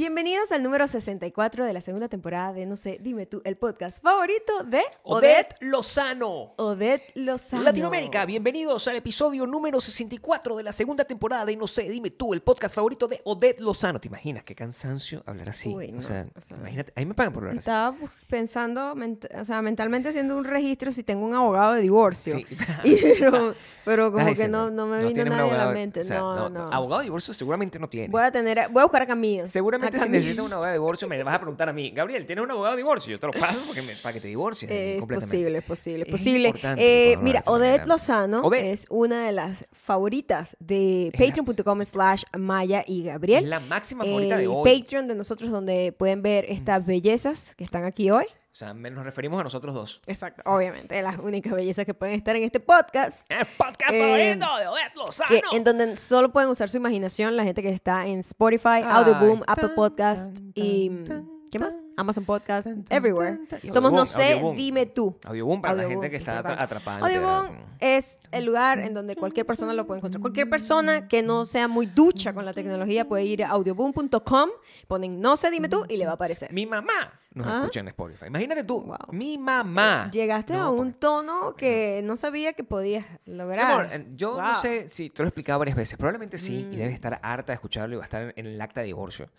[0.00, 4.02] Bienvenidos al número 64 de la segunda temporada de No sé, dime tú, el podcast
[4.02, 6.54] favorito de Odette Lozano.
[6.56, 7.64] Odette Lozano.
[7.64, 12.32] Latinoamérica, bienvenidos al episodio número 64 de la segunda temporada de No sé, dime tú,
[12.32, 14.00] el podcast favorito de Odette Lozano.
[14.00, 15.68] ¿Te imaginas qué cansancio hablar así?
[15.68, 17.68] Uy, no, o, sea, o sea, imagínate, ahí me pagan por hablar así.
[17.68, 17.94] Estaba
[18.26, 18.94] pensando,
[19.38, 22.38] o sea, mentalmente haciendo un registro si tengo un abogado de divorcio.
[22.38, 22.46] Sí.
[22.84, 23.54] Y pero,
[23.84, 26.00] pero como que no, no me vino tiene un nadie a la mente.
[26.00, 28.08] o sea, no, no, Abogado de divorcio seguramente no tiene.
[28.08, 29.46] Voy a tener, voy a buscar a Camilo.
[29.46, 32.44] Seguramente Si necesitas un abogado de divorcio me vas a preguntar a mí, Gabriel, ¿tienes
[32.44, 33.10] un abogado de divorcio?
[33.12, 34.70] Yo te lo paso porque me- para que te divorcies.
[34.70, 35.36] Es completamente.
[35.36, 36.52] posible, es posible, es Es posible.
[36.78, 37.86] Eh, mira, Odette.
[37.86, 38.70] Lozano Odette.
[38.72, 43.44] es una de las favoritas de Es patreon.com slash Maya y Gabriel.
[43.44, 44.80] Es la máxima favorita de el hoy.
[44.80, 48.26] Patreon de nosotros donde pueden ver estas bellezas que están aquí hoy.
[48.52, 50.00] O sea, nos referimos a nosotros dos.
[50.06, 53.30] Exacto, obviamente, las únicas bellezas que pueden estar en este podcast.
[53.30, 55.28] El podcast Eh, favorito de Odette Lozano.
[55.50, 59.42] Que, en donde solo pueden usar su imaginación la gente que está en Spotify, Audioboom,
[59.46, 61.80] Apple Podcast tan, y tan, tan, ¿qué más?
[61.96, 63.38] Amazon Podcast, everywhere.
[63.72, 64.56] Somos no sé, Audioboom.
[64.56, 65.16] dime tú.
[65.26, 69.72] Audioboom para la gente que está atrapada Audioboom es el lugar en donde cualquier persona
[69.74, 70.20] lo puede encontrar.
[70.20, 74.50] Cualquier persona que no sea muy ducha con la tecnología puede ir a audioboom.com,
[74.88, 76.52] ponen no sé, dime tú y le va a aparecer.
[76.52, 77.58] Mi mamá nos Ah.
[77.60, 78.26] escucha en Spotify.
[78.26, 78.96] Imagínate tú, Wow.
[79.12, 80.10] mi mamá.
[80.10, 83.70] Llegaste No, a un porque- tono que no sabía que podías lograr.
[83.70, 85.96] amor, eh, yo no sé si te lo he explicado varias veces.
[85.96, 86.72] Probablemente sí, Mm.
[86.72, 89.30] y debe estar harta de escucharlo y va a estar en el acta de divorcio.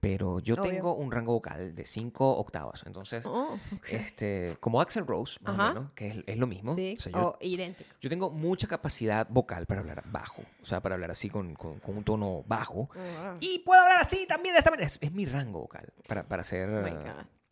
[0.00, 0.70] Pero yo Obvio.
[0.70, 2.82] tengo un rango vocal de cinco octavas.
[2.86, 3.56] Entonces, Oh,
[3.88, 5.64] este, como Axel Rose, más Ajá.
[5.70, 6.74] o menos, que es, es lo mismo.
[6.74, 7.88] Sí, O sea, yo, idéntico.
[8.00, 10.42] yo tengo mucha capacidad vocal para hablar bajo.
[10.60, 12.88] O sea, para hablar así con, con- con un tono bajo.
[12.92, 14.88] Oh, Y puedo hablar así también de esta manera.
[14.88, 16.68] Es, es mi rango vocal para, para hacer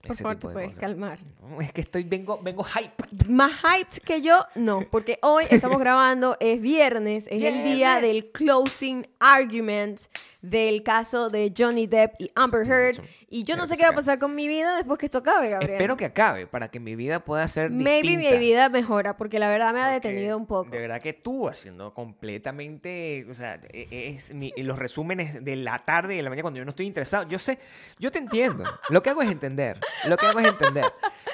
[0.02, 0.80] Por favor, te de puedes cosas.
[0.80, 1.18] calmar.
[1.42, 2.90] No, es que estoy, vengo, vengo hype.
[3.28, 8.02] Más hyped que yo, no, porque hoy estamos grabando, es viernes, es el día Viernes.
[8.02, 10.00] del closing argument
[10.42, 13.02] del caso de Johnny Depp y Amber Heard.
[13.33, 15.50] Y yo no sé qué va a pasar con mi vida después que esto acabe,
[15.50, 15.75] Gabriel.
[15.75, 18.30] Espero que acabe para que mi vida pueda ser Maybe distinta.
[18.33, 20.68] mi vida mejora, porque la verdad me ha Porque detenido un poco.
[20.70, 25.79] De verdad que tú haciendo completamente, o sea, e- es mi- los resúmenes de la
[25.85, 27.23] tarde y de la mañana cuando yo no estoy interesado.
[27.29, 27.61] Yo sé,
[28.01, 28.64] yo te entiendo.
[28.89, 29.79] Lo que hago es entender.
[30.07, 30.85] Lo que hago es entender.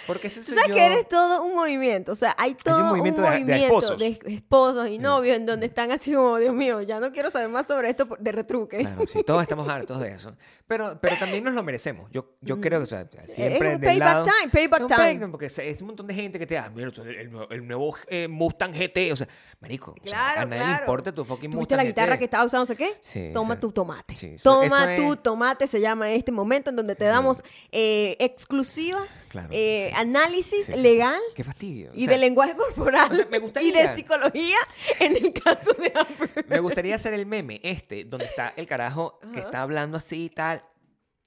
[0.07, 0.75] Porque ese sabes yo.
[0.75, 3.99] que eres todo un movimiento, o sea, hay todo un movimiento movimiento, de- de esposos.
[3.99, 7.49] de esposos y novios en donde están así como, Dios mío, ya no quiero saber
[7.49, 8.79] más sobre esto de retruque.
[8.81, 10.35] Claro, sí, todos estamos hartos de eso.
[10.67, 11.86] Pero, pero también nos lo merecemos.
[12.13, 13.73] Yo, yo creo que, o sea, siempre Mm.
[13.73, 14.99] es un payback lado- time, payback un time.
[14.99, 17.67] payback, porque es un montón de gente que te da, mira, el, el nuevo- el
[17.67, 19.29] nuevo eh, Mustang GT, o sea,
[19.61, 20.75] marico, o sea, Claro, a nadie claro.
[20.77, 22.19] le importa tu fucking ¿Tuviste Mustang la guitarra GT.
[22.19, 22.97] que estaba usando, no sé qué?
[23.03, 23.61] Sí, Toma sí.
[23.61, 24.17] tu tomate.
[24.17, 27.43] Sí, eso- Toma eso tu es- tomate, se llama este momento en donde te damos
[27.73, 29.97] eh, exclusiva Claro, eh, sí.
[30.01, 30.83] análisis Sí, sí, sí.
[30.83, 31.91] legal Qué fastidio.
[31.91, 34.57] o y sea, de lenguaje corporal o sea, me y gustaría- de psicología
[35.01, 36.47] en el caso de Amber.
[36.49, 40.31] Me gustaría hacer el meme este, donde está el carajo que está hablando así y
[40.31, 40.63] tal,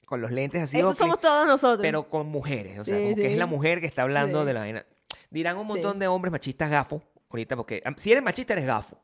[0.09, 0.80] con los lentes así.
[0.80, 1.81] Eso somos todos nosotros.
[1.81, 4.47] Pero con mujeres, o sea, Sí, como que es la mujer que está hablando Sí.
[4.47, 4.86] de la vaina.
[5.30, 8.97] Dirán un montón de hombres machistas gafos, ahorita, porque si eres machista eres gafo.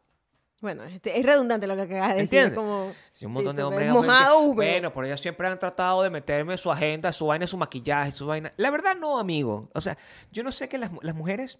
[0.61, 2.39] Bueno, este, es redundante lo que acabas de decir.
[2.39, 2.57] ¿Entiendes?
[2.57, 4.55] Como, Sí, un montón de hombres mojado que.
[4.55, 8.25] Bueno, pero ellos siempre han tratado de meterme su agenda, su vaina, su maquillaje, su
[8.25, 8.51] vaina.
[8.57, 9.69] La verdad no, amigo.
[9.75, 9.95] O sea,
[10.31, 11.59] yo no sé que las mujeres...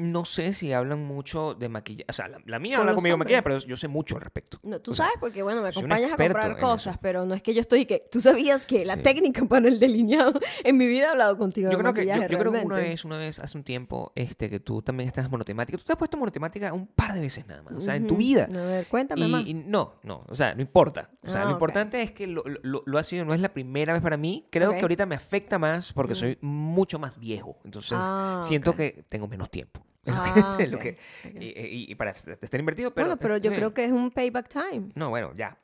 [0.00, 2.06] No sé si hablan mucho de maquillaje.
[2.08, 4.22] O sea, la, la mía Con habla conmigo de maquillaje, pero yo sé mucho al
[4.22, 4.58] respecto.
[4.62, 7.42] No, tú O sea, sabes porque, bueno, me acompañas a comprar cosas, pero no es
[7.42, 8.06] que yo estoy que...
[8.10, 9.02] Tú sabías que la Sí.
[9.02, 10.32] técnica para el delineado
[10.64, 13.04] en mi vida he hablado contigo Yo de creo que, yo, creo que una vez,
[13.04, 15.76] una vez hace un tiempo, este, que tú también estás monotemática.
[15.76, 17.74] Tú te has puesto monotemática un par de veces nada más.
[17.74, 18.48] O sea, en tu vida.
[18.54, 19.46] A ver, cuéntame Y, más.
[19.46, 21.10] y no, no, o sea, no importa.
[21.26, 21.56] O sea, Ah, lo ok.
[21.56, 24.46] importante es que lo, lo- lo ha sido, no es la primera vez para mí.
[24.50, 27.58] Creo que ahorita me afecta más porque soy mucho más viejo.
[27.64, 29.84] Entonces, Ah, siento que tengo menos tiempo.
[30.06, 30.96] Ah, Es lo ok, que-
[31.26, 31.34] ok.
[31.40, 33.06] y, y- y para estar invertido, pero...
[33.08, 34.90] bueno, pero yo eh, creo que es un payback time.
[34.94, 35.56] No, bueno, ya,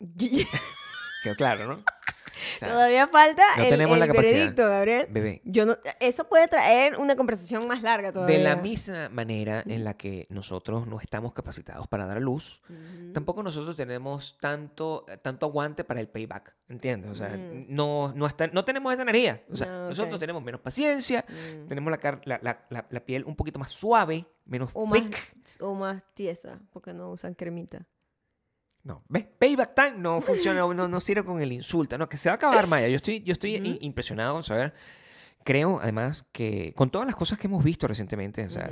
[1.22, 1.82] quedó claro, ¿no?
[2.38, 4.32] O sea, Todavía falta no el, tenemos la el capacidad.
[4.34, 5.06] veredicto, Gabriel.
[5.10, 8.36] bebé, Yo no, eso puede traer una conversación más larga todavía.
[8.38, 12.60] De la misma manera en la que nosotros no estamos capacitados para dar a luz,
[12.68, 13.12] Ujú.
[13.12, 17.10] tampoco nosotros tenemos tanto, tanto aguante para el payback, ¿entiendes?
[17.10, 17.66] O sea, Mm.
[17.68, 19.42] no, no, está- no tenemos esa energía.
[19.50, 19.88] O sea, ok.
[19.90, 21.66] nosotros tenemos menos paciencia, Mm.
[21.68, 25.16] tenemos la, la, la- la- la piel un poquito más suave, menos O más, thick.
[25.60, 27.86] o más tiesa, porque no usan cremita.
[28.88, 29.26] No, ¿ves?
[29.38, 31.98] Payback time no funciona, no, no sirve con el insulto.
[31.98, 32.88] No, que se va a acabar, Maya.
[32.88, 34.72] Yo estoy, yo estoy impresionado con saber.
[35.44, 38.70] Creo, además, que con todas las cosas que hemos visto recientemente, o sea,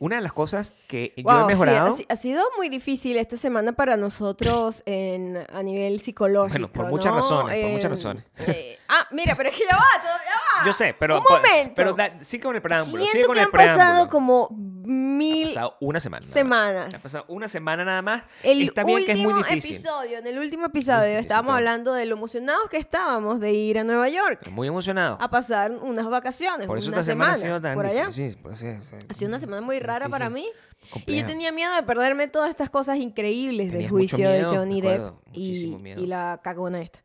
[0.00, 1.88] una de las cosas que yo he sí, mejorado.
[1.88, 6.52] ha si- ha, sido muy difícil esta semana para nosotros en, a nivel psicológico.
[6.52, 7.20] Bueno, por muchas ¿no?
[7.20, 8.24] razones, por muchas razones.
[8.48, 10.45] eh, ah, mira, pero es que ya va, todo- ya va.
[10.64, 11.18] Yo sé, pero.
[11.18, 11.72] un momento.
[11.76, 12.96] Pero da- sigue con el preámbulo.
[13.02, 14.08] Siento sigue con que el han pasado preámbulo.
[14.08, 14.48] como
[14.86, 16.26] mil Ha pasado una semana.
[16.26, 16.94] semanas.
[16.94, 18.22] Ha pasado una semana nada más.
[18.42, 19.74] El Está bien que es muy último difícil.
[19.76, 23.78] episodio, en el último episodio difícil, estábamos hablando de lo emocionados que estábamos de ir
[23.78, 25.18] a Nueva York Muy emocionado.
[25.20, 28.06] a pasar unas vacaciones, Por eso una esta semana ha semana sido tan por allá.
[28.06, 28.30] difícil.
[28.32, 30.42] Sí, por eso, sí, Ha sido una semana muy rara para mí.
[30.42, 31.20] difícil, Y compleja.
[31.22, 34.56] yo tenía miedo de perderme todas estas cosas increíbles del Tenías mucho juicio miedo, de
[34.56, 37.00] Johnny Depp y, y la cagona esta.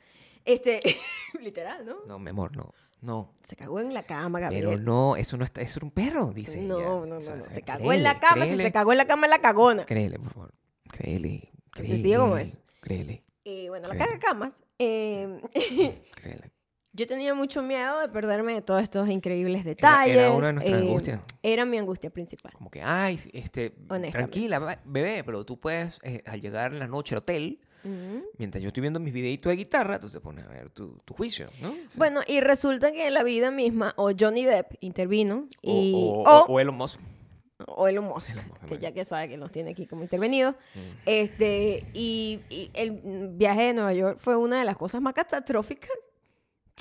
[0.45, 0.81] Este,
[1.41, 1.95] literal, ¿no?
[2.07, 2.71] No, mi amor, no.
[3.01, 3.33] No.
[3.43, 4.65] Se cagó en la cama, Gabriel.
[4.65, 5.61] Pero no, eso no está.
[5.61, 6.61] Eso era un perro, dice.
[6.61, 6.85] no, ella.
[6.87, 7.43] no, O no, sea, no.
[7.45, 9.85] Se cagó créele, en la cama, si créele, se cagó en la cama, la cagona.
[9.85, 10.53] Créele, por favor.
[10.89, 11.51] Créele.
[11.71, 11.93] Créele.
[11.95, 12.59] Sencillo como es.
[12.81, 13.23] Créele.
[13.43, 14.61] Y bueno, la caga camas.
[14.77, 15.41] eh,
[16.15, 16.51] Créele.
[16.93, 20.15] yo tenía mucho miedo de perderme de todos estos increíbles detalles.
[20.17, 21.21] era una de nuestras eh, angustias.
[21.41, 22.51] Era mi angustia principal.
[22.53, 23.71] Como que, ay, este,
[24.11, 27.59] tranquila, bebé, pero tú puedes, eh, al llegar en la noche al hotel,
[28.37, 31.13] Mientras yo estoy viendo mis videitos de guitarra, tú te pones a ver tu, tu
[31.13, 31.71] juicio, ¿no?
[31.73, 31.97] Sí.
[31.97, 36.23] Bueno, y resulta que en la vida misma, o Johnny Depp intervino, o, y, o,
[36.23, 36.99] o, o Elon Musk.
[37.67, 40.55] o Elon Musk, Elon Musk, que ya que sabe que los tiene aquí como intervenidos.
[40.75, 40.79] Mm.
[41.05, 42.99] Este, y, y el
[43.33, 45.91] viaje de Nueva York fue una de las cosas más catastróficas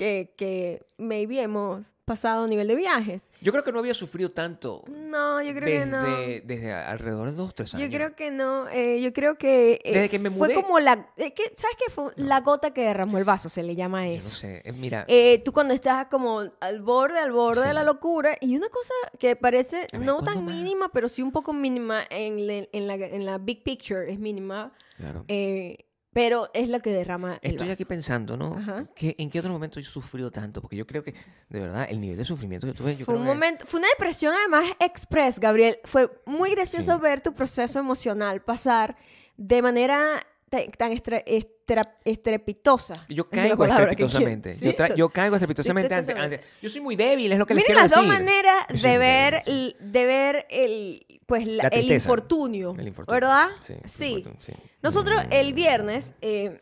[0.01, 3.29] que, que maybe hemos pasado a nivel de viajes.
[3.39, 6.03] Yo creo que no había sufrido tanto No, yo creo desde, que no.
[6.47, 7.87] desde alrededor de dos, tres años.
[7.87, 10.55] Yo creo que no, eh, yo creo que eh, Desde que me fue mudé.
[10.55, 12.11] como la, eh, que- ¿sabes qué fue?
[12.15, 14.35] La gota que derramó el vaso, se le llama a Yo no eso.
[14.37, 17.73] sé, eh, mira, Eh, tú cuando estás como al borde, al borde de Sí.
[17.75, 20.55] la locura, y una cosa que parece ver, no ¿cuándo tan más?
[20.55, 24.73] mínima, pero sí un poco mínima en, en la, en la big picture, es mínima,
[24.97, 25.25] claro.
[25.27, 27.75] eh, pero es lo que derrama el Estoy vaso.
[27.75, 28.57] aquí pensando, ¿no?
[28.57, 28.85] Ajá.
[28.95, 30.61] ¿Qué- ¿En qué otro momento he sufrido tanto?
[30.61, 31.13] Porque yo creo que,
[31.49, 33.79] de verdad, el nivel de sufrimiento que tuve, yo Fue creo un que- momento, fue
[33.79, 35.77] una depresión además express, Gabriel.
[35.85, 37.01] Fue muy gracioso Sí.
[37.01, 38.97] ver tu proceso emocional pasar
[39.37, 40.21] de manera
[40.77, 41.23] tan estre-
[42.03, 43.05] estrepitosa.
[43.07, 43.71] Yo Es caigo quiero.
[43.73, 44.53] estrepitosamente.
[44.55, 44.65] ¿Sí?
[44.65, 46.45] Yo, tra- yo caigo estrepitosamente ante, Estrepitosamente.
[46.45, 48.19] ante- Yo soy muy débil, es lo que les Miren quiero las dos decir.
[48.25, 49.75] maneras Yo de ver, débil, sí.
[49.79, 53.13] el- de ver el, pues, la- La el infortunio, El infortunio.
[53.21, 53.47] ¿verdad?
[53.65, 54.05] Sí, el Sí.
[54.09, 54.53] infortunio, sí.
[54.81, 56.59] Nosotros el viernes, eh,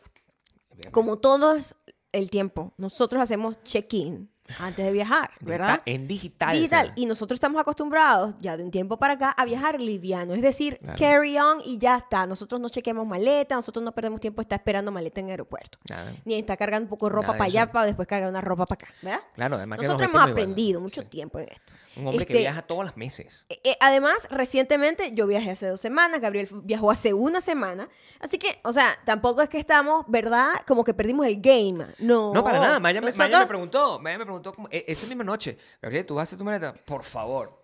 [0.92, 1.74] como todos
[2.12, 5.82] el tiempo, nosotros hacemos check-in antes de viajar, ¿verdad?
[5.86, 6.54] En digital.
[6.56, 6.92] Digital.
[6.96, 10.34] Y nosotros estamos acostumbrados ya de un tiempo para acá a viajar liviano.
[10.34, 10.98] Es decir, Claro.
[10.98, 12.26] carry on y ya está.
[12.26, 15.78] Nosotros no chequeamos maleta, nosotros no perdemos tiempo estar esperando maleta en el aeropuerto.
[15.88, 16.12] Nada.
[16.24, 18.66] Ni está cargando un poco de ropa Nada para allá para después cargar una ropa
[18.66, 18.94] para acá.
[19.02, 19.20] ¿Verdad?
[19.34, 20.32] Claro, además que Nosotros nos hemos igual.
[20.44, 21.06] aprendido mucho Sí.
[21.08, 21.72] tiempo en esto.
[22.00, 23.46] Un hombre que Este, viaja todos los meses.
[23.48, 27.88] eh, eh, además, recientemente yo viajé hace dos semanas, Gabriel viajó hace una semana.
[28.18, 30.50] Así que, o sea, tampoco es que estamos, ¿verdad?
[30.66, 31.86] Como que perdimos el game.
[31.98, 32.32] No.
[32.34, 32.80] No, para nada.
[32.80, 36.14] Maya, me- Maya me preguntó, Maya me preguntó como, e- esa misma noche, Gabriel, ¿tú
[36.16, 36.74] vas a hacer tu maleta?
[36.74, 37.62] Por favor.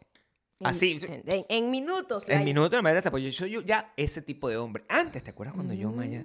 [0.60, 2.24] en- Así, En, en- en minutos.
[2.28, 4.84] en minutos la maleta, pues yo soy yo ya ese tipo de hombre.
[4.88, 6.24] Antes, ¿te acuerdas cuando yo, Maya,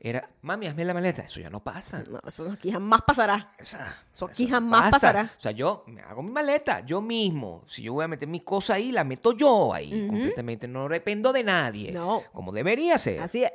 [0.00, 1.22] era, mami, hazme la maleta?
[1.22, 2.04] Eso ya no pasa.
[2.08, 3.52] No, eso aquí jamás pasará.
[3.60, 5.32] O sea, Eso aquí jamás pasará.
[5.36, 7.64] O sea, yo me hago mi maleta, yo mismo.
[7.66, 10.68] Si yo voy a meter mi cosa ahí, la meto yo ahí, completamente.
[10.68, 11.90] No dependo de nadie.
[11.92, 12.22] No.
[12.32, 13.20] Como debería ser.
[13.20, 13.52] Así es.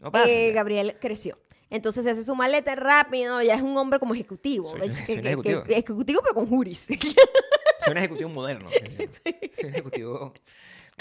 [0.00, 0.30] No pasa.
[0.30, 0.52] Eh.
[0.52, 1.38] Gabriel creció.
[1.70, 4.70] Entonces se hace su maleta rápido, ya es un hombre como ejecutivo.
[4.76, 5.62] Soy- Es- soy que- un que- ejecutivo.
[5.64, 6.86] que- ejecutivo, pero con juris.
[7.84, 8.68] Soy un ejecutivo moderno.
[9.50, 10.32] Soy un ejecutivo.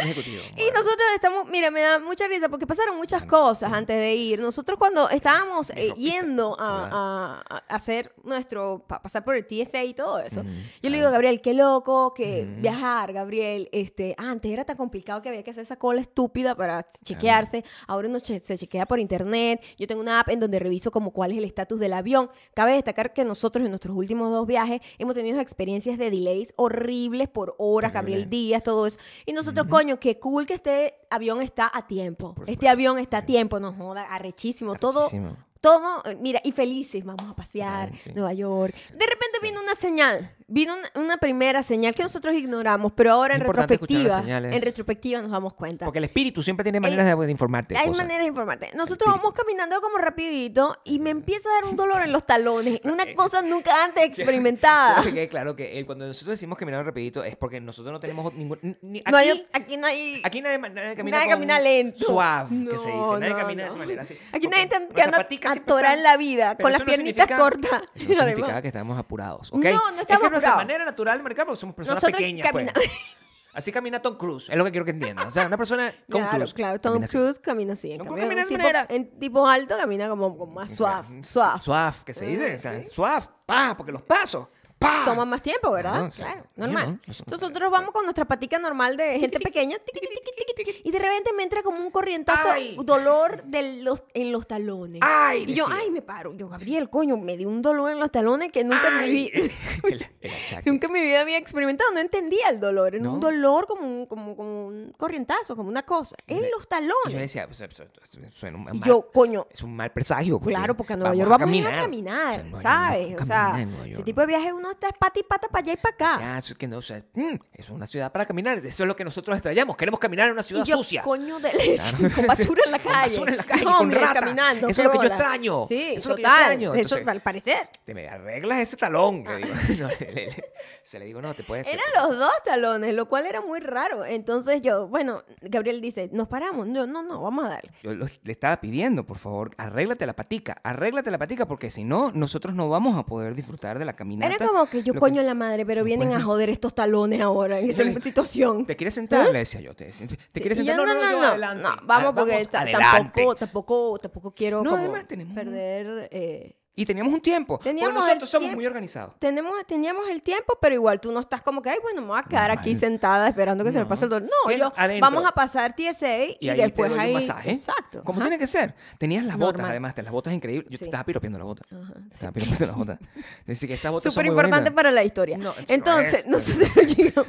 [0.01, 0.41] Ejecutivo.
[0.57, 4.39] Y nosotros estamos, mira, me da mucha risa porque pasaron muchas cosas antes de ir.
[4.39, 9.83] Nosotros cuando estábamos eh, yendo a, a- a hacer nuestro, pa- pasar por el TSA
[9.83, 10.41] y todo eso,
[10.81, 15.21] yo le digo a Gabriel, qué loco que viajar, Gabriel, este, antes era tan complicado
[15.21, 18.99] que había que hacer esa cola estúpida para chequearse, ahora uno che- se chequea por
[18.99, 22.29] internet, yo tengo una app en donde reviso como cuál es el estatus del avión.
[22.53, 27.27] Cabe destacar que nosotros en nuestros últimos dos viajes hemos tenido experiencias de delays horribles
[27.29, 28.97] por horas, Gabriel días, todo eso.
[29.25, 32.35] Y nosotros, coño, qué cool que este avión está a tiempo.
[32.47, 34.75] Este avión está a tiempo, nos joda, arrechísimo.
[34.75, 35.37] Todo, Arrechísimo.
[35.59, 38.11] todo, eh, mira, y felices, vamos a pasear, Ay, sí.
[38.13, 38.73] Nueva York.
[38.75, 43.35] De repente vino una señal, vino una, una primera señal que nosotros ignoramos, pero ahora
[43.35, 45.85] en Es retrospectiva, en retrospectiva nos damos cuenta.
[45.85, 47.77] Porque el espíritu siempre tiene maneras de, de informarte.
[47.77, 48.03] Hay cosas.
[48.03, 48.71] maneras de informarte.
[48.75, 52.81] Nosotros vamos caminando como rapidito y me empieza a dar un dolor en los talones.
[52.85, 54.03] Una cosa nunca antes
[54.41, 55.03] experimentada.
[55.03, 58.59] Que claro que eh, cuando nosotros decimos caminar rapidito es porque nosotros no tenemos ningún...
[58.61, 60.21] ni- ni- aquí, No hay, aquí no hay...
[60.23, 62.05] aquí nadie, nadie camina Nadie con camina lento.
[62.05, 63.11] Suave, que se dice.
[63.19, 64.01] Nadie no, camina de esa manera.
[64.03, 67.81] Así, Aquí nadie que anda atorada en la vida, con las piernitas cortas.
[67.95, 68.25] eso No Además.
[68.27, 69.63] significa que estamos apurados, ¿ok?
[69.65, 70.07] No, no Es
[70.49, 70.57] apurados.
[70.67, 72.71] manera natural de marcar porque somos personas Nosotros pequeñas, pues.
[72.73, 72.91] camina-
[73.53, 75.27] Así camina Tom Cruise, es lo que quiero que entiendan.
[75.27, 76.53] O sea, una persona Tom claro, Cruise.
[76.53, 77.17] claro, Tom camina así.
[77.17, 77.91] Cruise camina así.
[77.91, 81.59] En, Tom cambio, camina de tipo, en tipo alto camina como, como más suave, suave.
[81.61, 82.55] Suave, que se dice.
[82.55, 84.47] O sea, suave, pa, porque los pasos.
[84.81, 85.03] ¡Pah!
[85.05, 85.91] toma más tiempo, ¿verdad?
[85.93, 86.21] Claro, sí.
[86.23, 86.99] claro, Coño, normal.
[87.07, 90.99] Entonces nosotros vamos con nuestra patica normal de gente pequeña tiqui, tiqui, tiqui, y de
[90.99, 92.77] repente me entra como un corrientazo, ¡Ay!
[92.83, 95.01] dolor de los, en los talones.
[95.03, 95.43] ¡Ay!
[95.47, 95.81] Y yo, decía.
[95.83, 96.33] ay, me paro.
[96.33, 99.11] Yo, Gabriel, coño, me dio un dolor en los talones que nunca en mi ¡Ay!
[99.31, 99.53] vida...
[99.87, 100.69] el, el achaque.
[100.69, 102.95] Nunca en mi vida había experimentado, no entendía el dolor.
[102.95, 103.13] Era ¿No?
[103.13, 106.15] un dolor como un, como, como un corrientazo, como una cosa.
[106.27, 107.19] En los Y yo talones.
[107.19, 110.39] decía, pues, eso- eso- eso suena un Y mal- yo, coño, es un mal presagio.
[110.39, 113.03] Claro, porque a Nueva York vamos a ir a caminar, O sea, ¿sabes?
[113.13, 115.23] vamos a O sea, caminar en Nueva ese tipo de viaje uno está pata y
[115.23, 116.17] pata para allá y para acá.
[116.19, 118.57] Ya, eso es que no, o sea, mm, es una ciudad para caminar.
[118.59, 119.77] Eso es lo que nosotros extrañamos.
[119.77, 121.01] Queremos caminar en una ciudad y yo, sucia.
[121.03, 123.09] coño de leche, con basura en la Con calle.
[123.15, 124.19] basura en la calle, No, con hombre, rata.
[124.19, 124.67] caminando.
[124.67, 125.67] Eso es lo que yo extraño.
[125.67, 126.73] Sí, Eso es lo que yo extraño.
[126.73, 127.69] Eso Entonces- al parecer.
[127.85, 129.23] Te me arreglas ese talón.
[129.23, 129.49] le digo.
[129.81, 130.43] No, le- le- le-
[130.83, 131.65] se le digo, no, te puedes.
[131.65, 134.05] te- Eran los dos talones, lo cual era muy raro.
[134.05, 136.67] Entonces yo, bueno, Gabriel dice, ¿nos paramos?
[136.67, 137.71] No, no, no, vamos a darle.
[137.83, 141.83] Yo lo- le estaba pidiendo, por favor, arréglate la patica, arréglate la patica, porque si
[141.83, 144.33] no, nosotros no vamos a poder disfrutar de la caminata.
[144.35, 147.69] Era como que yo, coño la madre, pero vienen a joder estos talones ahora en
[147.71, 148.65] esta situación.
[148.65, 149.29] ¿Te quieres sentar?
[149.31, 149.75] Le decía yo.
[149.75, 149.85] ¿Te,
[150.31, 150.75] te quieres sentar?
[150.77, 151.63] yo, No, no, no, yo adelante.
[151.63, 153.11] no, Ah, vamos porque ta- adelante.
[153.21, 156.09] tampoco, tampoco, tampoco quiero No, como además tenemos- perder...
[156.11, 157.59] eh, Y teníamos un tiempo.
[157.59, 158.55] Teníamos porque nosotros somos tiempo.
[158.57, 159.13] muy organizados.
[159.19, 162.19] tenemos, teníamos el tiempo, pero igual tú no estás como que, ay, bueno, me voy
[162.19, 163.89] a quedar aquí sentada esperando que se me No.
[163.89, 164.29] pase el dolor.
[164.47, 165.09] No, yo, adentro.
[165.09, 167.13] vamos a pasar TSA y, Y, ahí después te doy ahí...
[167.13, 167.51] un masaje.
[167.51, 168.03] Exacto.
[168.03, 168.73] Como tiene que ser.
[168.97, 169.69] Tenías las botas, Normal.
[169.71, 169.95] además.
[169.95, 170.67] te- Las botas increíbles.
[170.69, 170.79] Yo Sí.
[170.79, 171.61] te estaba piropiando la bota.
[171.71, 172.07] Ajá, sí.
[172.11, 172.99] Estaba piropiando las botas.
[173.47, 175.37] Así que esas botas Súper importante para la historia.
[175.37, 176.27] No, no Entonces, es.
[176.27, 177.27] nosotros llegamos,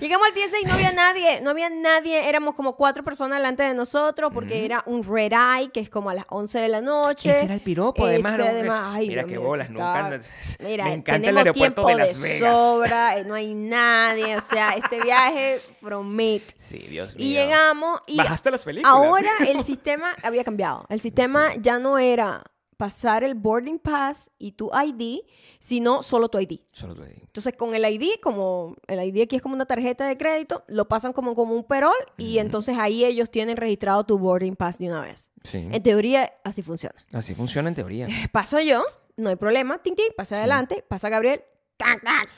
[0.00, 3.62] llegamos al TSA y no había nadie, no había nadie, éramos como cuatro personas delante
[3.62, 6.80] de nosotros porque era un red eye, que es como a las 11 de la
[6.80, 7.30] noche.
[7.30, 10.30] Ese era el piropo, además, Ese era un- además, ay, Mira qué bolas, nunca- está-
[10.64, 12.58] Mira, me encanta el aeropuerto de Las Vegas.
[12.58, 16.54] sobra, eh, no hay nadie, o sea, este viaje promete.
[16.56, 17.26] Sí, Dios mío.
[17.26, 18.92] Y llegamos y Bajaste las películas.
[18.94, 20.86] ahora el sistema había cambiado.
[20.88, 22.42] El sistema ya no era
[22.78, 25.18] pasar el boarding pass y tu ID,
[25.58, 26.60] sino solo tu ID.
[26.72, 27.18] Solo tú ahí.
[27.20, 30.88] Entonces, con el ID, como el ID aquí es como una tarjeta de crédito, lo
[30.88, 34.86] pasan como, como un perol y entonces ahí ellos tienen registrado tu boarding pass de
[34.88, 35.30] una vez.
[35.44, 35.68] Sí.
[35.70, 36.94] En teoría, así funciona.
[37.12, 38.08] Así funciona en teoría.
[38.32, 38.82] Paso yo,
[39.16, 41.42] no hay problema, ting, ting, pasa adelante, pasa Gabriel,
[41.76, 42.28] tac, tac.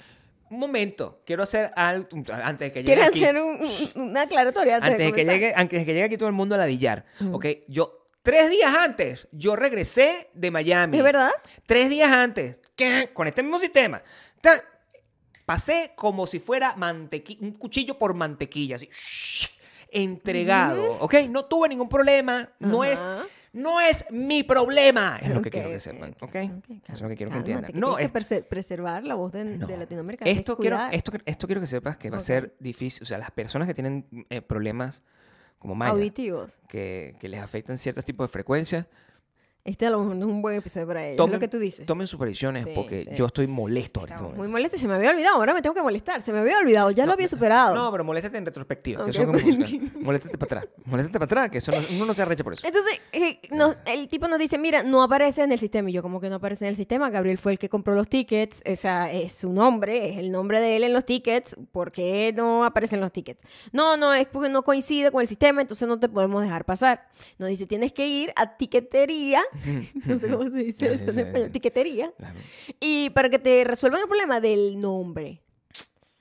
[0.50, 1.20] Un momento.
[1.26, 2.08] Quiero hacer algo
[2.42, 3.22] antes de que llegue ¿Quieres aquí.
[3.22, 3.60] hacer un-
[3.94, 6.34] un- una aclaratoria antes, antes de que llegue antes de que llegue aquí todo el
[6.34, 7.04] mundo a ladillar.
[7.30, 10.98] Ok, yo tres días antes yo regresé de Miami.
[10.98, 11.30] ¿Es verdad?
[11.66, 13.10] Tres días antes, ¿qué?
[13.12, 14.02] con este mismo sistema.
[15.50, 19.48] Pasé como si fuera un cuchillo por mantequilla, así, shh,
[19.90, 21.14] entregado, ¿ok?
[21.28, 23.04] No tuve ningún problema, no es,
[23.52, 26.22] no es mi problema, es lo que quiero que sepan, ¿ok?
[26.22, 27.72] ok, Eso es lo que quiero que entiendan.
[27.74, 29.66] No, es, que preservar la voz de, no.
[29.66, 30.24] de Latinoamérica.
[30.24, 33.32] Esto quiero, esto, esto quiero que sepas que va a ser difícil, o sea, las
[33.32, 35.02] personas que tienen eh, problemas
[35.60, 36.58] como Maya, auditivos.
[36.68, 38.86] que, que les afectan ciertos tipos de frecuencias,
[39.64, 41.12] Este a lo mejor no es un buen episodio para ellos.
[41.12, 41.84] es tomen, lo que tú dices.
[41.86, 43.10] tomen supervisiones Sí, porque sí.
[43.14, 45.36] yo estoy molesto en este muy molesto y se me había olvidado.
[45.36, 46.22] Ahora me tengo que molestar.
[46.22, 46.90] Se me había olvidado.
[46.92, 47.74] Ya lo había superado.
[47.74, 49.58] No, pero moléstate en retrospectiva, que Ok, eso es como pues.
[49.58, 49.86] música.
[50.00, 50.74] Moléstate para atrás.
[50.86, 52.66] Moléstate para atrás, que eso no, uno no se arrecha por eso.
[52.66, 55.90] Entonces, eh, nos- el tipo nos dice, mira, no aparece en el sistema.
[55.90, 57.10] Y yo, como que no aparece en el sistema?
[57.10, 58.62] Gabriel fue el que compró los tickets.
[58.64, 61.54] Esa es su nombre, es el nombre de él en los tickets.
[61.70, 63.44] ¿Por qué no aparecen los tickets?
[63.72, 67.08] No, no, es porque no coincide con el sistema, entonces no te podemos dejar pasar.
[67.38, 69.42] Nos dice, tienes que ir a tiquetería.
[70.06, 71.20] no sé cómo se dice eso sí, en sí.
[71.20, 71.50] español.
[71.50, 72.12] Tiquetería.
[72.16, 72.38] Claro.
[72.80, 75.42] Y para que te resuelvan el problema del nombre.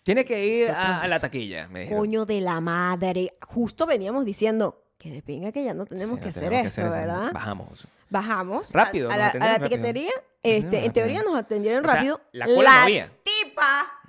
[0.03, 1.99] Tienes que ir a, la taquilla, me dijeron.
[1.99, 3.33] Coño de la madre.
[3.41, 6.81] Justo veníamos diciendo que de pinga que ya no tenemos que no hacer tenemos que
[6.81, 6.89] hacer.
[6.89, 7.31] ¿verdad?
[7.33, 7.87] Bajamos.
[8.09, 8.71] Bajamos.
[8.71, 10.11] Rápido, A, a la, a la tiquetería.
[10.41, 12.21] Este, en teoría nos atendieron O sea, rápido.
[12.31, 13.11] la cola no había.
[13.23, 13.99] tipa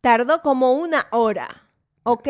[0.00, 1.67] tardó como una hora.
[2.10, 2.28] ¿Ok?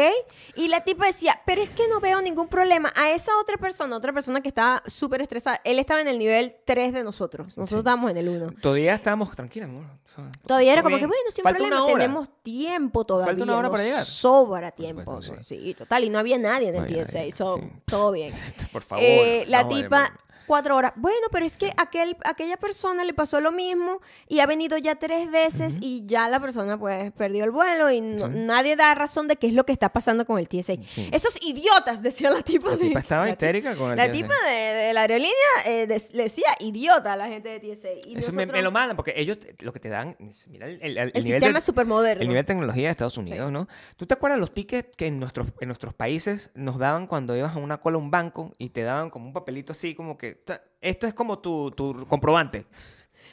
[0.57, 2.93] Y la tipa decía, pero es que no veo ningún problema.
[2.97, 6.57] A esa otra persona, otra persona que estaba súper estresada, él estaba en el nivel
[6.65, 7.57] 3 de nosotros.
[7.57, 8.55] Nosotros estábamos en el 1.
[8.61, 9.85] Todavía estábamos tranquilos, amor.
[9.85, 13.33] O sea, Todavía era como que, bueno, sin Falta problema, tenemos tiempo todavía.
[13.33, 14.05] Falta una hora para llegar.
[14.05, 15.23] Sobra tiempo.
[15.23, 15.75] supuesto, sí.
[15.79, 16.03] total.
[16.03, 17.71] Y no había nadie en el No había TSA, nadie, so, sí.
[17.87, 18.33] todo bien.
[18.73, 19.05] Por favor.
[19.05, 20.13] Eh, la tipa,
[20.49, 20.93] cuatro horas.
[20.97, 24.97] Bueno, pero es que aquel, aquella persona le pasó lo mismo y ha venido ya
[24.97, 29.29] tres veces y ya la persona pues perdió el vuelo y no- nadie da razón
[29.29, 30.73] de qué es lo que está pasando con el TSA.
[30.89, 31.09] Sí.
[31.13, 32.71] Esos idiotas, decía la tipa.
[32.73, 34.13] de- tipa estaba la histérica con el La TSA.
[34.13, 35.33] tipa de, de la aerolínea
[35.67, 37.93] eh, le decía idiota a la gente de TSA.
[37.93, 40.17] Y Eso me, nosotros- me lo mandan porque ellos lo que te dan,
[40.49, 42.23] mira el, el- el el nivel sistema súper moderno.
[42.23, 43.69] El nivel de tecnología de Estados Unidos, ¿no?
[43.99, 47.55] ¿Tú te acuerdas los tickets que en nuestros, en nuestros países nos daban cuando ibas
[47.55, 50.38] a una cola a un banco y te daban como un papelito así como que
[50.81, 52.67] esto es como tu, tu comprobante?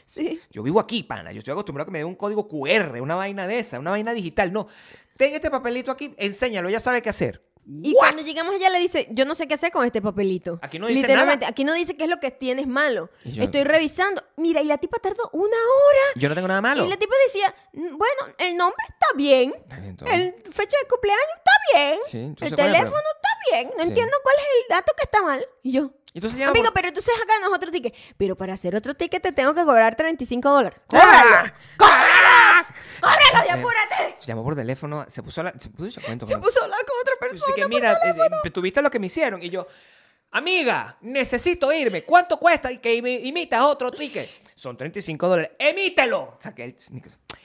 [0.06, 0.40] Sí.
[0.52, 1.32] Yo vivo aquí, pana.
[1.32, 3.92] Yo estoy acostumbrado a que me den un código QR, una vaina de esa, una
[3.92, 4.54] vaina digital.
[4.54, 4.68] No,
[5.18, 7.44] ten este papelito aquí, enséñalo, ya sabe qué hacer.
[7.68, 10.60] Y cuando llegamos allá le dice, yo no sé qué hacer con este papelito.
[10.62, 11.50] Aquí no dice Literalmente, nada.
[11.50, 13.10] aquí no dice qué es lo que tienes malo.
[13.24, 14.24] Yo- Estoy revisando.
[14.38, 16.02] Mira, y la tipa tardó una hora.
[16.16, 16.86] Yo no tengo nada malo.
[16.86, 19.52] Y la tipa decía, "Mm, bueno, el nombre está bien.
[20.06, 22.00] El fecha de cumpleaños está bien.
[22.06, 23.70] Sí, el ¿cuál es el teléfono está bien.
[23.76, 23.90] No Sí.
[23.90, 25.48] entiendo cuál es el dato que está mal.
[25.64, 27.93] Y yo, entonces llama amigo, por- pero entonces acá no es otro ticket.
[28.17, 30.79] Pero para hacer otro ticket te tengo que cobrar 35 dólares.
[30.93, 30.93] ¡Ah!
[30.98, 31.53] ¡Cóbralo!
[31.77, 32.67] ¡Cóbralos!
[33.01, 34.15] ¡Cóbralos y apúrate!
[34.19, 36.79] Se llamó por teléfono, se puso a, la- se puso cuento Se puso a hablar
[36.86, 37.43] con otra persona.
[37.43, 38.38] Así que mira, eh, teléfono.
[38.43, 39.67] eh, tuviste lo que me hicieron y yo,
[40.31, 42.03] amiga, necesito irme.
[42.03, 44.29] ¿Cuánto cuesta y que imi- imitas otro ticket?
[44.55, 45.51] Son 35 dólares.
[45.60, 46.38] ¡Emítelo!
[46.41, 46.75] Saqué el...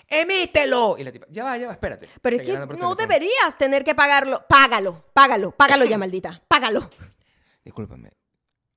[0.09, 0.97] ¡Emítelo!
[0.99, 2.09] Y la tipa, ya va, ya va, espérate.
[2.23, 2.95] Pero es que no teléfono.
[2.97, 4.45] deberías tener que pagarlo.
[4.49, 6.43] Págalo, págalo, págalo ya, maldita.
[6.49, 6.89] Págalo.
[7.65, 8.11] Discúlpame.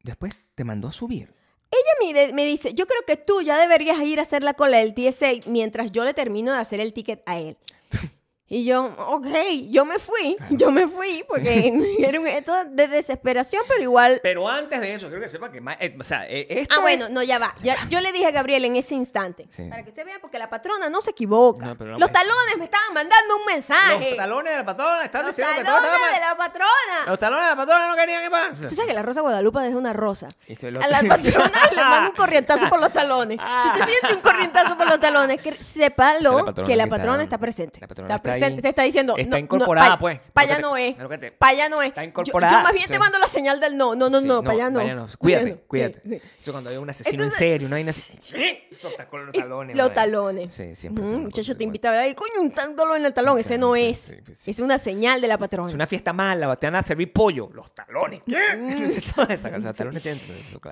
[0.04, 1.34] Después te mandó a subir.
[1.72, 4.78] Ella me, me dice, yo creo que tú ya deberías ir a hacer la cola
[4.78, 7.58] del TSA mientras yo le termino de hacer el ticket a él.
[8.50, 9.26] Y yo, ok,
[9.70, 14.20] yo me fui, yo me fui, porque era un esto de desesperación, pero igual...
[14.22, 15.62] Pero antes de eso, quiero que sepa que...
[15.62, 17.56] ma- eh, o sea, eh, esto Ah, bueno, no, ya va.
[17.64, 19.64] Ya- yo le dije a Gabriel en ese instante, Sí.
[19.70, 21.66] para que usted vea, porque la patrona no se equivoca.
[21.66, 24.10] No, Los talones me estaban mandando un mensaje.
[24.10, 26.30] Los talones de la patrona están Los diciendo que talones todo estaba de mal.
[26.30, 27.06] la patrona.
[27.08, 28.68] Los talones de la patrona no querían que pase.
[28.68, 30.28] Tú sabes que la Rosa Guadalupe es una rosa.
[30.48, 33.40] Esto es lo- A la patrona le manda un corrientazo por los talones.
[33.64, 36.96] Si usted siente un corrientazo por los talones, que sépalo la patrona que la está-
[36.98, 37.80] patrona está presente.
[37.80, 38.62] la patrona está está presente, ahí.
[38.62, 39.16] te está diciendo.
[39.18, 40.20] Está no, incorporada, no, pa- pues.
[40.34, 40.98] Pa' Lo que allá no es.
[40.98, 41.90] lo que te- Pa' allá no es.
[41.90, 42.92] Está Yo- incorporada, Yo, más bien sí.
[42.94, 43.96] te mando la señal del no.
[43.96, 44.84] No, no, no, Sí, no, para allá no.
[44.96, 45.08] no.
[45.08, 45.58] Pa' Cuídate, no.
[45.68, 46.02] cuídate.
[46.04, 46.22] Sí, sí.
[46.42, 48.14] Eso cuando hay un asesino Entonces- en serio, una vaina así.
[48.72, 49.76] Eso está con los talones.
[49.76, 50.54] Los talones.
[50.54, 51.04] Sí, siempre.
[51.06, 53.38] Mm, muchacho, te invita a y coño, un dolor en el talón.
[53.40, 54.16] Ese no es.
[54.40, 54.52] sí.
[54.52, 55.70] Es una señal de la patrona.
[55.70, 57.50] Es una fiesta mala, te van a servir pollo.
[57.54, 58.22] Los talones.
[58.28, 60.04] Los talones talones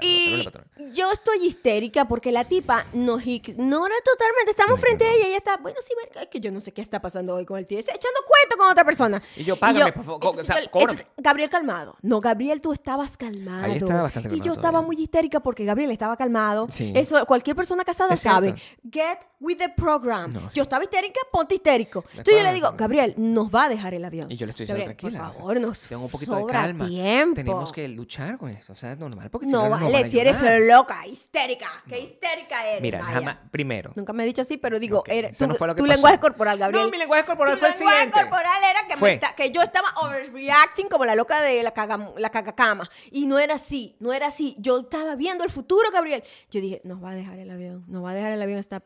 [0.02, 0.48] Y
[0.92, 4.52] yo estoy histérica porque la tipa nos ignora totalmente.
[4.52, 6.72] Estamos frente a ella y ella está, bueno, sí, verga, es que yo no sé
[6.74, 7.80] qué está pasando hoy con el tío.
[7.80, 9.22] Está echando cuento con otra persona.
[9.36, 10.92] Y yo, págame, por favor, entonces, o sea, yo- cóbrame.
[10.94, 11.96] entonces, Gabriel calmado.
[12.02, 13.66] No, Gabriel, tú estabas calmado.
[13.66, 14.88] Ahí estaba bastante Y yo calmado estaba todavía.
[14.88, 16.68] muy histérica porque Gabriel estaba calmado.
[16.72, 16.92] Sí.
[16.96, 18.36] Eso, cualquier persona casada Es cierto.
[18.50, 18.56] sabe.
[18.92, 20.32] Get with the program.
[20.34, 20.58] No, sí.
[20.58, 22.02] Yo estaba histérica, ponte histérico.
[22.02, 24.32] De Entonces yo le digo, Gabriel, nos va a dejar el avión.
[24.32, 25.24] Y yo le estoy diciendo, Gabriel, tranquila.
[25.26, 26.88] Por favor, nos tenga un poquito de sobra calma.
[26.88, 27.36] tiempo.
[27.36, 28.74] Tenemos que luchar con esto.
[28.74, 29.30] O sea, es normal.
[29.30, 31.68] Porque si No no, nos van vale, a si eres loca, histérica.
[31.88, 32.82] Qué histérica eres.
[32.82, 33.38] Mira, jamás.
[33.52, 33.92] Primero.
[33.96, 35.82] Nunca me he dicho así, pero digo, Ok, era, eso tu, no fue lo que
[35.82, 36.86] tu lenguaje corporal, Gabriel.
[36.86, 38.20] No, mi lenguaje corporal Tu fue el siguiente.
[38.20, 42.30] corporal era que, me que yo estaba overreacting como la loca de la, caga, la
[42.30, 42.90] cagacama.
[43.12, 44.56] Y no era así, no era así.
[44.60, 46.24] Yo estaba viendo el futuro, Gabriel.
[46.50, 48.84] Yo dije, nos va a dejar el avión, nos va a dejar el avión esta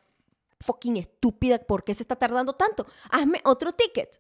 [0.61, 1.59] fucking estúpida.
[1.59, 2.87] ¿Por qué se está tardando tanto?
[3.09, 4.19] Hazme otro ticket.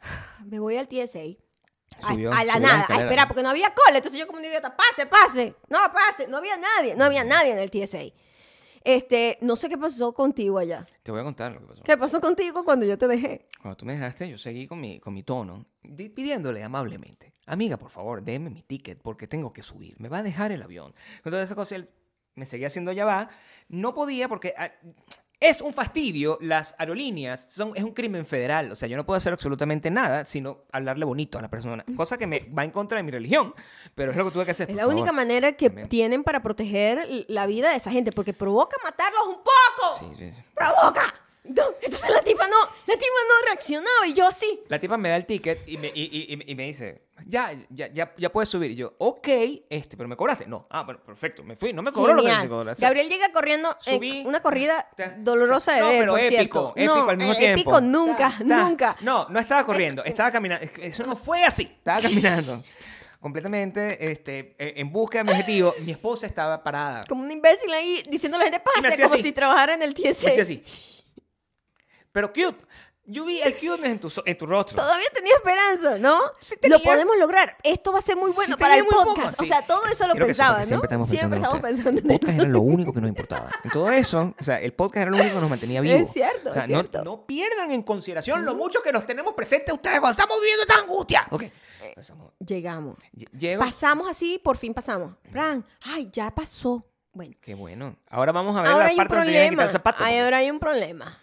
[0.44, 1.20] Me voy al TSA.
[2.02, 3.96] A, Subió, a la nada, a esperar, porque no había cola.
[3.96, 5.54] Entonces yo como un idiota, pase, pase.
[5.68, 6.28] No, pase.
[6.28, 8.12] No había nadie, no había nadie en el TSA.
[8.84, 10.86] Este, no sé qué pasó contigo allá.
[11.02, 11.82] Te voy a contar lo que pasó.
[11.82, 13.48] ¿Qué pasó contigo cuando yo te dejé?
[13.60, 17.76] Cuando tú me dejaste, yo seguí con mi, con mi tono, di- pidiéndole amablemente, amiga,
[17.76, 20.94] por favor, déme mi ticket porque tengo que subir, me va a dejar el avión.
[21.22, 21.90] Toda esa cosa, él
[22.34, 23.28] me seguía haciendo ya va.
[23.68, 24.70] No podía porque ah,
[25.40, 29.16] es un fastidio, las aerolíneas son, es un crimen federal, o sea, yo no puedo
[29.18, 32.96] hacer absolutamente nada sino hablarle bonito a la persona, cosa que me va en contra
[32.96, 33.54] de mi religión,
[33.94, 34.68] pero es lo que tuve que hacer.
[34.70, 35.14] Es la única favor.
[35.16, 35.88] manera que También.
[35.88, 39.98] tienen para proteger la vida de esa gente, porque provoca matarlos un poco.
[39.98, 40.42] Sí, sí, sí.
[40.54, 41.14] ¡Provoca!
[41.48, 42.56] No, entonces la tipa no,
[42.86, 44.60] la tipa no reaccionaba y yo sí.
[44.68, 46.02] La tipa me da el ticket y me, y,
[46.34, 48.70] y- y- me dice, ya, ya, ya, ya puedes subir.
[48.72, 49.28] Y yo, ok,
[49.70, 50.46] este, pero me cobraste.
[50.46, 52.30] No, ah, bueno, perfecto, me fui, no me cobró lo que.
[52.30, 56.12] O sea, Gabriel llega corriendo en subí, una corrida ta- dolorosa de no, ver, pero
[56.12, 56.92] por épico, cierto.
[56.92, 57.60] épico no, al mismo eh, tiempo.
[57.60, 58.96] épico nunca, Ta, nunca.
[59.00, 60.66] No, no estaba corriendo, estaba caminando.
[60.82, 62.62] Eso no fue así, estaba caminando.
[63.20, 65.74] Completamente este, eh, en busca de mi objetivo.
[65.80, 67.04] Mi esposa estaba parada.
[67.08, 69.22] Como un imbécil ahí diciendo a la gente me pase, como así.
[69.24, 70.26] si trabajara en el TSA.
[70.26, 70.62] Me hacía así.
[72.12, 72.64] Pero cute.
[73.10, 74.76] Yo vi el cuteness en tu, en tu rostro.
[74.76, 76.20] Todavía tenía esperanza, ¿no?
[76.40, 76.76] Sí tenía.
[76.76, 77.56] Lo podemos lograr.
[77.62, 79.40] Esto va a ser muy bueno Sí para el muy poco, podcast.
[79.40, 80.66] O sea, todo eso lo sepa pensaba, que ¿no?
[80.66, 82.42] Siempre estamos pensando, en estamos pensando en podcast eso.
[82.42, 83.50] era lo único que nos importaba.
[83.64, 86.02] En todo eso, o sea, el podcast era lo único que nos mantenía vivos.
[86.02, 87.02] Es cierto, O sea, es no, cierto.
[87.02, 90.74] no pierdan en consideración lo mucho que nos tenemos presentes ustedes cuando estamos viviendo esta
[90.78, 91.26] angustia.
[91.30, 91.44] Ok.
[91.82, 92.32] Empezamos.
[92.46, 92.98] Llegamos.
[93.16, 93.64] Lle- Llego.
[93.64, 95.14] Pasamos así, por fin pasamos.
[95.32, 96.84] Fran, ay, ya pasó.
[97.14, 97.96] Bueno, Qué bueno.
[98.10, 99.62] Ahora vamos a ver ahora la hay un parte donde que quitar problema.
[99.62, 101.18] el ahora hay un problema.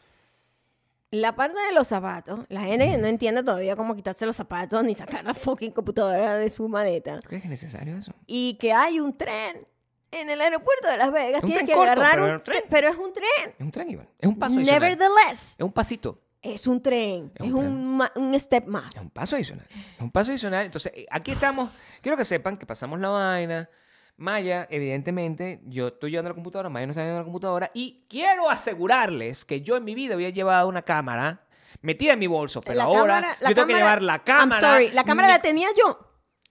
[1.21, 4.83] La parte de los zapatos, la gente que no entiende todavía cómo quitarse los zapatos
[4.83, 7.19] ni sacar la fucking computadora de su maleta.
[7.19, 8.11] ¿Tú crees que es necesario eso?
[8.27, 9.67] Y que hay un tren
[10.11, 11.41] en el aeropuerto de Las Vegas.
[11.43, 12.63] Un Tienes tren que corto, agarrar pero un es un tren.
[12.69, 13.55] Pero es un tren.
[13.57, 14.09] Es un tren, Iván.
[14.19, 14.81] Es un paso adicional.
[14.81, 16.21] Nevertheless, Es un pasito.
[16.41, 17.31] es un tren.
[17.35, 18.93] Es Es un un, ma- un step más.
[18.95, 19.65] Es un paso adicional.
[19.69, 20.65] Es un paso adicional.
[20.65, 21.69] Entonces, eh, aquí estamos.
[22.01, 23.69] Quiero que sepan que pasamos la vaina.
[24.17, 27.71] Maya, evidentemente, yo estoy llevando la computadora, Maya no está llevando la computadora.
[27.73, 31.41] Y quiero asegurarles que yo en mi vida había llevado una cámara
[31.81, 32.61] metida en mi bolso.
[32.61, 34.61] Pero La ahora cámara- yo tengo que llevar la cámara.
[34.61, 36.04] I'm sorry, la cámara mi- la tenía yo.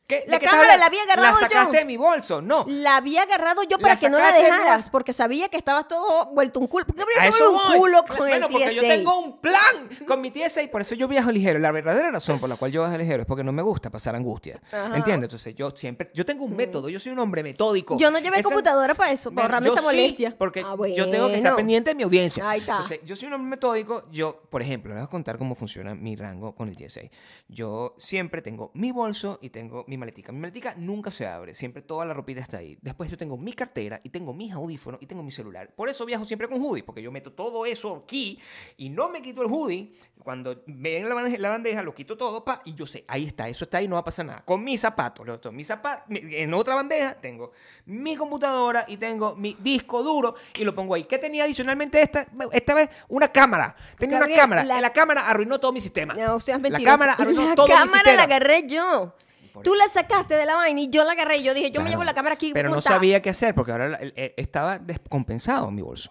[0.06, 0.20] ¿Qué?
[0.26, 1.78] ¿De la cámara la había agarrado La sacaste yo.
[1.78, 2.66] de mi bolso, no.
[2.68, 5.88] La había agarrado yo para La que no la de dejaras, porque sabía que estabas
[5.88, 6.84] todo vuelto un culo.
[6.84, 9.40] ¿Por qué A habría eso sido un culo con bueno, el porque yo tengo un
[9.40, 11.58] plan con mi TSA y por eso yo viajo ligero.
[11.58, 14.14] La verdadera razón por la cual yo viajo ligero es porque no me gusta pasar
[14.14, 14.60] angustia.
[14.70, 14.90] Ajá.
[14.90, 14.94] Mm.
[14.96, 15.28] ¿Entiendes?
[15.28, 17.96] Entonces yo siempre, yo tengo un método, yo soy un hombre metódico.
[17.96, 20.34] Yo no llevé Esa- computadora para eso, para ahorrarme yo esa sí, molestia.
[20.36, 22.46] porque Ah, yo tengo que estar pendiente de mi audiencia.
[22.48, 22.72] Ahí está.
[22.72, 24.06] Entonces, yo soy un hombre metódico.
[24.10, 27.00] Yo, por ejemplo, les voy a contar cómo funciona mi rango con el TSA.
[27.48, 30.32] Yo siempre tengo mi bolso y tengo mi maletica.
[30.32, 31.54] Mi maletica nunca se abre.
[31.54, 32.76] Siempre toda la ropita está ahí.
[32.80, 35.70] Después yo tengo mi cartera y tengo mis audífonos y tengo mi celular.
[35.74, 38.38] Por eso viajo siempre con hoodie, porque yo meto todo eso aquí
[38.76, 39.92] y no me quito el hoodie.
[40.22, 43.46] Cuando ven la bandeja, la bandeja lo quito todo pa, y yo sé, ahí está,
[43.48, 44.42] eso está ahí, no va a pasar nada.
[44.44, 47.52] Con mis zapatos, los mis zapatos, en otra bandeja tengo
[47.86, 51.04] mi computadora y tengo mi disco duro y lo pongo ahí.
[51.04, 52.88] ¿Qué tenía adicionalmente esta, esta vez?
[53.08, 53.76] Una cámara.
[53.98, 54.64] Tenía Gabriel, una cámara.
[54.64, 54.92] la- La...
[54.94, 56.14] cámara arruinó todo mi sistema.
[56.14, 56.84] No, seas la mentiroso.
[56.96, 58.16] cámara arruinó La todo mi cámara sistema.
[58.16, 59.14] la agarré yo.
[59.54, 61.38] Por Tú la sacaste de la vaina y yo la agarré.
[61.38, 62.50] Y yo dije, yo me llevo la cámara aquí.
[62.52, 63.98] Pero no sabía qué hacer porque ahora
[64.36, 66.10] estaba descompensado en mi bolso.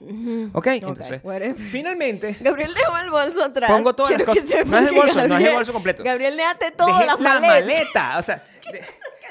[0.53, 0.67] ¿Ok?
[0.67, 1.55] Entonces, whatever.
[1.55, 3.69] finalmente, Gabriel dejó el bolso atrás.
[3.69, 4.65] Pongo todas las Quiero que cosas.
[4.65, 6.03] No es el bolso, no es el Gabriel- bolso completo.
[6.03, 7.41] Gabriel, déjate dejé las la maletas.
[7.41, 8.17] maleta.
[8.17, 8.83] O sea, de-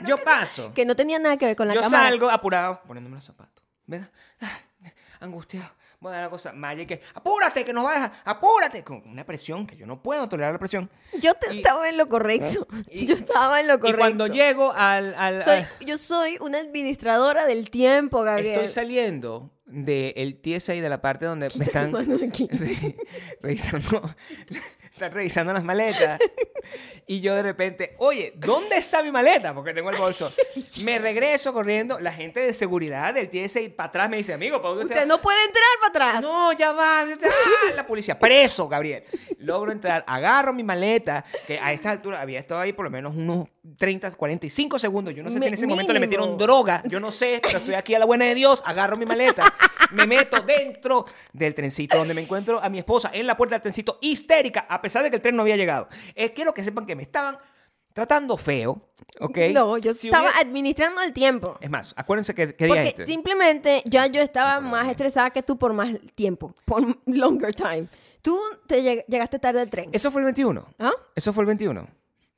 [0.06, 0.72] yo paso.
[0.74, 2.04] Que no tenía nada que ver con la yo cámara.
[2.10, 3.64] salgo apurado, poniéndome los zapatos.
[3.86, 4.10] ¿Verdad?
[4.40, 5.70] Ay, angustiado.
[6.10, 6.52] Dar la cosa.
[6.52, 8.12] Maya que, apúrate, que nos va a dejar.
[8.24, 8.82] Apúrate.
[8.84, 10.90] Con una presión que yo no puedo tolerar la presión.
[11.20, 12.66] Yo te- Y- estaba en lo correcto.
[12.88, 13.98] Y- yo estaba en lo correcto.
[13.98, 15.14] Y cuando llego al.
[15.14, 18.52] al- Soy, yo soy una administradora del tiempo, Gabriel.
[18.54, 21.92] estoy saliendo del TSA y de la parte donde me están
[22.50, 22.96] re-
[23.40, 24.02] revisando.
[25.08, 26.20] Revisando las maletas.
[27.06, 29.52] Y yo de repente, oye, ¿dónde está mi maleta?
[29.52, 30.32] Porque tengo el bolso.
[30.84, 31.98] Me regreso corriendo.
[31.98, 35.20] La gente de seguridad del TSA para atrás me dice, amigo, ¿para dónde Usted no
[35.20, 36.22] puede entrar para atrás.
[36.22, 37.00] No, ya va.
[37.00, 37.06] ¡Ah!
[37.74, 38.18] La policía.
[38.18, 39.04] Preso, Gabriel.
[39.38, 43.14] Logro entrar, agarro mi maleta, que a esta altura había estado ahí por lo menos
[43.16, 45.14] unos 30, 45 segundos.
[45.14, 46.82] Yo no sé si en ese momento le metieron droga.
[46.86, 48.62] Yo no sé, pero estoy aquí a la buena de Dios.
[48.66, 49.44] Agarro mi maleta,
[49.92, 53.62] me meto dentro del trencito donde me encuentro a mi esposa en la puerta del
[53.62, 55.88] trencito, histérica, a pesar de que el tren no había llegado.
[56.14, 57.38] Eh, quiero que sepan que me estaban
[57.92, 58.88] tratando feo,
[59.20, 59.38] ¿ok?
[59.52, 61.58] No, yo Si estaba hubiera- administrando el tiempo.
[61.60, 63.06] Es más, acuérdense que, que día Porque este.
[63.06, 67.86] simplemente ya yo estaba más estresada que tú por más tiempo, por longer time.
[68.22, 69.90] Tú te lleg- llegaste tarde al tren.
[69.92, 70.66] Eso fue el 21.
[70.78, 70.92] ¿Ah?
[71.14, 71.86] Eso fue el 21.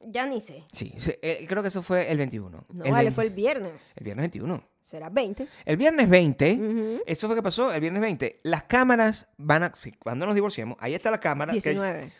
[0.06, 0.64] Ya ni sé.
[0.72, 2.50] Sí, sí, eh, creo que eso fue el 21.
[2.68, 3.72] No, el vale, 20 fue el viernes.
[3.96, 4.62] el viernes 21.
[4.84, 5.48] Será 20.
[5.64, 9.92] El viernes 20, eso fue que pasó, el viernes 20, las cámaras van a, sí,
[9.92, 11.52] cuando nos divorciemos, ahí está la cámara.
[11.52, 12.12] que- 19.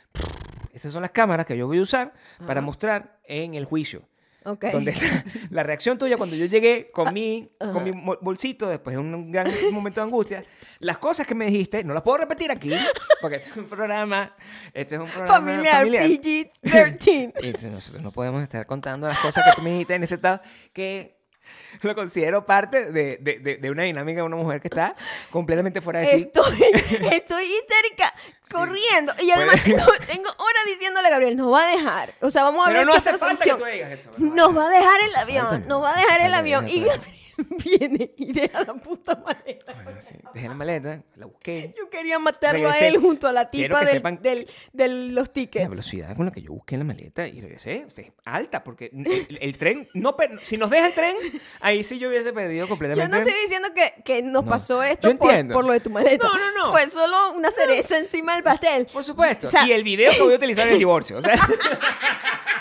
[0.72, 2.62] estas son las cámaras que yo voy a usar para Ajá.
[2.62, 4.02] mostrar en el juicio.
[4.44, 4.66] Ok.
[4.72, 5.06] Donde está
[5.50, 9.50] la reacción tuya cuando yo llegué con mi, con mi bolsito después de un gran
[9.72, 10.44] momento de angustia.
[10.80, 12.72] Las cosas que me dijiste, no las puedo repetir aquí,
[13.20, 14.34] porque este es un programa,
[14.74, 16.04] este es un programa Familiar, familiar.
[16.04, 17.32] PG-13.
[17.42, 20.16] Y entonces nosotros no podemos estar contando las cosas que tú me dijiste en ese
[20.16, 20.40] estado
[20.72, 21.23] que
[21.82, 24.94] lo considero parte de, de- de- de una dinámica de una mujer que está
[25.30, 26.16] completamente fuera de sí.
[26.22, 26.62] Estoy,
[27.12, 28.14] estoy histérica,
[28.50, 29.12] corriendo.
[29.20, 32.14] Y además tengo, tengo horas diciéndole a Gabriel, nos va a dejar.
[32.20, 34.10] O sea, vamos a Pero ver no qué hace falta que tú digas eso.
[34.18, 35.78] No Nos va a dejar el avión, no.
[35.80, 36.68] nos va a dejar el avión.
[36.68, 37.00] Y Gabriel
[37.64, 39.72] viene y deja la puta maleta.
[39.84, 41.72] Bueno, sí, Dejé la maleta, la busqué.
[41.76, 42.84] Yo quería matarlo Regresé.
[42.84, 45.68] a él junto a la tipa sepan- del- de los La tickets.
[45.70, 49.56] velocidad con la que yo busqué la maleta y regresé fue alta, porque el, el
[49.56, 51.16] tren, no per- si nos deja el tren,
[51.60, 53.10] ahí sí yo hubiese perdido Yo completamente.
[53.10, 54.50] no estoy diciendo que, que nos No.
[54.50, 56.26] pasó esto Yo por, lo de tu maleta.
[56.26, 56.70] No, no, no.
[56.72, 58.86] Fue solo una cereza encima del pastel.
[58.86, 59.48] Por supuesto.
[59.48, 61.18] O sea- y el video que voy a utilizar en el divorcio.
[61.18, 61.34] O sea,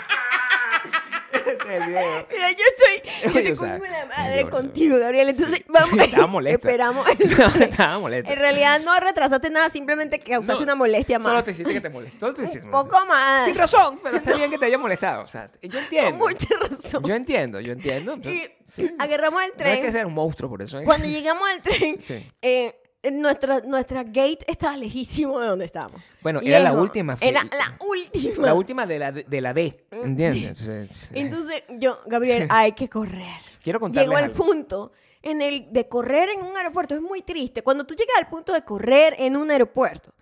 [1.64, 2.26] ese es el video.
[2.30, 5.28] Mira, yo soy, yo Oye, o sea, el madre contigo, Gabriel.
[5.30, 5.98] Entonces, vamos.
[5.98, 6.68] Estaba molesta.
[6.68, 7.08] Esperamos.
[7.60, 8.32] Estaba molesta.
[8.32, 11.26] En realidad no retrasaste nada, simplemente causaste No, una molestia más.
[11.28, 12.26] Solo te hiciste que te molestó.
[12.28, 13.44] Un poco más.
[13.44, 15.22] Sin razón, pero está bien que te haya molestado.
[15.22, 16.16] O sea, yo Con entiendo.
[16.18, 17.02] mucha razón.
[17.04, 18.16] Yo entiendo, yo entiendo.
[18.22, 18.90] y Sí.
[18.98, 19.92] agarramos el No hay que tren.
[19.92, 20.78] ser un monstruo por eso.
[20.80, 20.84] ¿eh?
[20.84, 22.30] Cuando llegamos al tren, Sí.
[22.42, 22.74] eh,
[23.12, 26.00] nuestra, nuestra gate estaba lejísimo de donde estábamos.
[26.22, 28.46] Bueno, era la última, Era la última.
[28.46, 30.68] La última de la, de la D, ¿entiendes?
[30.68, 33.40] Entonces, Entonces, yo, Gabriel, hay que correr.
[33.62, 34.34] Quiero contarles Llegó algo.
[34.34, 36.94] punto en el de correr en un aeropuerto.
[36.94, 37.62] Es muy triste.
[37.62, 40.12] Cuando tú llegas al punto de correr en un aeropuerto,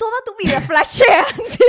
[0.00, 1.26] toda tu vida flashea.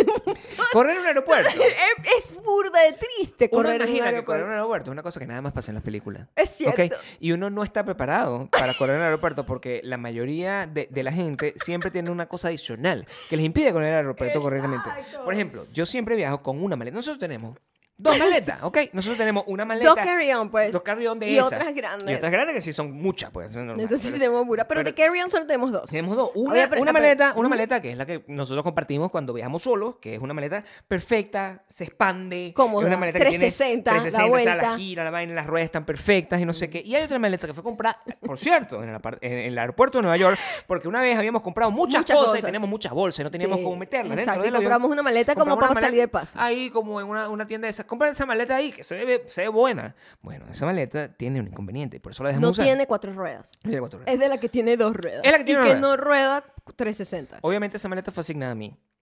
[0.72, 1.50] correr en un aeropuerto.
[2.18, 4.44] es, es burda de triste Uno correr en un imagina que correr aeropuerto.
[4.44, 6.30] en un aeropuerto es una cosa que nada más pasa en las películas.
[6.38, 6.96] Es cierto.
[7.20, 11.04] Y uno no está preparado para correr en el aeropuerto porque la mayoría de, de
[11.04, 14.90] la gente siempre tiene una cosa adicional que les impide correr en el aeropuerto correctamente.
[15.26, 16.96] Por ejemplo, yo siempre viajo con una maleta.
[16.96, 17.58] Nosotros tenemos
[18.02, 18.78] Dos maletas, ok.
[18.94, 19.88] Nosotros tenemos una maleta.
[19.90, 20.72] Dos carry-on, pues.
[20.72, 21.54] Dos carry-on de Y esas.
[21.54, 22.10] otras grandes.
[22.10, 23.56] Y otras grandes que sí son muchas, pues.
[23.56, 24.68] Entonces sí tenemos pura.
[24.68, 25.90] Pero, de carry-on solo tenemos dos.
[25.90, 26.32] Tenemos dos.
[26.36, 29.34] Una, Oye, pero- una pero- maleta, una maleta que es la que nosotros compartimos cuando
[29.34, 32.54] viajamos solos, que es una maleta perfecta, se expande.
[32.56, 35.34] Cómoda, Es una maleta que tiene 360, la 360, o sea, la gira, la vaina,
[35.34, 36.82] las ruedas están perfectas y no sé qué.
[36.86, 39.98] Y hay otra maleta que fue comprada, por cierto, en el, apart- en el aeropuerto
[39.98, 40.38] de Nueva York,
[40.68, 43.58] porque una vez habíamos comprado muchas, Muchas cosas, y teníamos muchas bolsas y no teníamos
[43.60, 46.38] Sí, cómo meterlas exacto, dentro y compramos una maleta como para salir de paso.
[46.40, 47.86] Ahí como en una, una tienda de esas.
[47.92, 49.96] Compran esa maleta ahí, que se ve, se ve buena.
[50.22, 52.64] Bueno, esa maleta tiene un inconveniente, por eso la dejamos No usar.
[52.64, 53.52] tiene cuatro ruedas.
[53.62, 54.14] Tiene cuatro ruedas.
[54.14, 55.20] Es de la que tiene dos ruedas.
[55.26, 55.82] Es la que tiene y que ruedas.
[55.82, 56.46] no rueda
[56.78, 57.40] 360.
[57.42, 58.74] Obviamente esa maleta fue asignada a mí.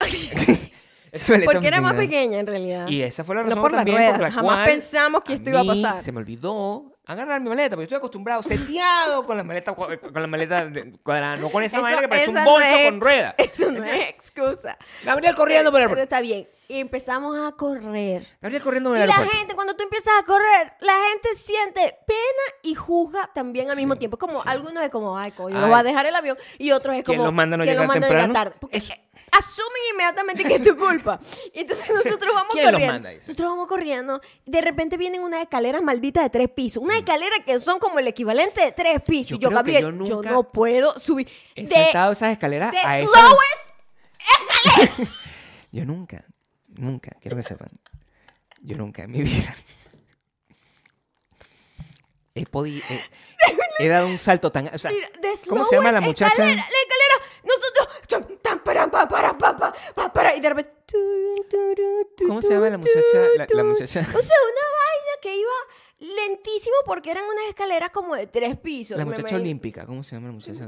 [1.12, 1.96] Esa maleta Porque fue era más asignada.
[2.08, 2.88] pequeña en realidad.
[2.88, 5.20] Y esa fue la No razón por las también ruedas, por la jamás cual pensamos
[5.22, 6.00] que esto iba a mí pasar.
[6.02, 10.26] Se me olvidó agarrar mi maleta, porque estoy acostumbrado, seteado con la maleta con la
[10.26, 10.68] maleta
[11.02, 13.34] cuadrada, no con esa Eso- maleta que parece un no bolso es- con ruedas.
[13.38, 14.78] Eso no es excusa.
[15.04, 16.46] Gabriel corriendo por el Pero está bien.
[16.68, 18.28] Y empezamos a correr.
[18.40, 19.38] Gabriel corriendo por Y el la aeropuerto.
[19.38, 23.94] gente, cuando tú empiezas a correr, la gente siente pena y juzga también al mismo
[23.94, 24.16] Sí, tiempo.
[24.18, 25.62] Como algunos es como, ay, coño, Ay.
[25.62, 26.38] no va a dejar el avión.
[26.58, 28.24] Y otros es ¿Quién como, los manda a no ¿quién los llegar manda a llegar
[28.26, 28.50] temprano?
[28.50, 28.58] tarde?
[28.60, 28.92] Porque Eso.
[29.32, 31.20] Asumen inmediatamente que es tu culpa.
[31.52, 32.94] Y entonces nosotros vamos ¿Quién los corriendo.
[32.94, 33.10] manda?
[33.10, 33.26] Dice.
[33.28, 34.20] Nosotros vamos corriendo.
[34.46, 36.82] De repente vienen unas escaleras malditas de tres pisos.
[36.82, 39.38] Unas escaleras que son como el equivalente de tres pisos.
[39.38, 41.28] Yo yo, creo Gabriel, yo yo, nunca no puedo subir.
[41.54, 43.08] He de, saltado esas escaleras de a esa...
[43.08, 43.70] slowest
[45.72, 46.24] Yo nunca,
[46.68, 47.68] nunca, quiero que sepan,
[48.60, 49.54] yo nunca en mi vida
[52.34, 55.92] he podido, he, he dado un salto tan, o sea, Mira, de ¿cómo se llama
[55.92, 56.32] la muchacha?
[56.32, 57.09] Escalera, la escalera,
[58.90, 59.72] para, para,
[60.12, 60.80] para, y de repente.
[62.26, 63.00] ¿Cómo se llama la muchacha?
[63.54, 65.52] La, muchacha, O sea, una vaina que iba
[66.26, 68.96] lentísimo porque eran unas escaleras como de tres pisos.
[68.98, 70.66] la muchacha olímpica, ¿cómo se llama la muchacha?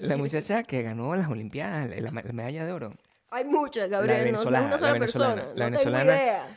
[0.00, 2.94] La muchacha, que ganó las olimpiadas, la, la medalla de oro,
[3.30, 4.32] Hay muchas, Gabriel.
[4.32, 5.46] No, no es una la sola persona.
[5.54, 6.56] la no tengo idea.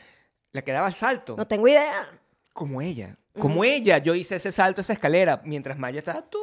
[0.52, 2.08] la que daba el salto, No tengo idea.
[2.52, 6.38] como ella, como ella, yo hice ese salto, esa escalera, mientras Maya estaba, tú,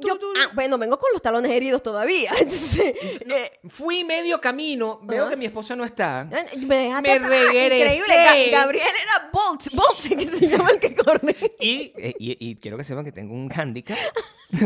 [0.00, 2.30] tú, Yo, tú, ah, bueno, vengo con los talones heridos todavía.
[2.38, 6.24] Entonces, eh, Fui medio camino, veo que mi esposa no está.
[6.66, 7.76] Me, dejaste Me regresé.
[7.78, 8.14] Increíble.
[8.14, 9.72] Ga- Gabriel era Bolt.
[9.72, 11.34] Bolt, que se llama el que corre.
[11.60, 13.96] Y, eh, y, y quiero que sepan que tengo un handicap.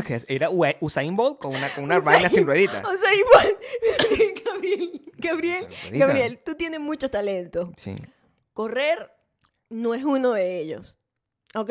[0.06, 2.84] Que era Usain Bolt con una, con una vaina sin rueditas.
[2.84, 3.56] O sea, igual.
[5.16, 7.72] Gabriel, Gabriel, tú tienes mucho talento.
[7.76, 7.94] Sí.
[8.52, 9.10] Correr
[9.70, 10.98] no es uno de ellos.
[11.54, 11.70] ¿Ok?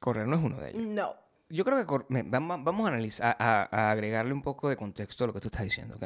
[0.00, 0.82] Correr no es uno de ellos.
[0.82, 1.14] No.
[1.48, 5.32] Yo creo que vamos, a analizar, a, a agregarle un poco de contexto a lo
[5.32, 6.04] que tú estás diciendo, ¿ok?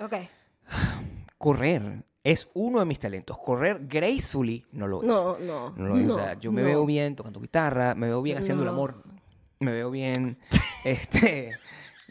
[0.00, 0.14] Ok.
[1.38, 3.38] Correr es uno de mis talentos.
[3.38, 5.08] Correr gracefully no lo es.
[5.08, 5.70] No, no.
[5.76, 6.10] No lo es.
[6.10, 6.68] o sea, yo me no.
[6.68, 9.02] veo bien tocando guitarra, me veo bien haciendo el amor,
[9.60, 10.38] me veo bien,
[10.84, 11.58] este,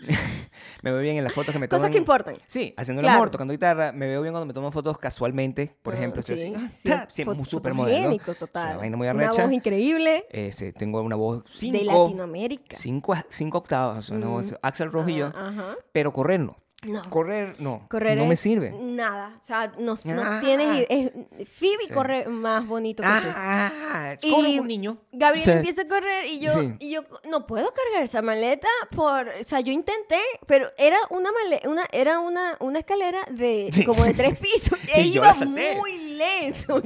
[0.84, 1.82] me veo bien en las fotos que me toman.
[1.82, 2.36] Cosas que importan.
[2.48, 3.18] Sí, haciendo el Claro.
[3.18, 6.22] amor, tocando guitarra, me veo bien cuando me tomo fotos casualmente, por Ah, ejemplo.
[6.22, 8.70] estoy sí, así, ah, sí, súper fotogénico, total.
[8.70, 9.44] Una vaina muy Una arrecha.
[9.44, 12.78] voz increíble Eh, sí, tengo una voz de cinco, Latinoamérica.
[12.78, 15.76] cinco, cinco octavas, una voz Axel yo, Ajá, ajá.
[15.92, 16.58] pero correr no.
[16.84, 17.08] No.
[17.12, 17.86] Correr no.
[17.90, 18.72] Correr no me sirve.
[18.72, 19.36] Nada.
[19.40, 20.40] O sea, no, no Ah.
[20.44, 20.88] tienes.
[20.90, 21.12] Es,
[21.48, 21.94] Phoebe Sí.
[21.94, 23.28] corre más bonito que tú.
[23.36, 24.98] Ah, Y corro como un niño.
[25.12, 25.52] Gabriel Sí.
[25.52, 26.74] empieza a correr y yo, Sí.
[26.80, 30.18] y yo no puedo cargar esa maleta por, o sea, yo intenté,
[30.48, 35.02] pero era una maleta, una, era una, una escalera de como de tres pisos Y
[35.16, 35.92] iba muy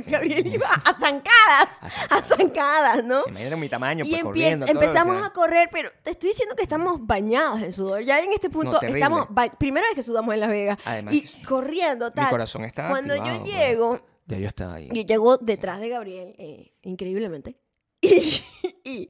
[0.07, 3.23] Gabriel iba a zancadas, A zancadas, ¿no?
[3.27, 4.65] Imagínate mi tamaño, Y pues, empie- corriendo.
[4.65, 5.25] todo, o empezamos sea.
[5.27, 8.01] a correr, pero te estoy diciendo que estamos bañados en sudor.
[8.03, 12.11] Ya en este punto estamos, primera vez que sudamos en Las Vegas Además, y corriendo
[12.11, 12.25] tal.
[12.25, 13.53] Mi corazón estaba Cuando activado, yo pues.
[13.53, 14.89] llego, Ya yo estaba ahí.
[14.91, 17.57] y llego detrás de Gabriel, eh, increíblemente.
[18.01, 18.41] Y,
[18.83, 19.09] y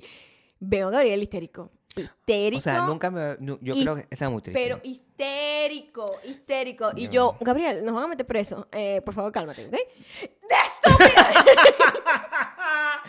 [0.59, 1.71] veo a Gabriel histérico.
[1.95, 2.57] Histérico.
[2.59, 3.35] O sea, nunca me.
[3.39, 4.61] Yo y- creo que estaba muy triste.
[4.61, 4.79] Pero
[5.17, 6.91] histérico, histérico.
[6.95, 8.67] Y Yo- Gabriel, nos van a meter preso.
[8.71, 9.71] Eh, por favor, cálmate, ¿ok?
[9.71, 11.29] ¡De estúpida!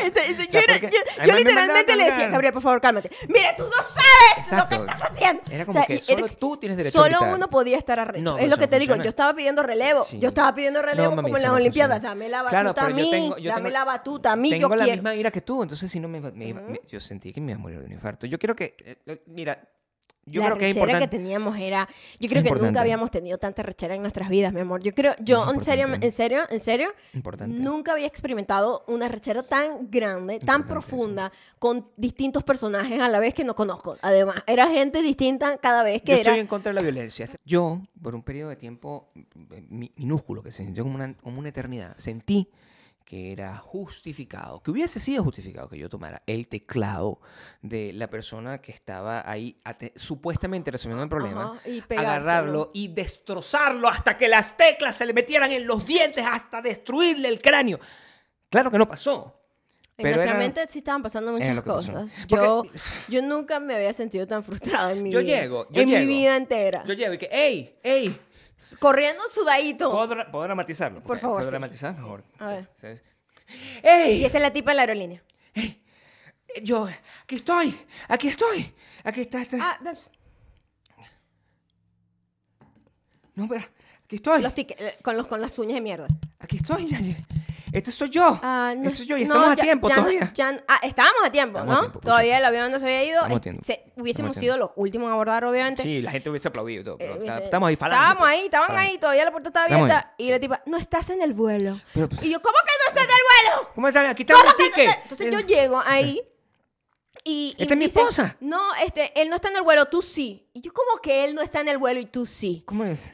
[0.00, 2.28] Ese- ese- O sea, yo era- porque yo- a mí yo me literalmente le decía.
[2.28, 3.10] Gabriel, por favor, cálmate.
[3.28, 5.42] Mira, tú no sabes lo que estás haciendo.
[5.50, 7.34] Era como que y solo tú tienes derecho a Solo gritar.
[7.34, 8.22] uno podía estar arrecho.
[8.22, 8.90] No, es lo eso que no te digo.
[8.94, 9.02] funciona.
[9.04, 10.04] Yo estaba pidiendo relevo.
[10.04, 10.18] Sí.
[10.20, 11.96] Yo estaba pidiendo relevo No, mami, como en eso las no Olimpiadas.
[11.96, 12.08] funciona.
[12.14, 13.10] Dame la Claro, batuta a pero yo mí.
[13.10, 14.50] tengo- yo dame tengo- la batuta a mí.
[14.50, 14.96] Tengo yo la quiero.
[15.02, 17.52] misma ira que tú, entonces si no me, me iba- me- yo sentí que me
[17.52, 18.26] iba a morir de un infarto.
[18.26, 19.58] Yo creo que, eh, eh, mira,
[20.26, 23.62] yo la creo que rechera que teníamos era yo creo que nunca habíamos tenido tanta
[23.62, 24.82] rechera en nuestras vidas mi amor.
[24.82, 27.58] Yo creo yo en serio en serio en serio Importante.
[27.58, 33.18] nunca había experimentado una rechera tan grande tan Importante, profunda con distintos personajes a la
[33.18, 33.96] vez que no conozco.
[34.02, 37.28] Además era gente distinta cada vez que Yo era estoy en contra de la violencia.
[37.44, 41.38] Yo, por un periodo de tiempo eh, mi- minúsculo, que se sintió como una, como
[41.38, 42.48] una eternidad, sentí
[43.04, 47.20] que era justificado, que hubiese sido justificado que yo tomara el teclado
[47.60, 49.58] de la persona que estaba ahí
[49.94, 52.10] supuestamente resolviendo el problema, Ajá, y pegárselo.
[52.10, 57.28] agarrarlo y destrozarlo hasta que las teclas se le metieran en los dientes hasta destruirle
[57.28, 57.78] el cráneo.
[58.48, 59.40] Claro que no pasó.
[59.96, 62.16] En Pero nuestra era- mente sí estaban pasando muchas cosas.
[62.28, 62.62] Porque- Yo,
[63.08, 65.40] yo nunca me había sentido tan frustrada en mi Yo vida.
[65.42, 66.00] llego, yo en llego.
[66.00, 66.82] mi vida entera.
[66.84, 67.74] Yo llego y que, ¡ey!
[67.82, 68.18] ¡ey!
[68.78, 69.90] Corriendo sudadito.
[69.90, 71.02] ¿Puedo, dra- puedo dramatizarlo?
[71.02, 71.50] Por favor, ¿Puedo sí.
[71.50, 71.94] dramatizar?
[71.94, 72.24] Mejor.
[72.38, 72.70] A ver.
[72.76, 73.02] ¿sabes?
[73.82, 74.18] ¡Ey!
[74.20, 75.22] Y esta es la tipa de la aerolínea.
[76.62, 76.88] Yo,
[77.24, 77.76] aquí estoy,
[78.08, 78.72] aquí estoy,
[79.02, 79.58] aquí está, está.
[79.60, 79.92] Ah, ve-
[83.34, 83.64] No, pero,
[84.04, 86.06] aquí estoy, los tickets, eh, con, los, con las uñas de mierda.
[86.38, 86.86] aquí estoy.
[86.88, 87.16] ya, ya.
[87.74, 90.30] Este soy yo, Ah, no, este soy yo y no, estamos a tiempo ya- todavía.
[90.32, 91.80] ya- ah, estábamos a tiempo, Estamos a ¿no?
[91.90, 93.26] tiempo, todavía el avión no se había ido.
[93.26, 95.82] Eh, se- hubiésemos sido los últimos a abordar, obviamente.
[95.82, 98.02] Sí, la gente hubiese aplaudido todo, pero Eh, está- hubiese- estamos ahí falando.
[98.02, 98.90] Estábamos ahí, estaban Falando.
[98.90, 100.14] ahí, todavía la puerta estaba abierta.
[100.18, 101.80] Y la tipa, no estás en el vuelo.
[101.92, 103.22] Pero, pues- y yo, ¿cómo que no estás en el
[103.56, 103.70] vuelo?
[103.74, 104.06] ¿Cómo están?
[104.06, 104.88] Aquí está ¿Cómo el no ticket.
[104.88, 104.98] estás?
[105.02, 106.20] Entonces yo llego ahí.
[107.26, 108.36] Y, y Esta es mi esposa.
[108.40, 110.48] No, este, él no está en el vuelo, tú sí.
[110.52, 112.62] Y yo, como que él no está en el vuelo y tú sí?
[112.66, 113.06] ¿Cómo es?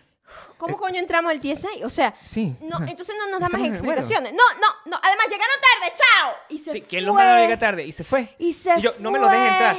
[0.57, 1.69] ¿Cómo coño entramos al TSA?
[1.85, 4.33] O sea, Sí, no, entonces no nos da más Estamos explicaciones.
[4.33, 5.01] No, no, no.
[5.03, 6.33] Además, llegaron tarde, chao.
[6.49, 6.89] Y se Sí, fue.
[6.89, 7.85] ¿quién los mandó a llegar tarde?
[7.85, 8.35] Y se fue.
[8.39, 9.53] Y se yo, no me lo dejes fue.
[9.69, 9.77] entrar.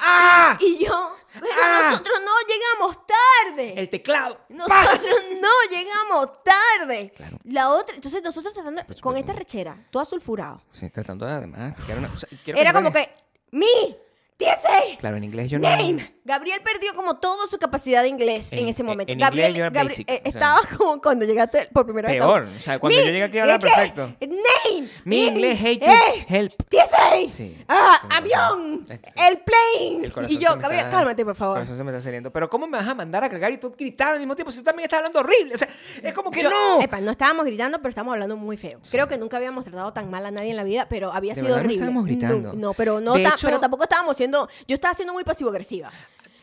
[0.00, 0.56] ¡Ah!
[0.60, 1.88] Y yo, pero Ah.
[1.90, 3.74] nosotros no llegamos tarde.
[3.80, 4.34] El teclado.
[4.66, 4.82] ¡Pah!
[4.84, 7.12] Nosotros no llegamos tarde.
[7.16, 7.38] Claro.
[7.44, 9.20] La otra, entonces nosotros tratando, Por con supuesto.
[9.20, 10.62] esta rechera, todo sulfurado.
[10.72, 11.76] Sí, tratando de además.
[11.96, 13.08] una- o sea, quiero Era como que,
[13.52, 13.96] mi,
[14.36, 15.68] TSA, Claro, en inglés yo no.
[15.68, 16.12] name.
[16.24, 19.12] Gabriel perdió como toda su capacidad de inglés en, En- ese en- momento.
[19.12, 20.30] en Gabriel, inglés yo era Gabriel- basic, eh, o sea.
[20.30, 22.18] estaba como cuando llegaste por primera vez.
[22.18, 24.12] Peor, estaba, o sea, cuando yo llegué aquí hablaba perfecto.
[24.20, 24.88] Name.
[25.04, 26.52] Mi in, inglés, hate you, eh, help.
[26.68, 27.32] TSA.
[27.32, 28.86] Sí, Ah, sí, avión.
[28.88, 30.12] El plane.
[30.26, 31.58] El y yo, Gabriel, está- cálmate, por favor.
[31.58, 32.32] El corazón se me está saliendo.
[32.32, 34.58] Pero ¿cómo me vas a mandar a cargar y tú gritar al mismo tiempo si
[34.58, 35.54] tú también estás hablando horrible?
[35.54, 35.68] O sea,
[36.02, 36.80] es como que Yo- no.
[36.80, 38.80] Epa, no estábamos gritando, pero estábamos hablando muy feo.
[38.90, 41.40] Creo que nunca habíamos tratado tan mal a nadie en la vida, pero había De
[41.40, 41.74] sido verdad no horrible.
[41.84, 42.52] estábamos gritando.
[42.54, 45.90] No, no, pero no hecho- pero tampoco estábamos siendo, yo estaba siendo muy pasivo-agresiva.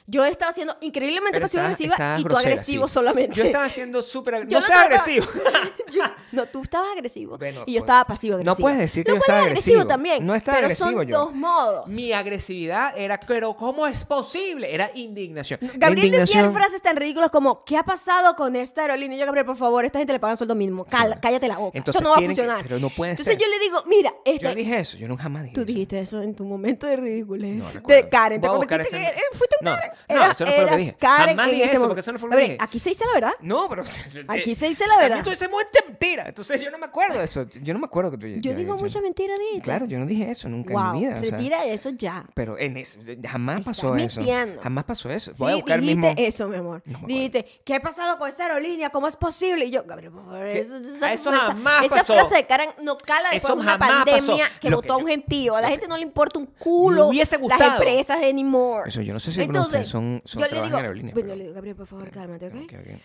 [0.07, 2.93] Yo estaba siendo increíblemente pasivo-agresiva y tú grosera, agresivo sí.
[2.93, 3.35] solamente.
[3.37, 5.25] Yo estaba siendo súper No no agresivo.
[5.91, 8.53] Yo- no, tú estabas agresivo Bueno, y yo pues, estaba pasivo-agresiva.
[8.53, 9.87] no puedes decir que Lo yo estaba es agresivo agresivo.
[9.89, 10.25] también.
[10.25, 11.17] No estaba pero agresivo son yo.
[11.17, 11.87] dos modos.
[11.87, 14.73] Mi agresividad era, pero ¿cómo es posible?
[14.73, 15.59] Era indignación.
[15.75, 19.17] Gabriel decía frases tan ridículas como ¿qué ha pasado con esta aerolínea?
[19.17, 20.85] Y yo, Gabriel, por favor, esta gente le paga sueldo mínimo.
[20.85, 21.77] Cal- cállate la boca.
[21.77, 22.63] Entonces Eso no va a que- funcionar.
[22.63, 23.41] pero no puede Entonces ser.
[23.43, 25.67] yo le digo, mira, esta, Yo no dije eso, yo nunca jamás dije Tú eso.
[25.67, 27.63] dijiste eso en tu momento de ridiculez.
[27.63, 28.41] No de Karen.
[28.41, 29.91] Te convertiste en- eh, Fuiste un No, Karen.
[30.09, 30.95] no, eso no fue lo que dije.
[30.99, 32.57] Karen Jamás dije eso, porque eso no fue lo que dije.
[32.59, 33.33] Aquí se dice la verdad.
[33.41, 33.83] No, pero.
[34.27, 35.17] Aquí se dice la verdad.
[35.19, 35.79] Aquí tú dices mucha
[36.23, 36.29] mentira.
[36.29, 37.47] Entonces yo no me acuerdo de eso.
[37.61, 39.63] Yo no me acuerdo que tú Yo digo mucha mentira, Dito.
[39.63, 41.19] Claro, yo no dije eso nunca wow, en mi vida.
[41.19, 42.25] o sea, retira eso ya.
[42.33, 44.19] pero en es- jamás Estás pasó eso.
[44.19, 44.61] mintiendo.
[44.61, 45.31] Jamás pasó eso.
[45.33, 46.21] Sí, Voy a buscar el dijiste mismo.
[46.27, 46.81] eso, mi amor.
[46.85, 48.89] No dijiste, ¿qué ha pasado con esta aerolínea?
[48.89, 49.65] ¿Cómo es posible?
[49.65, 50.59] Y yo, Gabriel, por favor, ¿Qué?
[50.59, 52.13] eso, esa, A eso esa- jamás esa pasó.
[52.13, 54.37] frase de Karen no cala después Eso de una pandemia pasó.
[54.59, 55.55] que Lo que a un yo- gentío.
[55.55, 57.73] A la gente no le importa un culo hubiese las gustado.
[57.73, 58.89] empresas anymore.
[58.89, 61.27] Eso, yo no sé si de ustedes son- son- yo le digo, en aerolínea, bueno,
[61.27, 62.53] pero- yo le digo, Gabriel, por favor, cálmate, ¿ok?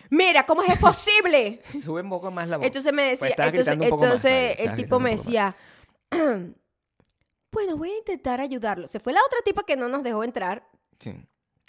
[0.09, 1.61] Mira, ¿cómo es posible?
[1.83, 2.65] Sube un poco más la voz.
[2.65, 4.23] Entonces me decía, estabas entonces, más, entonces
[4.57, 5.55] María, el tipo me decía,
[7.51, 8.87] bueno, voy a intentar ayudarlo.
[8.87, 10.61] Se fue la otra tipa que no nos dejó entrar.
[10.71, 10.79] más.
[10.99, 11.15] Sí.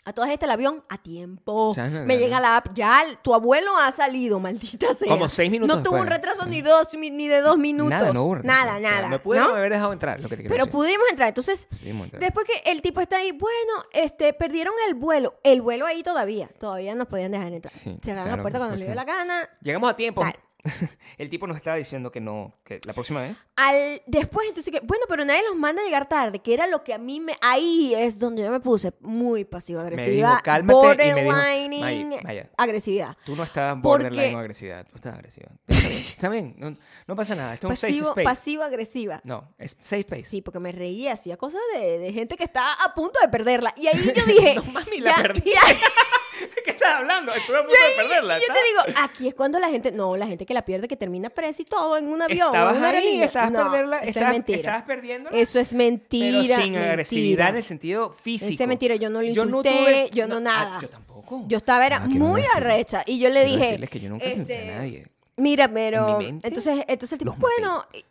[0.04, 1.74] A todas estas el avión a tiempo.
[1.76, 2.42] Ya, no, me ya, llega no.
[2.42, 2.68] la app.
[2.72, 5.08] Ya el- tu abuelo ha salido, maldita sea.
[5.12, 6.16] Como seis minutos No tuvo un después.
[6.22, 7.90] retraso ni dos ni de dos minutos.
[7.90, 8.36] Nada, no hubo.
[8.36, 9.08] Nada, O sea, nada.
[9.08, 9.56] Me pudieron ¿no?
[9.56, 10.70] haber dejado entrar, lo que te Pero decir.
[10.72, 11.28] pudimos entrar.
[11.28, 12.22] Entonces, Pudimos entrar.
[12.22, 15.34] después que el tipo está ahí, bueno, este, perdieron el vuelo.
[15.42, 16.48] El vuelo ahí todavía.
[16.58, 17.74] Todavía nos podían dejar entrar.
[17.74, 19.50] Sí, Cerraron la claro, puerta por cuando le dio la gana.
[19.60, 20.22] Llegamos a tiempo.
[20.22, 20.38] Tal.
[21.18, 23.36] El tipo nos estaba diciendo que no, que la próxima vez.
[23.56, 26.82] Al, después, entonces, que, bueno, pero nadie los manda a llegar tarde, que era lo
[26.82, 27.34] que a mí me.
[27.40, 30.30] Ahí es donde yo me puse muy pasivo-agresiva.
[30.30, 30.74] dijo, "Cálmate",
[31.08, 32.50] y me dijo, borderlining, Maya, Maya.
[32.56, 33.16] agresividad.
[33.24, 34.86] Tú no estabas Porque- borderline o agresividad.
[34.88, 35.48] Tú estabas agresiva.
[35.68, 37.54] Está bien, No, no pasa nada.
[37.54, 38.24] Esto es un safe Pasivo, space.
[38.24, 39.20] pasivo-agresiva.
[39.24, 40.24] No, es safe space.
[40.24, 43.72] Sí, porque me reía, hacía cosas de, de gente que está a punto de perderla.
[43.76, 44.56] Y ahí yo dije.
[44.56, 45.50] No, mami, la ya- perdí.
[45.50, 45.60] ya-
[46.40, 47.32] ¿De qué estás hablando?
[47.32, 48.38] Estuve a punto de perderla.
[48.38, 48.60] y yo te
[48.92, 49.92] digo, aquí es cuando la gente.
[49.92, 52.48] No, la gente que la pierde, que termina presa y todo en un avión.
[52.54, 54.58] Estabas en una ahí, estabas no, perderla, Eso estabas, es mentira.
[54.58, 55.36] estabas perdiéndola.
[55.38, 56.38] Eso es mentira.
[56.40, 56.88] pero sin mentira.
[56.90, 58.52] agresividad en el sentido físico.
[58.52, 60.78] Esa es mentira, yo no lo Yo insulté, tuve- yo no ah, nada.
[60.80, 61.44] yo tampoco.
[61.46, 63.02] Yo estaba, era Ah, muy decirles- arrecha.
[63.06, 63.64] Y yo le quiero dije.
[63.66, 65.06] decirles que yo nunca insulté este, a nadie.
[65.36, 66.08] Mira, pero.
[66.12, 67.84] En mi mente, entonces, entonces el tipo, bueno.
[67.92, 68.04] Y,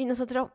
[0.00, 0.50] y nosotros.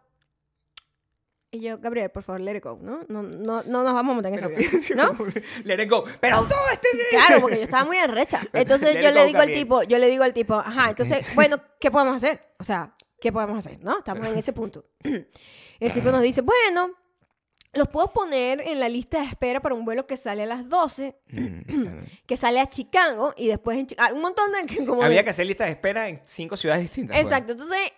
[1.53, 3.01] Y yo, Gabriel, por favor, let it go, ¿no?
[3.09, 4.61] No, no, no nos vamos a montar en ese avión,
[4.95, 5.17] ¿no?
[5.65, 6.05] Let it go.
[6.21, 6.87] Pero todo este...
[7.09, 8.41] Claro, porque yo estaba muy arrecha.
[8.53, 11.57] Entonces yo le go, digo al tipo, yo le digo al tipo, ajá, entonces, bueno,
[11.79, 12.41] ¿qué podemos hacer?
[12.57, 13.83] O sea, ¿qué podemos hacer?
[13.83, 13.97] ¿No?
[13.99, 14.85] Estamos en ese punto.
[15.03, 16.91] El tipo nos dice, bueno,
[17.73, 20.69] los puedo poner en la lista de espera para un vuelo que sale a las
[20.69, 21.61] 12, Mm,
[22.27, 25.23] que sale a Chicago y después en Chi- ah, un montón de como Había de-
[25.25, 27.15] que hacer lista de espera en cinco ciudades distintas.
[27.15, 27.25] pues.
[27.25, 27.91] Exacto, entonces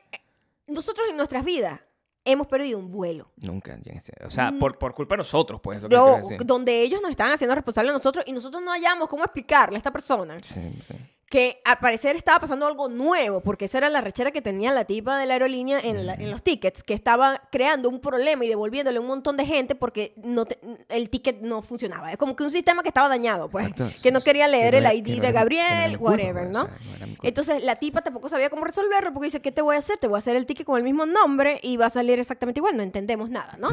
[0.67, 1.79] nosotros en nuestras vidas
[2.25, 3.27] hemos perdido un vuelo.
[3.37, 3.77] Nunca.
[4.25, 4.59] O sea, Mm.
[4.59, 5.77] por, por culpa de nosotros, pues.
[5.77, 6.45] es lo que quiero decir.
[6.45, 9.79] donde ellos nos están haciendo responsables a nosotros y nosotros no hallamos cómo explicarle a
[9.79, 10.95] esta persona Sí, sí.
[11.33, 14.85] Que al parecer estaba pasando algo nuevo, porque esa era la rechera que tenía la
[14.85, 18.49] tipa de la aerolínea en, la- en los tickets, que estaba creando un problema y
[18.49, 20.59] devolviéndole a un montón de gente porque no te-
[20.89, 22.11] el ticket no funcionaba.
[22.11, 24.77] Es como que un sistema que estaba dañado, pues, Exacto, que no quería leer Que
[24.77, 26.61] el no era- ID no de era- Gabriel, whatever, ¿no?
[26.65, 27.07] o sea.
[27.23, 29.97] Entonces la tipa tampoco sabía cómo resolverlo porque dice, ¿qué te voy a hacer?
[29.97, 32.59] Te voy a hacer el ticket con el mismo nombre y va a salir exactamente
[32.59, 33.69] igual, no entendemos nada, ¿no?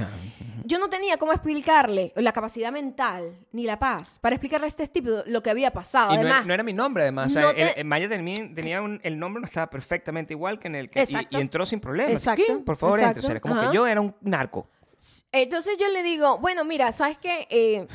[0.65, 4.85] Yo no tenía cómo explicarle la capacidad mental ni la paz para explicarle a este
[4.85, 6.13] estúpido lo que había pasado.
[6.13, 7.27] Y Además, era, no era mi nombre, además.
[7.27, 10.69] O sea, te- el Maya tenía, tenía un- el nombre no estaba perfectamente igual que
[10.69, 11.05] en el que.
[11.31, 12.11] y- entró sin problema.
[12.11, 12.65] Exacto.
[12.65, 13.21] Por favor, exacto, entre.
[13.21, 13.71] O sea, era como ajá.
[13.71, 14.69] que yo era un narco.
[15.33, 17.47] Entonces yo le digo, bueno, mira, ¿sabes qué?
[17.51, 17.87] Eh,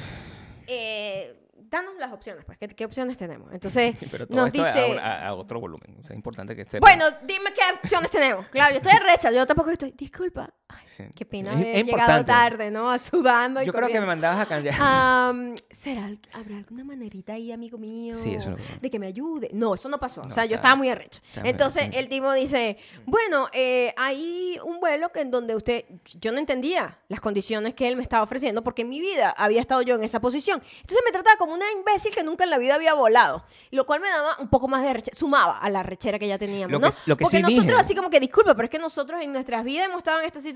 [0.68, 1.39] eh,
[1.70, 3.51] danos las opciones, pues, ¿qué, qué opciones tenemos?
[3.53, 5.97] Entonces Pero todo nos esto a- dice, a, a otro volumen.
[5.99, 6.80] O sea, es importante que sepa.
[6.86, 8.47] bueno, dime qué opciones tenemos.
[8.47, 10.53] Claro, yo estoy recha, yo tampoco estoy, disculpa.
[10.68, 12.32] Ay, qué pena haber es llegado importante.
[12.32, 12.97] tarde, ¿no?
[12.97, 14.07] Sudando y Yo creo que me corriendo.
[14.07, 14.76] mandabas a cambiar.
[14.80, 18.16] Am, ¿Será, ¿Habrá alguna manerita ahí, amigo mío?
[18.16, 19.49] Sí, eso que- De que me ayude.
[19.53, 20.22] No, eso no pasó.
[20.22, 21.22] o No, sea, yo está- estaba muy arrecho.
[21.36, 25.86] muy Entonces, el tipo dice, bueno, eh, hay un vuelo que en donde usted...
[26.20, 29.61] Yo no entendía las condiciones que él me estaba ofreciendo porque en mi vida había
[29.61, 30.63] estado yo en esa posición.
[30.78, 33.45] Entonces me trataba como una imbécil que nunca en la vida había volado.
[33.70, 35.16] Lo cual me daba un poco más de rechera.
[35.16, 36.89] Sumaba a la rechera que ya teníamos, Lo ¿no?
[36.89, 37.80] que- lo que porque sí nosotros dije.
[37.80, 40.39] así como que, disculpa, pero es que nosotros en nuestras vidas hemos estado en esta
[40.41, 40.55] situación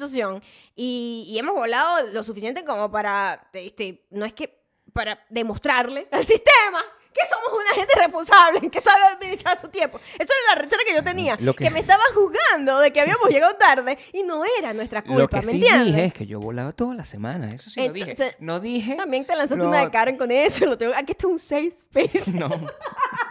[0.75, 4.59] y, y hemos volado lo suficiente como para, este, no es que
[4.93, 6.81] para demostrarle al sistema
[7.13, 9.99] que somos una gente responsable, que sabe administrar su tiempo.
[10.19, 11.53] Esa era la rechera que yo tenía, que...
[11.53, 15.27] que- me estaba juzgando de que habíamos llegado tarde y no era nuestra culpa, Lo
[15.27, 15.85] que ¿me sí entiendes?
[15.87, 17.49] dije es que yo volaba toda la semana.
[17.49, 18.11] Eso sí lo dije.
[18.11, 18.95] Entonces, No dije.
[18.95, 20.65] También te lanzaste lo- una de Karen con eso.
[20.67, 22.31] Lo tengo, aquí está un safe space.
[22.31, 22.49] No.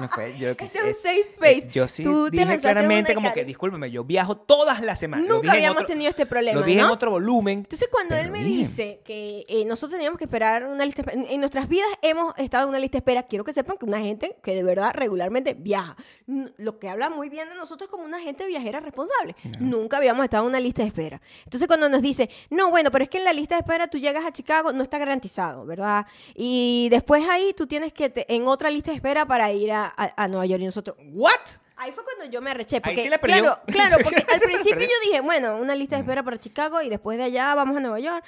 [0.00, 1.58] No fue, yo, Ese es un safe space.
[1.66, 5.26] eh, Yo sí Tú dije claramente como que, discúlpeme, yo viajo todas las semanas.
[5.28, 7.58] Nunca habíamos otro- tenido este problema, Lo dije en otro volumen.
[7.60, 11.40] Entonces, cuando él me dice que eh, nosotros teníamos que esperar una lista en, en
[11.40, 14.36] nuestras vidas hemos estado en una lista de espera, quiero que sepan que una gente
[14.42, 15.96] que de verdad regularmente viaja,
[16.26, 19.34] lo que habla muy bien de nosotros como una gente viajera responsable.
[19.58, 21.20] Nunca habíamos estado en una lista de espera.
[21.44, 23.98] Entonces, cuando nos dice, no, bueno, pero es que en la lista de espera tú
[23.98, 26.06] llegas a Chicago, no está garantizado, ¿verdad?
[26.34, 29.89] Y después ahí tú tienes que, te- en otra lista de espera para ir a,
[29.96, 31.32] a- a Nueva York y nosotros, ¿What?
[31.76, 32.80] Ahí fue cuando yo me arreché.
[32.80, 33.42] Porque, sí le perdió.
[33.42, 36.82] claro, claro, porque Ahí al principio yo dije, bueno, una lista de espera para Chicago
[36.82, 38.24] y después de allá vamos a Nueva York.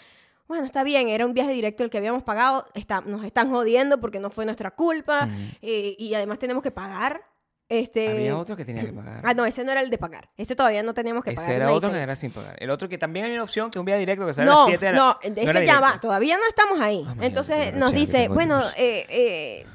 [0.48, 2.66] Bueno, está bien, era un viaje directo el que habíamos pagado.
[2.74, 5.28] Está, nos están jodiendo porque no fue nuestra culpa.
[5.62, 7.22] eh, y además tenemos que pagar.
[7.68, 9.20] Este, Había otro que tenía que pagar.
[9.24, 10.28] Ah, no, ese no era el de pagar.
[10.36, 11.50] Ese todavía no teníamos que pagar.
[11.50, 12.56] Ese era otro que era sin pagar.
[12.58, 14.52] El otro que también hay una opción que es un viaje directo que sale a
[14.52, 16.00] No, las 7 de la no, ese ya va, directo.
[16.08, 17.00] todavía no estamos ahí.
[17.02, 18.74] Ah, mañana, entonces qué nos dice, bueno, Dios.
[18.76, 19.66] eh, eh,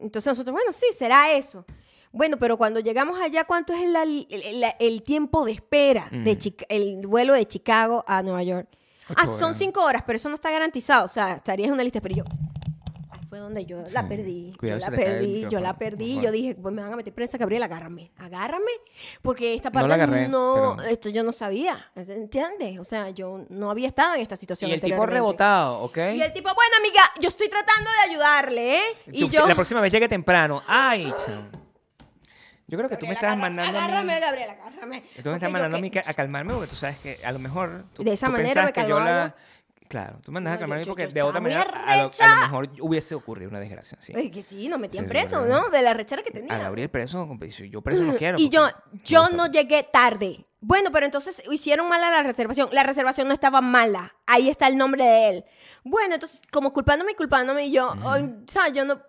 [0.00, 1.64] entonces nosotros, bueno, sí, será eso.
[2.12, 6.36] Bueno, pero cuando llegamos allá, ¿cuánto es el, el- el- el tiempo de espera de
[6.36, 8.68] Chica- el vuelo de Chicago a Nueva York?
[9.08, 11.04] Ocho Ah, son cinco horas, pero eso no está garantizado.
[11.06, 12.24] O sea, estarías en una lista, pero yo...
[13.32, 14.52] Fue donde yo la perdí.
[14.58, 16.20] Cuidado yo la perdí, yo la perdí.
[16.20, 18.12] Yo dije, pues me van a meter presa, Gabriel, agárrame.
[18.18, 18.70] Agárrame.
[19.22, 22.78] Porque esta parte agarré, no, pero- esto yo no sabía, ¿entiendes?
[22.78, 25.96] O sea, yo no había estado en esta situación Y el tipo rebotado, ¿ok?
[26.12, 28.82] Y el tipo, bueno, amiga, yo estoy tratando de ayudarle, ¿eh?
[29.10, 29.48] Y Tú- yo...
[29.48, 30.62] La próxima vez llegue temprano.
[30.66, 31.10] Ay.
[32.66, 33.78] Yo creo que tú me estás mandando a mí...
[33.78, 35.04] Agárrame, Gabriel, agárrame.
[35.22, 37.86] Tú me estás mandando a mí a calmarme porque tú sabes que a lo mejor
[37.94, 39.36] tú, De esa tú manera me que yo calmaba la...
[39.92, 41.96] Claro, tú me andas No, a calmarme yo- yo- porque yo de otra manera a
[41.98, 43.98] lo, a lo mejor hubiese ocurrido una desgracia.
[44.00, 44.14] Sí.
[44.16, 45.44] Ay, que sí, nos metían preso.
[45.44, 45.68] ¿no?
[45.68, 46.54] De la rechera que tenía.
[46.54, 47.28] A Gabriel preso,
[47.70, 48.38] yo preso no quiero.
[48.40, 48.68] Y yo,
[49.04, 50.46] yo no llegué tarde.
[50.62, 52.70] Bueno, pero entonces hicieron mala la reservación.
[52.72, 54.14] La reservación no estaba mala.
[54.26, 55.44] Ahí está el nombre de él.
[55.84, 58.72] Bueno, entonces, como culpándome y culpándome, y yo, ay, ¿sabes?
[58.72, 59.02] Yo no.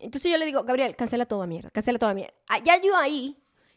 [0.00, 2.34] Entonces yo le digo, Gabriel, cancela toda mierda, cancela toda mierda.
[2.48, 3.36] Ah, Ya yo ahí,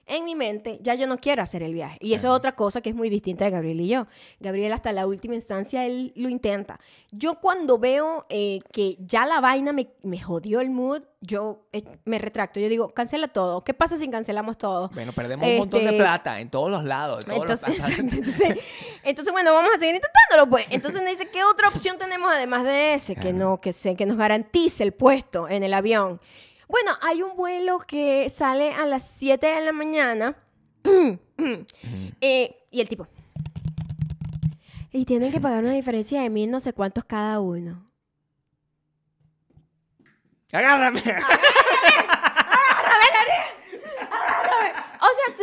[0.10, 1.97] en mi mente, ya yo no quiero hacer el viaje.
[2.01, 4.07] Y eso es otra cosa que es muy distinta de Gabriel y yo.
[4.39, 6.80] Gabriel, hasta la última instancia, él lo intenta.
[7.12, 11.84] Yo, cuando veo eh, que ya la vaina me, me jodió el mood, yo eh,
[12.05, 12.60] me retracto.
[12.60, 13.62] Yo digo, cancela todo.
[13.62, 14.89] ¿Qué pasa si cancelamos todo?
[14.93, 17.28] Bueno, perdemos un montón de Este, plata en todos los lados.
[17.28, 17.64] los
[19.03, 20.66] entonces, bueno, vamos a seguir intentándolo, pues.
[20.72, 23.16] Entonces me dice, ¿qué otra opción tenemos además de ese?
[23.16, 26.20] Que no, que se, que nos garantice el puesto en el avión.
[26.70, 30.36] Bueno, hay un vuelo que sale a las 7 de la mañana.
[32.22, 33.08] Eh, y el tipo.
[34.92, 37.90] Y tienen que pagar una diferencia de mil no sé cuántos cada uno.
[40.52, 41.00] ¡Agárrame!
[45.00, 45.34] O sea,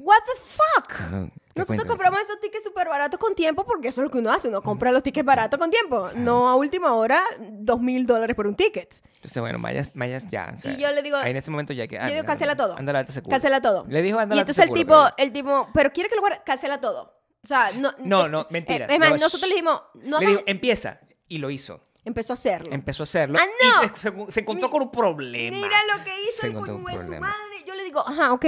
[0.00, 1.30] what the fuck.
[1.56, 4.48] Nosotros compramos esos tickets súper baratos con tiempo porque eso es lo que uno hace.
[4.48, 6.08] Uno compra los tickets baratos con tiempo.
[6.14, 8.94] No a última hora, dos mil dólares por un ticket.
[9.14, 10.54] Entonces, bueno, Mayas, Mayas ya.
[10.56, 11.96] o sea, Y yo le digo- Ahí en ese momento ya que.
[11.96, 12.76] Yo digo, cancela todo.
[12.78, 13.30] Anda, date seguro.
[13.30, 13.84] Cancela todo.
[13.88, 16.80] Le dijo, Y entonces el tipo, pero- el tipo, pero quiere que lo guarde, cancela
[16.80, 17.14] todo.
[17.42, 17.92] O sea, no.
[17.98, 18.86] No, eh, no, eh, mentira.
[18.86, 21.00] Es más, No, nosotros le dijimos, no Le hagas- dijo, empieza.
[21.28, 21.80] Y lo hizo.
[22.04, 22.72] Empezó a hacerlo.
[22.72, 23.38] Empezó a hacerlo.
[23.40, 23.46] ¡Ah,
[23.80, 23.84] no!
[23.84, 23.88] Y
[24.28, 25.56] se, se encontró con un problema.
[25.56, 27.26] Mira lo que hizo Se el encontró un coño de su problema.
[27.28, 27.64] madre.
[27.66, 28.44] Yo le digo, ajá, ok.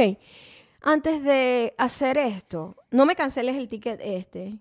[0.80, 4.58] Antes de hacer esto, no me canceles el ticket este.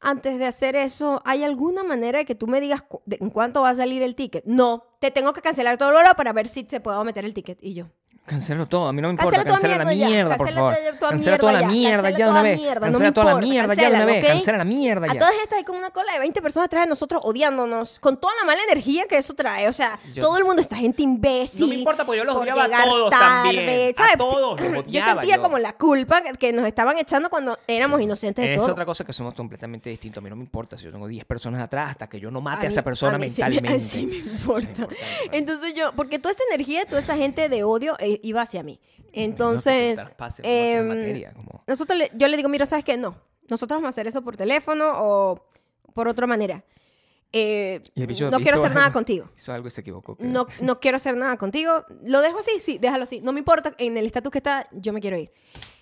[0.00, 3.70] Antes de hacer eso, ¿hay alguna manera de que tú me digas en cuánto va
[3.70, 4.44] a salir el ticket?
[4.44, 7.34] No, te tengo que cancelar todo el vuelo para ver si te puedo meter el
[7.34, 7.58] ticket.
[7.62, 7.86] Y yo,
[8.24, 9.42] Cancela todo, a mí no me importa.
[9.44, 10.98] Cancela la mierda por cancela favor.
[11.10, 12.60] Cancela toda la mierda ya, de una toda vez.
[12.80, 14.26] Cancela toda la mierda ya de una vez.
[14.26, 15.18] Cancela la mierda A ya.
[15.18, 18.32] todas estas hay como una cola de 20 personas atrás de nosotros odiándonos con toda
[18.40, 19.66] la mala energía que eso trae.
[19.68, 21.62] O sea, Yo- todo el mundo está gente imbécil.
[21.62, 23.92] No me importa, porque yo los odiaba a todos también.
[23.92, 24.16] A ¿sabes?
[24.18, 25.42] todos los Yo odiaba sentía yo.
[25.42, 28.70] como la culpa que- nos estaban echando cuando éramos inocentes de Es todo.
[28.70, 30.18] otra cosa que somos completamente distintos.
[30.18, 32.40] A mí no me importa si yo tengo 10 personas atrás hasta que yo no
[32.40, 33.80] mate a, esa persona a sí mentalmente.
[33.80, 34.86] sí me importa.
[35.32, 38.80] Entonces yo, porque toda esa energía, toda esa gente de odio eh, iba hacia mí.
[39.12, 39.98] Entonces,
[40.42, 42.96] em, materia, como- nosotros le- yo le digo, mira, ¿sabes qué?
[42.96, 43.16] No,
[43.50, 45.46] nosotros vamos a hacer eso por teléfono o
[45.94, 46.64] por otra manera.
[47.34, 49.30] Eh, bicho no quiero hacer nada contigo.
[49.36, 50.16] Hizo algo y se equivocó.
[50.16, 50.30] creo.
[50.30, 51.84] No, no quiero hacer nada contigo.
[52.04, 53.20] Lo dejo así, sí, déjalo así.
[53.22, 55.32] No me importa, en el estatus que está, yo me quiero ir.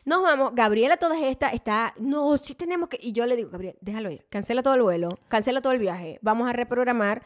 [0.04, 3.76] Nos vamos, Gabriela todas estas está, no, sí tenemos que, y yo le digo, Gabriel,
[3.80, 7.22] déjalo ir, cancela todo el vuelo, cancela todo el viaje, vamos a reprogramar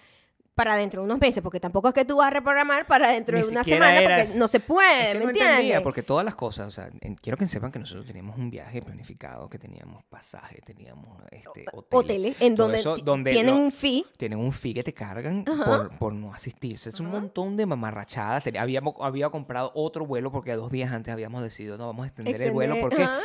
[0.54, 3.36] para dentro de unos meses, porque tampoco es que tú vas a reprogramar para dentro
[3.36, 5.52] Ni de una semana, porque no se puede, Es que ¿me no entiendes?
[5.54, 8.50] entendía, porque todas las cosas, o sea, en- quiero que sepan que nosotros teníamos un
[8.50, 13.72] viaje planificado, que teníamos pasaje, teníamos este, hotel, Hoteles en donde, eso, donde tienen un
[13.72, 14.06] fee.
[14.16, 16.74] tienen un fee que te cargan por, por no asistir.
[16.76, 18.44] O sea, es un montón de mamarrachadas.
[18.44, 22.06] Ten- Habíamos, había comprado otro vuelo porque dos días antes habíamos decidido, no, vamos a
[22.06, 23.18] extender el vuelo porque ajá.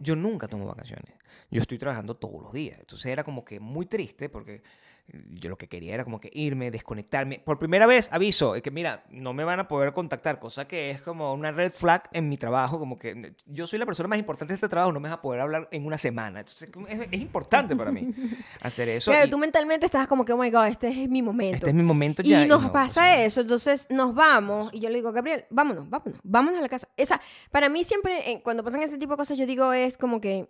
[0.00, 1.12] yo nunca tomo vacaciones.
[1.50, 2.78] Yo estoy trabajando todos los días.
[2.78, 4.62] Entonces era como que muy triste porque
[5.08, 7.40] yo lo que quería era como que irme, desconectarme.
[7.44, 10.90] Por primera vez, aviso, es que mira, no me van a poder contactar, cosa que
[10.90, 14.18] es como una red flag en mi trabajo, como que yo soy la persona más
[14.18, 16.40] importante de este trabajo, no me vas a poder hablar en una semana.
[16.40, 18.14] Entonces es, es importante para mí
[18.60, 19.10] hacer eso.
[19.10, 21.56] Claro, y tú mentalmente estás como que, oh my God, este es mi momento.
[21.56, 22.42] este es mi momento ya.
[22.42, 25.90] Y nos no, pasa pues, eso, entonces nos vamos y yo le digo, Gabriel, vámonos,
[25.90, 26.88] vámonos, vámonos a la casa.
[26.98, 29.98] O sea, para mí siempre, eh, cuando pasan ese tipo de cosas, yo digo, es
[29.98, 30.48] como que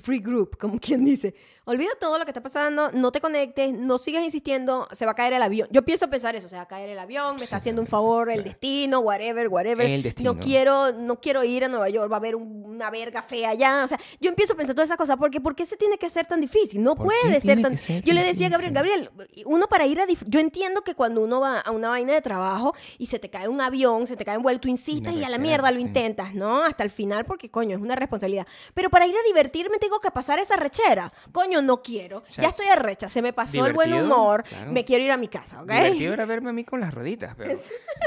[0.00, 3.98] free group, como quien dice, olvida todo lo que está pasando, no te conectes, no
[3.98, 5.68] sigas insistiendo, se va a caer el avión.
[5.72, 8.30] Yo pienso pensar eso, se va a caer el avión, me está haciendo un favor
[8.30, 9.86] el destino, whatever, whatever.
[9.86, 10.34] El destino.
[10.34, 13.50] No quiero, no quiero ir a Nueva York, va a haber un- una verga fea
[13.50, 13.82] allá.
[13.84, 16.06] O sea, yo empiezo a pensar todas esas cosas, porque ¿por qué se tiene que
[16.06, 16.82] hacer tan difícil?
[16.82, 17.76] No ¿Por qué puede ser tan...
[17.78, 19.10] ser yo le decía a Gabriel, Gabriel,
[19.46, 20.06] uno para ir a...
[20.06, 23.30] dif- Yo entiendo que cuando uno va a una vaina de trabajo y se te
[23.30, 25.78] cae un avión, se te cae un vuelo, tú insistes y a la mierda lo
[25.78, 25.82] sí.
[25.82, 26.62] intentas, ¿no?
[26.62, 28.46] Hasta el final, porque coño, es una responsabilidad.
[28.74, 29.22] Pero para ir a
[29.56, 31.10] divertirme tengo que pasar esa rechera.
[31.32, 32.22] Coño, no quiero.
[32.30, 34.72] sea, ya estoy arrecha, se me pasó el buen humor, claro.
[34.72, 35.70] me quiero ir a mi casa, ¿ok?
[35.70, 37.50] Divertido era verme a mí con las rueditas, pero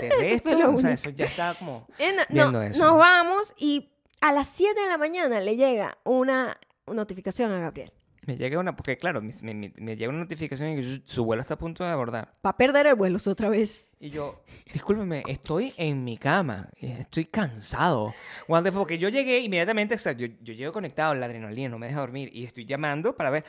[0.02, 0.10] de
[0.44, 2.84] resto, o sea, eso ya estaba como Eh, viendo no, eso.
[2.84, 3.90] Nos vamos y
[4.22, 7.92] a las 7 de la mañana le llega una notificación a Gabriel.
[8.30, 11.42] Me llega una, porque claro, me, me- me- llega una notificación y que su, vuelo
[11.42, 12.30] está a punto de abordar.
[12.46, 13.88] Va a perder el vuelo otra vez.
[14.00, 18.14] Y yo, discúlpeme, estoy en mi cama, estoy cansado.
[18.48, 18.82] What the fuck?
[18.82, 22.02] Porque yo llegué inmediatamente, o sea, yo, yo llego conectado, la adrenalina no me deja
[22.02, 23.46] dormir y estoy llamando para ver.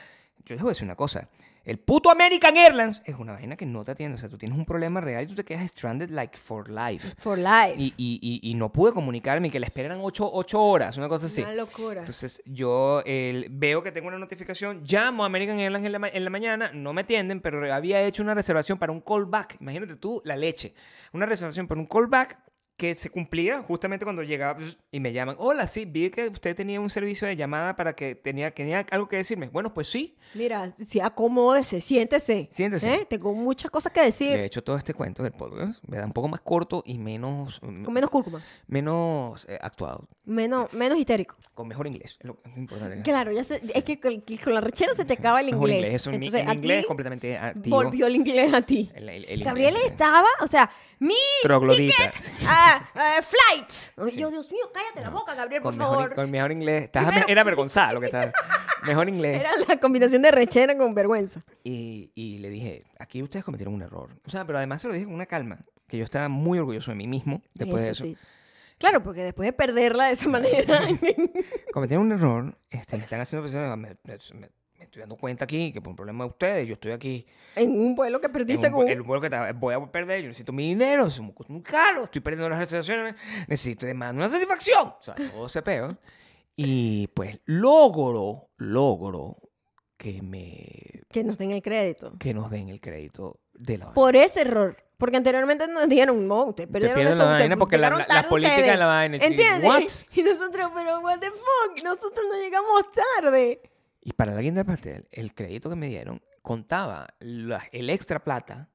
[0.46, 1.28] Yo les voy a decir una cosa.
[1.64, 4.16] El puto American Airlines es una vaina que no te atiende.
[4.16, 7.14] O sea, tú tienes un problema real y tú te quedas stranded like for life.
[7.18, 7.74] For life.
[7.76, 11.08] Y, y, y, y no pude comunicarme y que la esperan ocho, ocho horas, una
[11.08, 11.42] cosa así.
[11.42, 12.00] Una locura.
[12.00, 16.24] Entonces yo el- veo que tengo una notificación, llamo a American Airlines en la, en
[16.24, 19.58] la mañana, no me atienden, pero había hecho una reservación para un callback.
[19.60, 20.74] Imagínate tú la leche.
[21.12, 22.38] Una reservación para un callback
[22.80, 25.36] que se cumplía justamente cuando llegaba pues, y me llaman.
[25.38, 29.06] Hola, sí, vi que usted tenía un servicio de llamada para que tenía, tenía algo
[29.06, 29.48] que decirme.
[29.48, 30.16] Bueno, pues sí.
[30.32, 32.48] Mira, si acomódese, siéntese.
[32.50, 32.94] Siéntese.
[32.94, 33.06] ¿Eh?
[33.06, 34.32] Tengo muchas cosas que decir.
[34.32, 37.60] De hecho, todo este cuento del podcast me da un poco más corto y menos,
[37.60, 38.42] Con menos cúrcuma.
[38.66, 41.36] menos eh, actuado, Menos, menos histérico.
[41.52, 42.16] con mejor inglés.
[42.18, 43.02] Es lo es lo importante.
[43.02, 46.06] Claro, ya sé, es que con, con la rechera se te acaba el Mejor inglés.
[46.06, 47.76] Entonces, mi inglés completamente activo.
[47.76, 48.90] volvió el inglés a ti.
[48.94, 49.90] El- el- el Gabriel inglés.
[49.90, 50.70] estaba, o sea,
[51.00, 52.12] mi Troglodita.
[52.46, 53.70] ah, ah, flight.
[53.96, 56.14] Ay, Yo, Dios mío, cállate la boca, Gabriel, por Con mejor, favor.
[56.14, 56.84] con mejor inglés.
[56.84, 58.32] Estaba- Primero- era avergonzada lo que estaba.
[58.84, 59.40] Mejor inglés.
[59.40, 61.42] Era la combinación de rechera con vergüenza.
[61.64, 64.10] Y, y le dije, aquí ustedes cometieron un error.
[64.26, 65.58] O sea, pero además se lo dije con una calma.
[65.88, 68.04] Que yo estaba muy orgulloso de mí mismo después de eso.
[68.04, 68.16] sí.
[68.78, 70.80] Claro, porque después de perderla de esa manera.
[71.74, 72.58] Cometieron un error.
[72.70, 73.46] Este, me están haciendo.
[73.76, 76.72] Me, me- me- me estoy dando cuenta aquí que por un problema de ustedes, yo
[76.72, 77.26] estoy aquí.
[77.54, 78.88] en un vuelo que perdí en un, según.
[78.88, 80.22] el vuelo que voy a perder.
[80.22, 81.06] Yo necesito mi dinero.
[81.06, 82.04] Es muy, muy caro.
[82.04, 83.14] Estoy perdiendo las reservaciones.
[83.46, 84.88] Necesito demandar una satisfacción.
[84.88, 85.96] O sea, todo ese peo.
[86.56, 89.36] Y pues logro, logro
[89.98, 92.14] que me Que nos den el crédito.
[92.18, 93.94] que nos den el crédito de la vaina.
[93.94, 94.76] Por ese error.
[94.96, 98.54] Porque anteriormente nos dijeron, no, ustedes perdieron eso, la vaina porque la- la- la política
[98.56, 98.70] ustedes".
[98.72, 99.16] de la vaina.
[99.18, 99.68] ¿Entiendes?
[99.68, 100.18] What?
[100.18, 102.82] Y nosotros, pero what the fuck, nosotros no llegamos
[103.20, 103.60] tarde.
[104.02, 108.24] Y para la guinda del pastel, el crédito que me dieron contaba la- el extra
[108.24, 108.68] plata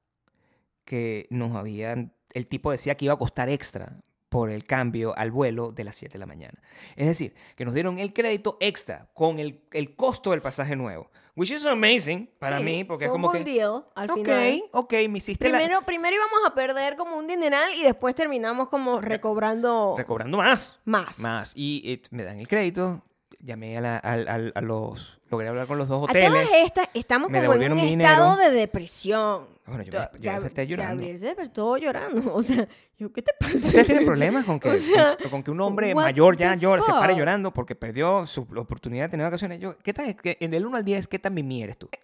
[0.84, 2.14] que nos habían.
[2.34, 3.98] El tipo decía que iba a costar extra
[4.30, 6.60] por el cambio al vuelo de las 7 de la mañana.
[6.98, 11.10] Es decir, que nos dieron el crédito extra con el, el costo del pasaje nuevo.
[11.38, 13.52] Which is amazing para Sí, mí, porque es fue un como buen que.
[13.54, 14.64] deal al ok, final.
[14.74, 18.68] ok, me hiciste la- Primero, primero íbamos a perder como un dineral y después terminamos
[18.70, 20.80] como recobrando recobrando más.
[20.86, 21.20] más.
[21.20, 21.54] Más.
[21.56, 23.04] Y eh, me dan el crédito.
[23.40, 25.20] Llamé a, la- al- al- a los.
[25.30, 26.30] Logré hablar con los dos A hoteles.
[26.30, 29.48] todas estas estamos como en un estado de depresión.
[29.68, 30.96] Bueno, yo, me- yo Gab- llorando.
[30.96, 32.34] Gabriel se despertó llorando.
[32.36, 32.68] O sea,
[32.98, 33.56] yo, ¿qué te pasa?
[33.58, 36.60] ¿Ustedes tienen problemas con que, O sea, con, con que un hombre mayor ya the
[36.62, 39.60] llore, se pare llorando porque perdió su oportunidad de tener vacaciones?
[39.60, 40.16] Yo, ¿qué tal?
[40.16, 41.90] que En el 1 al 10, ¿qué tan mimi eres tú?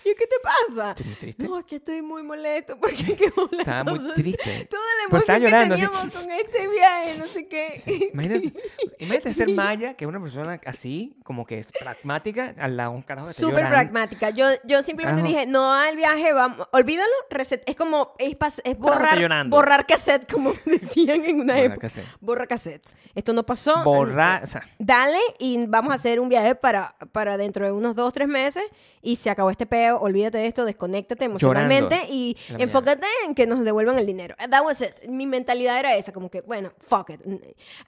[0.04, 0.90] ¿Y qué te pasa?
[0.90, 1.44] Estoy muy triste.
[1.44, 4.68] No, es que estoy muy molesto porque qué bola Estaba muy triste.
[4.70, 5.90] Toda la estaba emoción llorando, que así.
[5.92, 8.10] teníamos con este viaje, no sé qué.
[8.12, 8.52] Imagínate,
[8.98, 12.96] imagínate ser Maya, que es una persona así, como que es pragmática, al lado de
[12.96, 14.30] un carajo que Súper pragmática.
[14.30, 15.38] Yo, yo simplemente Carajo.
[15.38, 17.62] dije, no al viaje, vamos, olvídalo, reset.
[17.68, 21.80] Es como, es, es borrar, cassette, como decían en una Borrar época.
[21.88, 22.06] cassette.
[22.20, 22.90] Borra cassette.
[23.14, 23.82] Esto no pasó.
[23.84, 27.94] Borrar, o sea, Dale y vamos a hacer un viaje para, para dentro de unos
[27.94, 28.64] dos, tres meses
[29.02, 33.34] y se acabó este peo, olvídate de esto, desconéctate emocionalmente Llorando y la enfócate en
[33.34, 34.34] que nos devuelvan el dinero.
[34.50, 35.08] That was it.
[35.08, 37.20] Mi mentalidad era esa, como que, bueno, fuck it.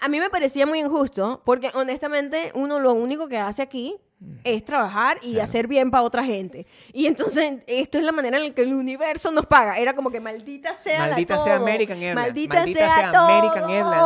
[0.00, 3.96] A mí me parecía muy injusto porque honestamente uno lo único que hace aquí
[4.44, 6.64] es trabajar y hacer bien para otra gente.
[6.92, 9.78] Y entonces esto es la manera en la que el universo nos paga.
[9.78, 11.66] Era como que maldita sea la maldita sea todo.
[11.66, 12.14] American Airlines.
[12.24, 13.26] Maldita, sea, todo.
[13.26, 14.04] American Airlines.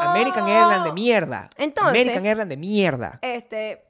[0.00, 1.50] American Airlines de mierda.
[1.56, 3.18] Entonces- American Airlines de mierda.
[3.20, 3.82] Este,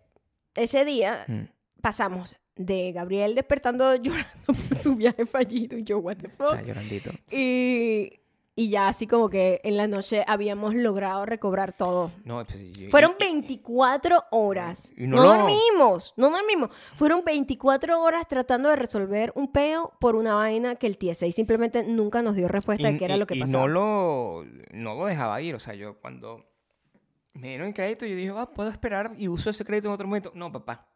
[0.55, 1.42] ese día Mm.
[1.82, 6.53] pasamos de Gabriel despertando llorando por su viaje fallido y yo, what the fuck.
[6.53, 7.11] Está llorandito.
[7.31, 8.21] Y,
[8.55, 12.11] y ya así como que en la noche habíamos logrado recobrar todo.
[12.25, 14.93] No, pues, yo- Fueron y- 24 horas.
[14.97, 16.71] Y no no dormimos, no dormimos.
[16.95, 21.85] Fueron 24 horas tratando de resolver un peo por una vaina que el TSA simplemente
[21.85, 23.65] nunca nos dio respuesta de qué era y- lo que y pasaba.
[23.67, 25.55] no lo, no lo dejaba ir.
[25.55, 26.45] O sea, yo cuando
[27.35, 30.09] me dieron el crédito, yo dije, ah, puedo esperar y uso ese crédito en otro
[30.09, 30.33] momento.
[30.35, 30.89] No, papá.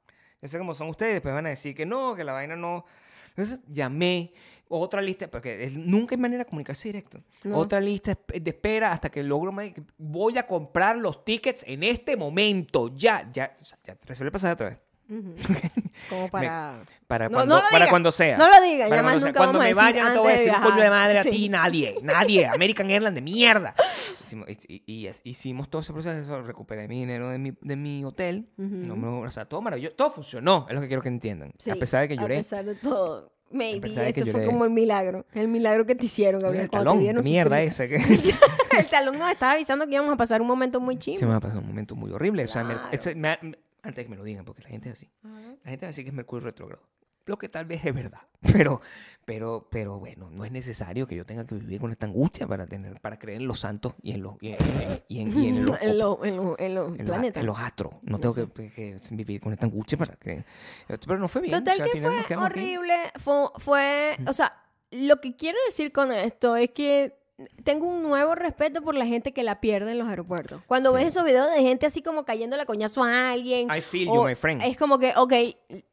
[0.42, 1.14] Ya sé cómo son ustedes.
[1.14, 2.84] Después van a decir que no, que la vaina no.
[3.30, 4.34] Entonces llamé
[4.68, 7.20] otra lista, porque nunca hay manera de comunicarse directo.
[7.44, 7.58] No.
[7.58, 9.54] Otra lista de espera hasta que logro.
[9.98, 12.94] Voy a comprar los tickets en este momento.
[12.94, 13.56] Ya, ya.
[13.60, 14.78] O sea, ya resuelve pasar otra vez.
[16.08, 16.82] Como para...
[17.06, 18.38] Para, No, cuando, no para cuando sea.
[18.38, 20.18] No lo diga, Para ya más nunca Cuando vamos a me decir vaya, no te
[20.18, 21.96] voy a decir coño de madre a ti, nadie.
[22.02, 22.46] Nadie.
[22.46, 23.74] American Airlines de mierda.
[24.22, 28.04] Hicimos, y, y- y hicimos todo ese proceso, recuperé mi dinero de mi, de mi
[28.04, 28.48] hotel.
[28.56, 29.94] no me- o sea, todo maravilloso.
[29.94, 31.52] Todo funcionó, es lo que quiero que entiendan.
[31.58, 32.36] Sí, a pesar de que lloré.
[32.36, 33.30] A pesar de todo.
[33.50, 35.26] Maybe, eso fue como el milagro.
[35.34, 36.64] El milagro que te hicieron, Gabriel.
[36.64, 37.86] el talón, mierda ese.
[37.86, 37.96] Que
[38.78, 41.18] el talón nos estaba avisando que íbamos a pasar un momento muy chido.
[41.18, 42.44] se me va a pasar un momento muy horrible.
[42.44, 43.38] O sea, me- ese- me-
[43.82, 45.10] antes de que me lo digan, porque la gente es así.
[45.22, 46.82] La gente va a decir que es Mercurio retrógrado.
[47.24, 48.20] Lo que tal vez es verdad.
[48.52, 48.80] Pero,
[49.24, 52.66] pero, pero bueno, no es necesario que yo tenga que vivir con esta angustia para
[52.66, 54.58] tener, para creer en los santos y en los, y en,
[55.06, 57.40] y en- y en los, en, lo- en lo- en los en los- planetas.
[57.40, 57.92] en los astros.
[58.02, 60.44] No tengo que, que vivir con esta angustia para creer.
[60.88, 61.56] Pero no fue bien.
[61.60, 62.34] Total o sea, al que fue aquí.
[62.34, 62.94] horrible.
[63.20, 64.60] Fue, fue, o sea,
[64.90, 67.21] lo que quiero decir con esto es que
[67.64, 70.62] tengo un nuevo respeto por la gente que la pierde en los aeropuertos.
[70.66, 73.68] Cuando ves esos videos de gente así como cayendo la coñazo a alguien.
[73.74, 74.62] I feel o you, my friend.
[74.62, 75.32] Es como que, ok,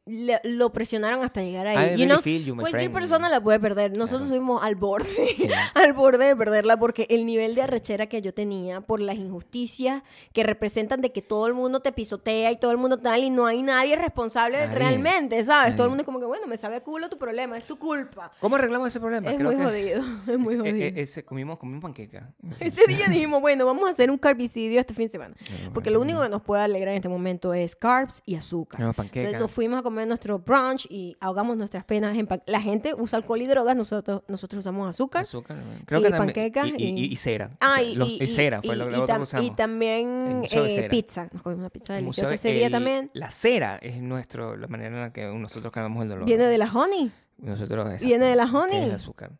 [0.06, 1.76] le- lo presionaron hasta llegar ahí.
[1.76, 2.18] I you really know?
[2.20, 2.94] feel you, my Cualquier friend.
[2.98, 3.96] persona la puede perder.
[3.96, 4.60] Nosotros Claro.
[4.62, 5.08] al borde,
[5.74, 10.02] al borde de perderla porque el nivel de arrechera que yo tenía por las injusticias
[10.32, 13.30] que representan de que todo el mundo te pisotea y todo el mundo tal y
[13.30, 15.74] no hay nadie responsable realmente, ¿sabes?
[15.76, 17.76] Todo el mundo es como que, bueno, me sabe a culo tu problema, es tu
[17.78, 18.32] culpa.
[18.40, 19.30] ¿Cómo arreglamos ese problema?
[19.30, 20.76] Es Creo muy que- jodido, es muy ese- jodido.
[20.76, 22.32] e- e- ese- comimos, comimos panqueca.
[22.60, 25.34] Ese día dijimos, bueno, vamos a hacer un carbicidio este fin de semana.
[25.72, 28.80] Porque lo único que nos puede alegrar en este momento es carbs y azúcar.
[28.80, 29.20] No, panqueca.
[29.20, 32.94] Entonces nos fuimos a comer nuestro brunch y ahogamos nuestras penas en pan- La gente
[32.94, 35.22] usa alcohol y drogas, nosotros, nosotros usamos azúcar.
[35.22, 35.56] Azúcar.
[35.86, 36.26] Creo y que también.
[36.34, 37.50] panquecas y, y- y- y cera.
[37.60, 39.46] Ah, y, los- cera fue lo, lo tam- que usamos.
[39.46, 41.28] y también eh, pizza.
[41.32, 43.10] Nos comimos una pizza deliciosa de- ese día también.
[43.14, 46.24] La cera es nuestro, la manera en la que nosotros calmamos el dolor.
[46.26, 47.10] Viene de la honey.
[47.38, 48.84] Nosotros, Viene de la que es honey.
[48.84, 49.30] el azúcar.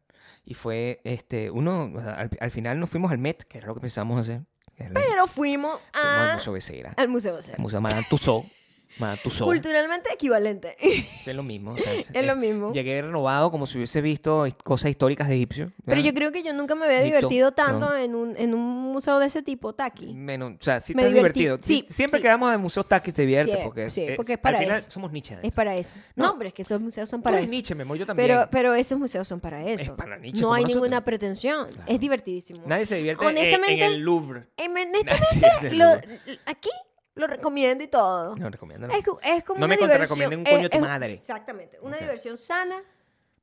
[0.51, 3.80] Y fue, este, uno, al, al final nos fuimos al Met, que era lo que
[3.80, 4.42] pensamos hacer.
[4.76, 6.94] Pero fuimos fuimos al Museo de Cera.
[6.96, 7.57] al museo de cera.
[7.57, 8.51] El Museo Madame Tussauds.
[9.01, 9.44] Matuso.
[9.44, 10.76] Culturalmente equivalente.
[10.80, 11.72] Es lo mismo.
[11.72, 12.72] o sea, Es lo mismo.
[12.72, 15.72] Llegué renovado como si hubiese visto cosas históricas de egipcio.
[15.84, 17.96] Pero yo creo que yo nunca me había Egipto, divertido tanto no.
[17.96, 20.12] en, un, en un museo de ese tipo, Taki.
[20.14, 21.40] Menos, o sea, sí Me te has divertí.
[21.40, 21.66] divertido.
[21.66, 22.22] Sí, Sie- Siempre sí.
[22.22, 24.59] que vamos a museos taquis te diviertes Sí, porque es, sí, es- porque es para
[24.59, 24.90] al final eso.
[24.90, 25.36] somos Nietzsche.
[25.42, 25.96] Es para eso.
[26.14, 26.38] No, No.
[26.38, 27.51] pero es que esos museos son para eso.
[27.51, 28.28] Nietzsche, amor, yo también.
[28.28, 29.96] Pero, pero esos museos son para eso.
[29.96, 30.82] para Nietzsche no hay nosotros.
[30.84, 31.68] ninguna pretensión.
[31.68, 31.84] Claro.
[31.90, 32.62] Es divertidísimo.
[32.66, 33.38] Nadie se divierte en-
[33.80, 34.46] el Louvre.
[34.59, 36.68] Honestamente, divierte lo- aquí
[37.20, 38.34] lo recomiendo y todo.
[38.34, 38.88] No, recomiendo.
[38.88, 38.92] no.
[38.94, 40.34] Es, es como No una me diversión.
[40.34, 41.12] un coño de tu madre.
[41.12, 41.78] Exactamente.
[41.82, 42.82] Una diversión sana.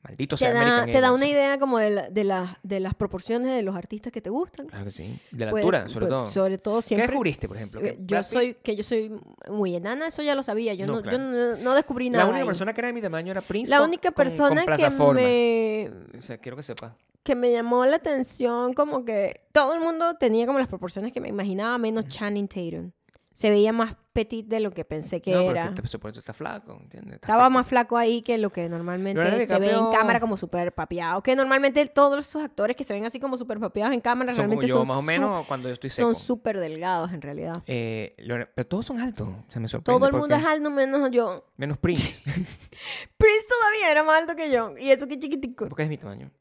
[0.04, 2.80] Maldito Te sea da, American te da una idea como de, la- de, la- de
[2.80, 4.68] las proporciones de los artistas que te gustan.
[4.68, 5.20] Claro que sí.
[5.32, 6.28] De la Pues- altura, sobre pues, todo.
[6.28, 7.08] Sobre todo siempre.
[7.08, 7.82] descubriste, por ejemplo?
[7.82, 9.12] Que eh, Yo soy, que yo soy
[9.50, 10.76] muy enana, eso ya lo sabía.
[10.76, 11.18] Yo No, no, claro.
[11.18, 12.24] yo no, no descubrí nada.
[12.26, 12.48] La única ahí.
[12.48, 13.70] persona que era de mi tamaño era Prince.
[13.72, 16.96] La única con- con persona que me, O sea, quiero que sepa.
[17.24, 21.20] que me llamó la atención, como que todo el mundo tenía como las proporciones que
[21.20, 22.92] me imaginaba, menos Channing Tatum.
[23.38, 25.72] Se veía más petit de lo que pensé que no, era.
[25.76, 27.14] pero eso está flaco, ¿entiendes?
[27.18, 27.52] Está Estaba seco.
[27.52, 31.22] más flaco ahí que lo que normalmente se ve en cámara como súper papeado.
[31.22, 34.38] Que normalmente todos esos actores que se ven así como súper papeados en cámara Son
[34.40, 36.08] realmente yo, son más o menos, cuando yo estoy seco.
[36.12, 37.54] son súper delgados en realidad.
[37.68, 38.16] Eh,
[38.56, 39.30] pero todos son altos.
[39.50, 40.00] Se me sorprende.
[40.00, 41.46] Todo el mundo es alto menos yo.
[41.58, 42.20] Menos Prince.
[42.26, 44.76] Prince todavía era más alto que yo.
[44.80, 45.70] Y eso que chiquitico.
[45.70, 46.32] porque es mi tamaño.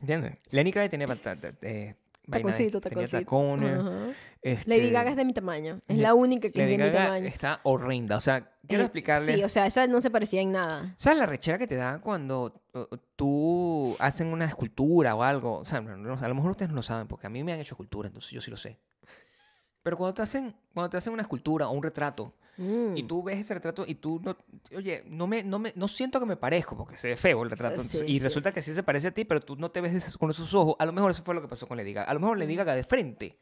[0.00, 0.38] ¿Entiendes?
[0.50, 1.96] Lenny Kravitz tenía pata- eh, de-
[2.30, 3.18] Taconcito, tenía taconcito.
[3.18, 3.80] tacones.
[3.80, 4.06] Ajá.
[4.44, 5.80] Este, Lady Gaga es de mi tamaño.
[5.88, 7.26] Es la única que Lady es de mi tamaño.
[7.26, 8.16] está horrenda.
[8.16, 9.34] O sea, quiero Eh, explicarle.
[9.34, 10.94] Sí, o sea, esa no se parecía en nada.
[10.98, 15.58] ¿Sabes la rechera que te da cuando uh, tú hacen una escultura o algo?
[15.58, 17.52] O sea, no- no- a lo mejor ustedes no lo saben, porque a mí me
[17.52, 18.78] han hecho escultura, entonces yo sí lo sé.
[19.82, 22.96] Pero cuando te hacen, cuando te hacen una escultura o un retrato, Mm.
[22.96, 24.36] y tú ves ese retrato y tú no,
[24.76, 27.50] oye, no me, no me, no siento que me parezco, porque se ve feo el
[27.50, 27.80] retrato.
[27.82, 28.24] Sí, y sí.
[28.24, 30.76] resulta que sí se parece a ti, pero tú no te ves con esos ojos.
[30.78, 32.08] A lo mejor eso fue lo que pasó con Lady Gaga.
[32.08, 33.40] A lo mejor Lady Gaga de frente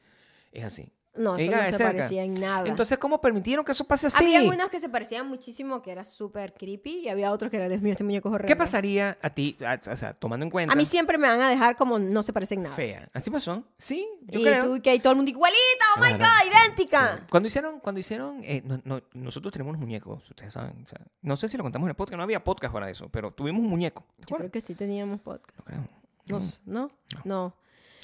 [0.53, 0.92] es así.
[1.14, 1.84] No, eso no se cerca.
[1.92, 2.66] parecía en nada.
[2.66, 4.24] Entonces, ¿cómo permitieron que eso pase así?
[4.24, 7.68] Había algunos que se parecían muchísimo, que era súper creepy, y había otros que eran,
[7.68, 8.48] Dios mío, este muñeco es horrendo.
[8.50, 10.72] ¿Qué pasaría a ti, a- o sea, tomando en cuenta?
[10.72, 12.74] A mí siempre me van a dejar como no se parecen nada.
[12.74, 13.11] Fea.
[13.12, 13.62] ¿Así pasó?
[13.76, 14.64] Sí, yo y creo.
[14.76, 17.16] tú, que hay todo el mundo igualita, oh my Claro, god, sí, idéntica.
[17.18, 17.24] sí.
[17.28, 20.82] Cuando hicieron, cuando hicieron, eh, no- no- nosotros tenemos unos muñecos, ustedes saben.
[20.82, 23.11] o sea, no sé si lo contamos en el podcast, no había podcast para eso,
[23.11, 24.00] pero tuvimos un muñeco.
[24.16, 24.38] ¿te Yo acuerdas?
[24.38, 25.59] creo que sí teníamos podcast.
[25.59, 25.88] No creo.
[26.24, 26.90] No, ¿no?
[27.24, 27.55] No.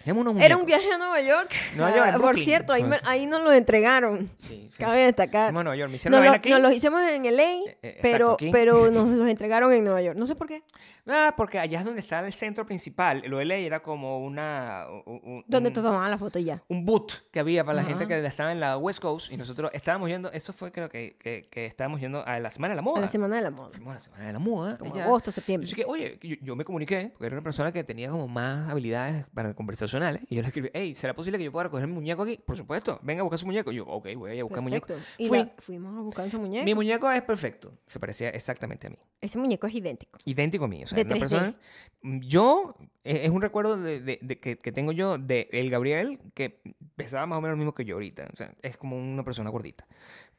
[0.04, 1.52] Era un viaje a Nueva York.
[1.76, 4.30] Nueva York, Ah, Por cierto, ahí, me- ahí nos lo entregaron.
[4.38, 4.78] Sí, sí.
[4.78, 5.52] Cabe destacar.
[5.52, 6.48] Nueva York, me Nos, la lo- aquí.
[6.50, 8.50] nos los hicimos en LA, Eh, eh, exacto, pero, aquí.
[8.52, 10.16] pero nos los entregaron en Nueva York.
[10.16, 10.62] No sé por qué.
[11.10, 13.22] Ah, porque allá es donde está el centro principal.
[13.26, 14.84] Lo de ley era como una...
[15.06, 16.62] un- Donde te tomaban la foto ya.
[16.68, 19.70] un boot que había para la gente que estaba en la West Coast y nosotros
[19.72, 22.82] estábamos yendo, eso fue creo que, que, que estábamos yendo a la Semana de la
[22.82, 22.98] Moda.
[22.98, 23.70] A la Semana de la Moda.
[23.72, 24.76] Fuimos a la Semana de la Moda.
[24.76, 25.04] Como allá.
[25.04, 25.66] agosto, septiembre.
[25.66, 28.68] Así que, oye, yo, yo me comuniqué, porque era una persona que tenía como más
[28.68, 29.54] habilidades para
[29.90, 30.22] conversacionales.
[30.30, 32.38] Y yo le escribí, hey, ¿será posible que yo pueda recoger mi muñeco aquí?
[32.44, 33.72] Por supuesto, venga a buscar su muñeco.
[33.72, 34.86] Y yo, ok, voy a ir a buscar mi muñeco.
[34.86, 35.12] Perfecto.
[35.22, 35.38] Y Fui.
[35.38, 36.64] la- fuimos a buscar su muñeco.
[36.64, 37.72] Mi muñeco es perfecto.
[37.86, 38.96] Se parecía exactamente a mí.
[39.20, 40.18] Ese muñeco es idéntico.
[40.24, 40.84] Idéntico a mí.
[40.84, 41.18] O sea, De una 3D.
[41.20, 41.56] persona.
[42.02, 46.20] Yo, es, es un recuerdo de, de- de que, que tengo yo de el Gabriel
[46.34, 46.60] que
[46.96, 48.28] pesaba más o menos lo mismo que yo ahorita.
[48.32, 49.86] O sea, es como una persona gordita.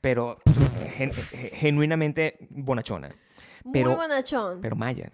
[0.02, 0.38] Pero
[0.96, 3.10] gen- genuinamente bonachona.
[3.74, 4.62] Pero- Muy bonachón.
[4.62, 5.12] Pero Maya.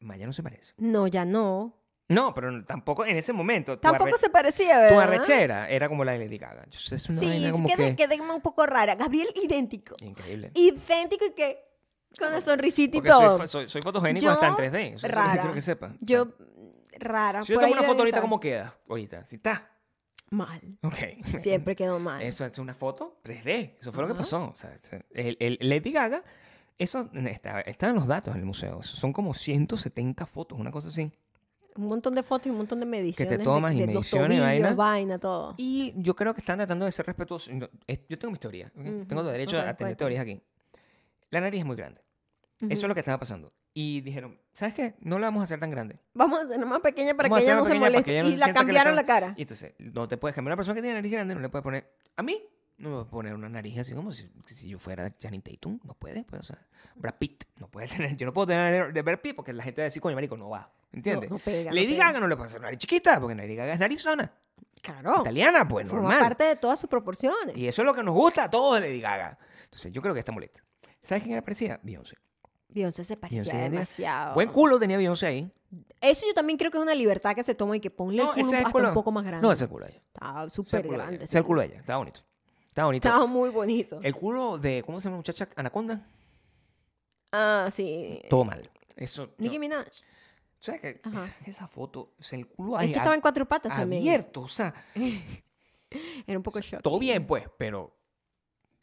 [0.00, 0.74] Maya no se parece.
[0.76, 1.74] no, ya no.
[2.08, 3.76] No, pero tampoco en ese momento.
[3.76, 5.14] tu Tampoco se parecía, Tu ¿verdad?
[5.14, 6.66] arrechera era como la de Lady Gaga.
[6.70, 7.96] Yo sé, es una Sí, como que, que...
[7.96, 8.94] quedé un poco rara.
[8.94, 9.96] Gabriel, idéntico.
[10.02, 10.50] Increíble.
[10.54, 11.58] Idéntico y que
[12.18, 13.38] con la sonrisita y Porque soy, todo.
[13.40, 14.94] fo- soy, soy fotogénico Yo, hasta en 3D.
[14.96, 15.32] O sea, eso rara.
[15.40, 15.94] quiero que sepa.
[16.00, 16.28] Yo,
[16.98, 17.42] rara.
[17.42, 18.20] si yo tomo una foto ahorita.
[18.20, 18.76] ¿cómo queda?
[18.88, 19.26] Ahorita.
[19.26, 19.70] Si está.
[20.30, 20.60] Mal.
[20.82, 20.94] Ok.
[21.38, 22.20] Siempre quedó mal.
[22.22, 23.76] Eso es una foto 3D.
[23.80, 24.50] Eso fue lo que pasó.
[24.50, 24.72] O sea,
[25.14, 26.22] el, el Lady Gaga,
[26.78, 28.82] eso está, está en los datos en el museo.
[28.82, 31.10] Son como 170 fotos, una cosa así.
[31.76, 33.42] Un montón de fotos y un montón de mediciones.
[33.42, 34.74] tomas de, y de los mediciones y tobillos, vaina.
[34.74, 35.54] vaina, todo.
[35.56, 37.52] Y yo creo que están tratando de ser respetuosos.
[38.08, 38.70] Yo tengo mis teorías.
[38.76, 38.80] ¿ok?
[38.80, 39.96] Ujú, Tengo derecho ok, a tener cuéntame.
[39.96, 40.40] teorías aquí.
[41.30, 42.00] La nariz es muy grande.
[42.60, 43.52] Eso es lo que estaba pasando.
[43.74, 44.94] Y dijeron, ¿sabes qué?
[45.00, 45.98] No la vamos a hacer tan grande.
[46.14, 48.04] Vamos a hacerla más pequeña para Vamos que ella no se moleste.
[48.04, 49.34] que no y la que cambiaron la cara.
[49.36, 50.50] Y entonces, no te puedes cambiar.
[50.52, 51.90] Una persona que tiene nariz grande no le puede poner...
[52.16, 52.40] A mí
[52.78, 55.80] no me voy a poner una nariz así como si, si yo fuera Channing Tatum.
[55.82, 56.22] No puede.
[56.24, 56.64] Pues, o sea,
[56.94, 58.16] Brad Pitt no puede tener...
[58.16, 60.36] Yo no puedo tener de Brad Pitt porque la gente va a decir, coño, marico,
[60.36, 60.72] no va.
[60.94, 61.30] ¿Entiendes?
[61.30, 62.06] No, no pega, no Lady pega.
[62.06, 64.32] Gaga no le puede hacer nariz chiquita porque Lady Gaga es narizona.
[64.82, 65.20] Claro.
[65.22, 66.20] Italiana, pues Forma normal.
[66.20, 67.56] parte de todas sus proporciones.
[67.56, 69.38] Y eso es lo que nos gusta a todos de Lady Gaga.
[69.64, 70.62] Entonces, yo creo que está molesta.
[71.02, 71.80] ¿Sabes quién era parecida?
[71.82, 72.16] Beyoncé.
[72.68, 74.34] Beyoncé se parecía Beyoncé tenía- demasiado.
[74.34, 75.50] Buen culo tenía Beyoncé ahí.
[76.00, 78.28] Eso yo también creo que es una libertad que se toma y que ponle el
[78.28, 79.46] culo hasta culo- un poco más grande.
[79.46, 80.02] No, ese es el culo de ella.
[80.12, 81.16] Estaba súper grande.
[81.16, 81.80] Ese es el culo de ella.
[81.80, 82.20] Estaba bonito.
[82.68, 83.08] Estaba bonito.
[83.08, 84.00] Estaba muy bonito.
[84.02, 85.48] El culo de, ¿cómo se llama la muchacha?
[85.56, 86.06] Anaconda.
[87.32, 88.20] Ah, sí.
[88.30, 88.70] Todo mal.
[88.96, 89.26] Eso.
[89.26, 89.32] no.
[89.38, 89.86] Nicki Minaj.
[90.64, 91.00] ¿Sabes qué?
[91.04, 91.24] Ajá.
[91.26, 94.02] Esa, esa foto, o sea, el culo Es ahí que estaba en cuatro patas también.
[94.02, 94.42] abierto.
[94.42, 94.72] O sea,
[96.26, 96.82] Era un poco shock.
[96.82, 97.96] todo bien, pues, pero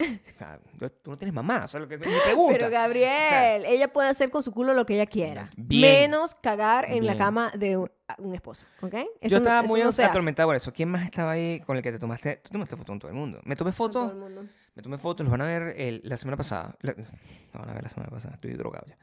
[0.00, 0.58] O sea,
[1.02, 2.52] tú no tienes mamá, o sea, lo que mi pregunta.
[2.58, 5.50] Pero Gabriel, ella puede hacer con su culo lo que ella quiera.
[5.56, 6.10] Bien.
[6.10, 7.18] Menos cagar en la Bien.
[7.18, 8.94] cama de un, un esposo, ¿ok?
[8.94, 10.72] Eso yo no- estaba eso muy no atormentado por eso.
[10.72, 12.36] ¿Quién más estaba ahí con el que te tomaste?
[12.36, 13.40] Tú tomaste foto con todo el mundo.
[13.44, 14.44] Me tomé Con todo el mundo.
[14.74, 16.74] me tomé fotos, los van a ver el- la semana pasada.
[16.80, 18.96] La- no van a ver la semana pasada, estoy drogado ya.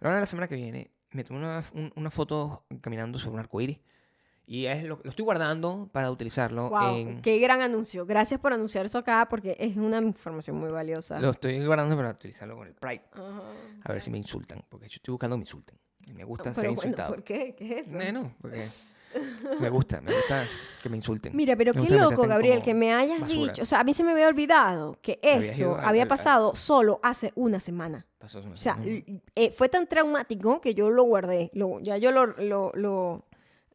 [0.00, 0.90] Lo van a ver la semana que viene.
[1.14, 3.78] Me tomé una, un- una foto caminando sobre un arcoíris.
[4.46, 7.22] Y es lo, lo estoy guardando para utilizarlo Wow, en...
[7.22, 8.04] qué gran anuncio.
[8.04, 11.18] Gracias por anunciar eso acá porque es una información muy valiosa.
[11.18, 13.04] Lo estoy guardando para utilizarlo con el Pride.
[13.12, 13.42] Ajá.
[13.84, 14.62] A ver si me insultan.
[14.68, 15.78] Porque yo estoy buscando que me insulten.
[16.12, 17.14] Me gusta ser bueno, insultado.
[17.14, 17.54] ¿por qué?
[17.56, 17.96] ¿Qué es eso?
[17.96, 18.68] No, no, porque
[19.60, 20.46] me gusta, me gusta
[20.82, 21.34] que me insulten.
[21.36, 23.40] Mira, pero Me qué que loco, traten Gabriel, que me hayas basura.
[23.52, 23.62] dicho.
[23.62, 27.00] O sea, a mí se me había olvidado que eso al- había al- pasado solo
[27.02, 28.06] hace una semana.
[28.18, 31.50] Pasó eso, O sea, eh, fue tan traumático que yo lo guardé.
[31.54, 33.24] Lo, ya yo lo, lo, lo,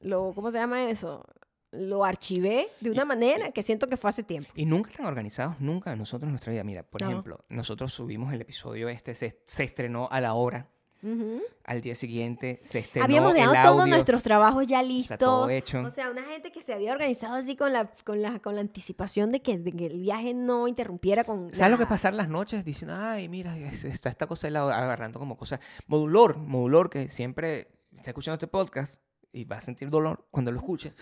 [0.02, 1.26] lo- ¿cómo se llama eso?
[1.72, 4.50] Lo archivé de una manera que siento que fue hace tiempo.
[4.56, 6.64] Y nunca están organizados, nunca nosotros en nuestra vida.
[6.64, 7.10] Mira, por No.
[7.10, 10.68] ejemplo, nosotros subimos el episodio este, se, se estrenó a la hora,
[11.02, 11.42] Ujú.
[11.64, 13.72] al día siguiente se estrenó Habíamos el dejado audio.
[13.72, 15.52] todos nuestros trabajos ya Está todo listos.
[15.52, 15.82] hecho.
[15.88, 18.62] O sea, una gente que se había organizado así con la, con la, con la
[18.62, 21.54] anticipación de que, de que el viaje no interrumpiera con.
[21.54, 24.64] ¿Sabes lo que pasar las noches diciendo, ay, mira, es- está esta cosa de la-
[24.78, 25.60] agarrando como cosa?
[25.88, 28.96] Modulor, modulor que siempre está escuchando este podcast
[29.32, 30.94] y va a sentir dolor cuando lo escuche.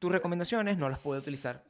[0.00, 1.62] Tus recomendaciones no las puedo utilizar.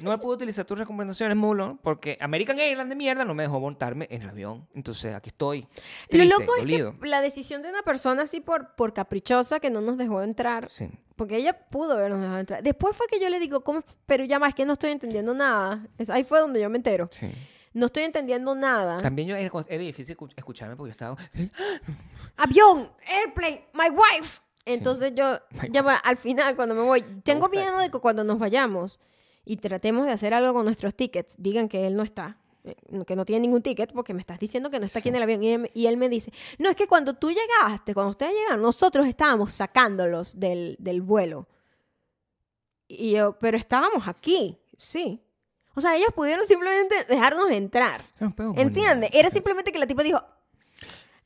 [0.00, 4.08] No puedo utilizar tus recomendaciones, modulor, porque American Airlines de mierda no me dejó montarme
[4.10, 4.66] en el avión.
[4.74, 5.60] Entonces aquí estoy.
[5.62, 5.68] Lo
[6.08, 6.98] Triste, loco es dolido.
[6.98, 10.70] que la decisión de una persona así por, por caprichosa que no nos dejó entrar,
[10.70, 10.88] Sí.
[11.14, 12.62] porque ella pudo habernos dejado entrar.
[12.62, 13.84] Después fue que yo le digo, ¿cómo?
[14.06, 15.86] Pero ya más, es que no estoy entendiendo nada.
[15.98, 17.08] Es- ahí fue donde yo me entero.
[17.12, 17.30] Sí.
[17.74, 18.98] No estoy entendiendo nada.
[19.02, 21.16] También yo era difícil escuch- escucharme porque yo estaba.
[22.36, 24.40] Avión, airplane, my wife.
[24.66, 25.38] Entonces yo,
[25.70, 28.98] ya va, al final, cuando me voy, tengo miedo de que cuando nos vayamos
[29.44, 32.38] y tratemos de hacer algo con nuestros tickets, digan que él no está.
[32.64, 32.74] eh,
[33.06, 35.22] Que no tiene ningún ticket porque me estás diciendo que no está aquí en el
[35.22, 35.42] avión.
[35.42, 38.62] Y él, y él me dice: No, es que cuando tú llegaste, cuando ustedes llegaron,
[38.62, 41.46] nosotros estábamos sacándolos del, del vuelo.
[42.88, 45.20] Y yo, pero estábamos aquí, sí.
[45.74, 48.04] O sea, ellos pudieron simplemente dejarnos entrar.
[48.56, 49.10] ¿Entiendes?
[49.12, 50.22] Era simplemente que la tipa dijo,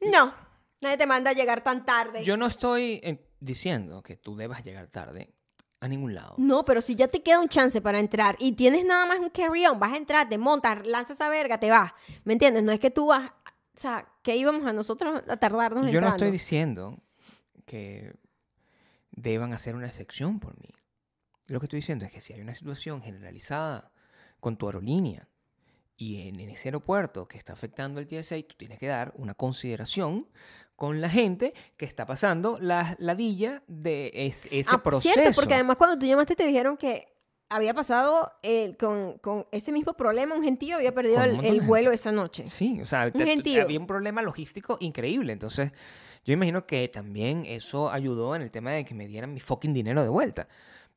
[0.00, 0.34] no,
[0.80, 2.24] nadie te manda a llegar tan tarde.
[2.24, 5.34] Yo no estoy eh, diciendo que tú debas llegar tarde
[5.80, 6.34] a ningún lado.
[6.38, 9.30] No, pero si ya te queda un chance para entrar y tienes nada más un
[9.30, 11.92] carry-on, vas a entrar, te montas, lanzas esa verga, te vas.
[12.24, 12.64] ¿Me entiendes?
[12.64, 16.06] No es que tú vas, o sea, que íbamos a nosotros a tardarnos Yo no
[16.08, 16.16] entrando.
[16.16, 16.98] estoy diciendo
[17.64, 18.12] que
[19.12, 20.70] deban hacer una excepción por mí.
[21.46, 23.92] Lo que estoy diciendo es que si hay una situación generalizada
[24.40, 25.28] con tu aerolínea
[25.98, 29.34] y en, en ese aeropuerto que está afectando el TSA, tú tienes que dar una
[29.34, 30.26] consideración
[30.76, 35.12] con la gente que está pasando la ladilla de es- ese Ah, proceso.
[35.14, 37.08] Cierto, porque además cuando tú llamaste te dijeron que
[37.50, 41.90] había pasado eh, con, con ese mismo problema, un gentío había perdido el, el vuelo
[41.90, 42.46] esa noche.
[42.46, 45.32] Sí, o sea, te- había un problema logístico increíble.
[45.32, 45.72] Entonces,
[46.24, 49.72] yo imagino que también eso ayudó en el tema de que me dieran mi fucking
[49.74, 50.46] dinero de vuelta.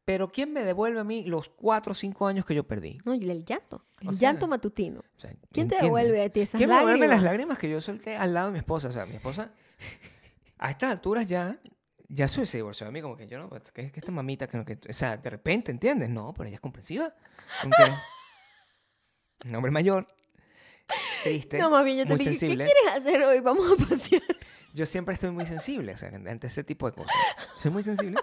[0.06, 2.98] Pero ¿quién me devuelve a mí los cuatro o cinco años que yo perdí?
[3.06, 5.02] No, y el llanto, el O sea, llanto matutino.
[5.02, 7.24] O sea, ¿Quién te devuelve a ti esas ¿Quién me devuelve las lágrimas?
[7.24, 8.88] lágrimas que yo solté al lado de mi esposa?
[8.88, 9.54] O sea, mi esposa,
[10.58, 11.60] a estas alturas ya,
[12.10, 14.48] ya se se divorció de mí, como que yo no, pues, que, que esta mamita,
[14.48, 16.10] que, que, o sea, de repente, ¿entiendes?
[16.10, 17.14] No, pero ella es comprensiva.
[19.46, 20.08] Un hombre mayor,
[21.24, 22.66] triste, No, bien yo te muy dije, sensible.
[22.66, 23.40] ¿qué quieres hacer hoy?
[23.40, 24.22] Vamos a pasear.
[24.74, 27.16] Yo siempre estoy muy sensible, o sea, ante ese tipo de cosas.
[27.58, 28.18] Soy muy sensible.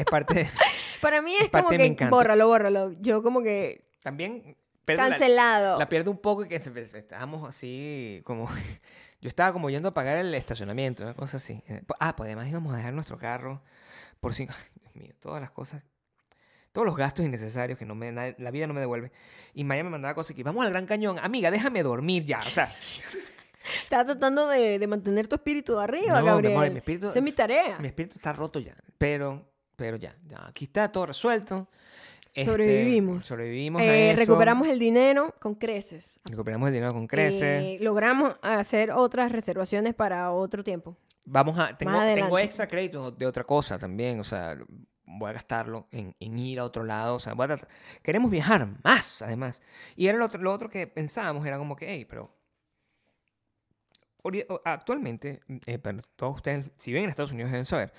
[0.00, 0.48] Es parte de...
[1.00, 2.14] Para mí Es es como mi que encanto.
[2.16, 2.92] bórralo, bórralo.
[3.00, 4.56] Yo como que También...
[4.86, 5.78] la- cancelado.
[5.78, 8.48] La pierdo un poco y que estábamos así como...
[9.20, 11.60] Yo estaba como yendo a pagar el estacionamiento, una cosa así.
[11.68, 13.62] Eh, Ah, pues además íbamos a dejar nuestro carro
[14.20, 14.54] por cinco...
[14.82, 15.82] Dios mío, todas las cosas...
[16.72, 19.10] Todos los gastos innecesarios que no me, la vida no me devuelve.
[19.54, 21.18] Y Maya me mandaba cosas que vamos al Gran Cañón.
[21.18, 22.38] Amiga, déjame dormir ya.
[22.38, 22.68] O sea,
[23.82, 26.52] Estaba tratando de, de mantener tu espíritu arriba, No, mi Gabriel.
[26.56, 27.78] amor, mi espíritu- Esa es mi tarea.
[27.80, 28.76] mi espíritu está roto ya.
[28.98, 30.44] Pero, pero ya, ya.
[30.48, 31.68] Aquí está todo resuelto.
[32.34, 33.24] Este, Sobrevivimos.
[33.24, 34.20] sobrevivimos a Eh, eso.
[34.20, 36.18] recuperamos el dinero con creces.
[36.24, 37.62] Recuperamos el dinero con creces.
[37.62, 40.96] Eh, logramos hacer otras reservaciones para otro tiempo.
[41.24, 41.76] Vamos a.
[41.78, 44.18] Tengo, tengo extra créditos de otra cosa también.
[44.18, 44.58] O sea,
[45.04, 47.14] voy a gastarlo en, en ir a otro lado.
[47.16, 47.58] O sea, voy a
[48.02, 49.62] queremos viajar más, además.
[49.94, 52.34] Y era lo otro, lo otro que pensábamos, era como que, hey, pero.
[54.64, 57.92] Actualmente, eh, pero todos ustedes, si viven en Estados Unidos, deben saber,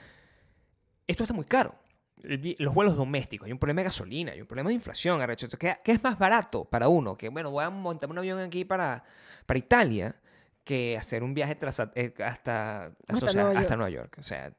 [1.12, 1.76] esto está muy caro.
[2.24, 5.22] El vi- Los vuelos domésticos, hay un problema de gasolina, hay un problema de inflación,
[5.22, 5.48] arrecho.
[5.58, 7.18] ¿Qué, qué es más barato para uno?
[7.18, 9.04] Que, bueno, voy a montar un avión aquí para,
[9.46, 10.16] para Italia
[10.66, 13.78] que hacer un viaje tras, eh, hasta, hasta, Hasta o sea, Nueva hasta York.
[13.78, 14.16] Nueva York.
[14.20, 14.54] O sea,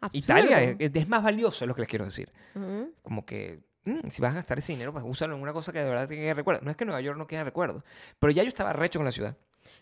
[0.00, 0.10] Absurdo.
[0.18, 2.30] Italia es, es más valioso, es lo que les quiero decir.
[2.54, 2.92] Ujú.
[3.02, 5.78] Como que mm, si vas a gastar ese dinero, pues úsalo en una cosa que
[5.78, 6.60] de verdad te quede recuerdo.
[6.62, 7.82] No es que Nueva York no quede recuerdo,
[8.18, 9.36] pero ya yo estaba recho con la ciudad.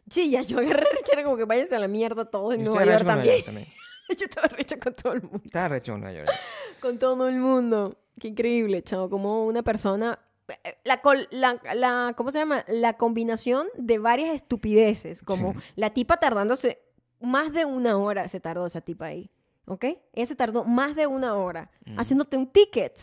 [0.09, 3.05] Sí, ya yo agarré rechera como que váyanse a la mierda todos en Nueva York
[3.05, 3.66] también.
[4.18, 5.40] Yo estaba recha con todo el mundo.
[5.44, 6.30] Estaba recho con Nueva York.
[6.80, 7.96] Con todo el mundo.
[8.20, 9.09] Qué increíble, chavo.
[9.09, 10.18] Como una persona.
[10.64, 12.62] eh, La, col- la, la- ¿Cómo se llama?
[12.68, 15.22] La combinación de varias estupideces.
[15.22, 15.59] Como Sí.
[15.76, 16.82] la tipa tardándose
[17.20, 19.30] más de una hora se tardó esa tipa ahí.
[19.66, 19.84] ¿Ok?
[20.12, 23.00] Ella se tardó más de una hora haciéndote un ticket.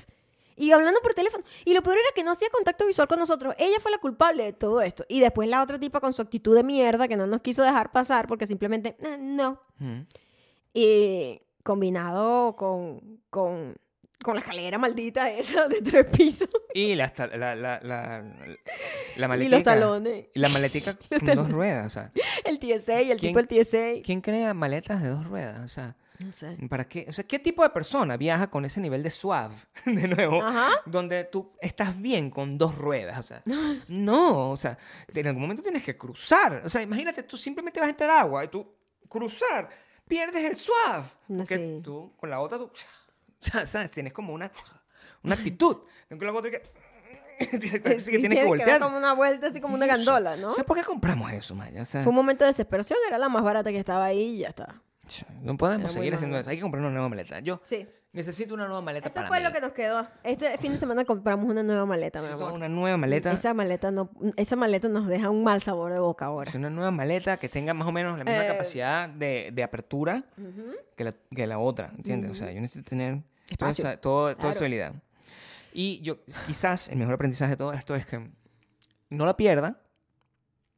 [0.56, 1.44] Y hablando por teléfono.
[1.66, 3.56] Y lo peor era que no hacía contacto visual con nosotros.
[3.58, 5.04] Ella fue la culpable de todo esto.
[5.10, 7.92] Y después la otra tipa con su actitud de mierda que no nos quiso dejar
[7.92, 9.60] pasar porque simplemente, "Ah, no.
[9.80, 10.02] Mm.
[10.74, 13.76] Y combinado con, con,
[14.24, 18.24] con la escalera maldita esa de tres pisos Y la, la, la, la,
[19.16, 19.56] la y maletica.
[19.58, 20.26] los talones.
[20.34, 22.12] Y la maletica con dos ruedas, o sea.
[22.46, 24.02] El TSA y el ¿Quién- tipo del TSA.
[24.04, 25.60] ¿Quién crea maletas de dos ruedas?
[25.60, 26.56] O sea, No sé.
[26.70, 27.06] ¿para qué?
[27.10, 29.56] O sea, ¿qué tipo de persona viaja con ese nivel de suave,
[29.86, 30.70] de nuevo, Ajá.
[30.86, 33.20] donde tú estás bien con dos ruedas?
[33.20, 33.44] O sea,
[33.88, 34.78] no, o sea,
[35.14, 36.62] en algún momento tienes que cruzar.
[36.66, 38.66] O sea, imagínate, tú simplemente vas a entrar agua y tú
[39.10, 39.70] cruzar,
[40.12, 41.06] pierdes el suave.
[41.26, 41.82] Porque sí.
[41.82, 42.72] tú, con la otra, tú, o
[43.40, 43.92] sea, ¿sabes?
[43.92, 44.52] Tienes como una,
[45.24, 45.78] una actitud.
[46.10, 46.62] Con la otra que...
[47.82, 48.82] Parece que tienes que voltear.
[48.82, 50.52] como una vuelta, así como una gandola, ¿no?
[50.52, 51.82] O sea, ¿por qué compramos eso, Maya?
[51.82, 54.38] O sea, Fue un momento de desesperación, era la más barata que estaba ahí y
[54.40, 54.82] ya está.
[55.42, 56.50] no podemos Era seguir haciendo eso.
[56.50, 57.40] Hay que comprar una nueva maleta.
[57.40, 57.88] Yo Sí.
[58.14, 59.44] Necesito una nueva maleta Eso para fue mí.
[59.46, 60.08] lo que nos quedó.
[60.24, 62.52] Este fin de semana compramos una nueva maleta, mi amor.
[62.54, 63.32] una nueva maleta.
[63.32, 66.50] Esa maleta no, esa maleta nos deja un mal sabor de boca ahora.
[66.50, 68.48] Es una nueva maleta que tenga más o menos la misma Eh.
[68.48, 70.72] capacidad de, de apertura Ujú.
[70.96, 72.32] que la, que la otra, ¿entiendes?
[72.32, 73.22] O sea, yo necesito tener
[73.58, 74.50] toda esa, todo- toda Claro.
[74.52, 74.94] esa habilidad.
[75.74, 78.30] Y yo, quizás el mejor aprendizaje de todo esto es que
[79.10, 79.80] no la pierda,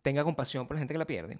[0.04, 1.40] tenga compasión por la gente que la pierde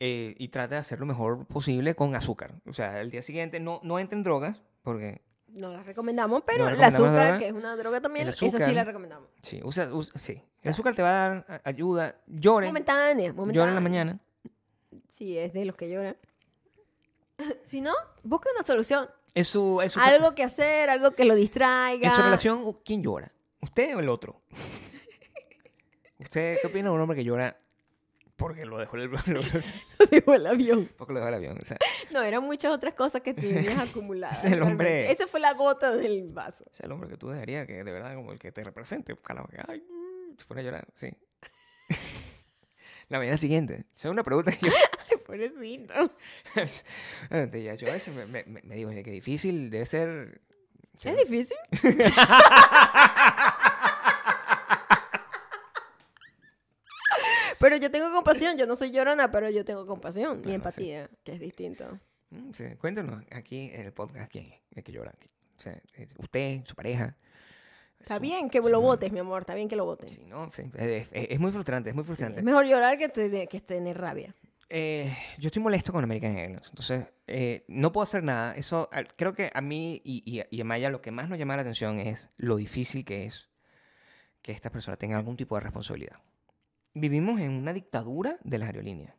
[0.00, 2.54] eh, y trate de hacer lo mejor posible con azúcar.
[2.66, 6.64] O sea, el día siguiente no, no entre en drogas, porque No la recomendamos, pero
[6.64, 7.38] No el recomendamos azúcar, droga.
[7.38, 8.72] que es una droga también, El esa sí azúcar.
[8.72, 9.28] la recomendamos.
[9.42, 10.42] sí, usa, usa- sí.
[10.62, 13.54] El azúcar te va a dar ayuda, llore, Momentánea, momentánea.
[13.54, 14.18] llore en la mañana.
[15.08, 16.16] Sí, es de los que lloran.
[17.62, 17.92] si no,
[18.22, 19.08] busca una solución.
[19.34, 22.08] Es su, es su- Algo que hacer, algo que lo distraiga.
[22.08, 23.32] En su relación, ¿quién llora?
[23.60, 24.40] ¿Usted o el otro?
[26.18, 27.56] ¿Usted qué opina de un hombre que llora
[28.38, 29.20] porque lo dejó el, lo-
[30.10, 30.90] Digo, el avión.
[30.96, 31.58] porque lo dejó el avión?
[31.60, 31.76] O sea,
[32.10, 34.38] No, eran muchas otras cosas que tenías acumuladas.
[34.44, 35.10] ese es el hombre-.
[35.12, 36.64] Esa fue la gota del vaso.
[36.72, 39.14] es el hombre que tú dejarías que de verdad como el que te represente.
[39.14, 39.30] Que,
[39.68, 39.82] ay,
[40.38, 41.10] se pone a llorar, sí.
[43.08, 43.86] La mañana siguiente.
[43.94, 44.72] Es una pregunta que yo...
[45.10, 45.94] Ay, pobrecito.
[46.54, 50.40] Yo a veces me, me- digo, qué difícil debe ser...
[51.04, 51.56] ¿Es difícil?
[57.68, 58.56] Pero yo tengo compasión.
[58.56, 61.98] Yo no soy llorona, pero yo tengo compasión y Claro, empatía, que es distinto.
[62.30, 65.12] Mm, sí, Cuéntanos aquí en el podcast quién es el que llora.
[65.56, 65.80] O sea,
[66.18, 67.16] usted, su pareja.
[68.00, 69.42] Está su- bien que lo votes, mi amor.
[69.42, 70.12] Está bien que lo votes.
[70.12, 72.38] Sí, no, sí, es, es- es muy frustrante, es muy frustrante.
[72.40, 74.34] Es mejor llorar que, te- que tener rabia.
[74.70, 78.54] Eh, yo estoy molesto con American Airlines, entonces eh, no puedo hacer nada.
[78.54, 81.56] Eso creo que a mí y, y, y a Maya lo que más nos llama
[81.56, 83.48] la atención es lo difícil que es
[84.42, 86.16] que esta persona tenga algún tipo de responsabilidad.
[87.00, 89.14] Vivimos en una dictadura de las aerolíneas.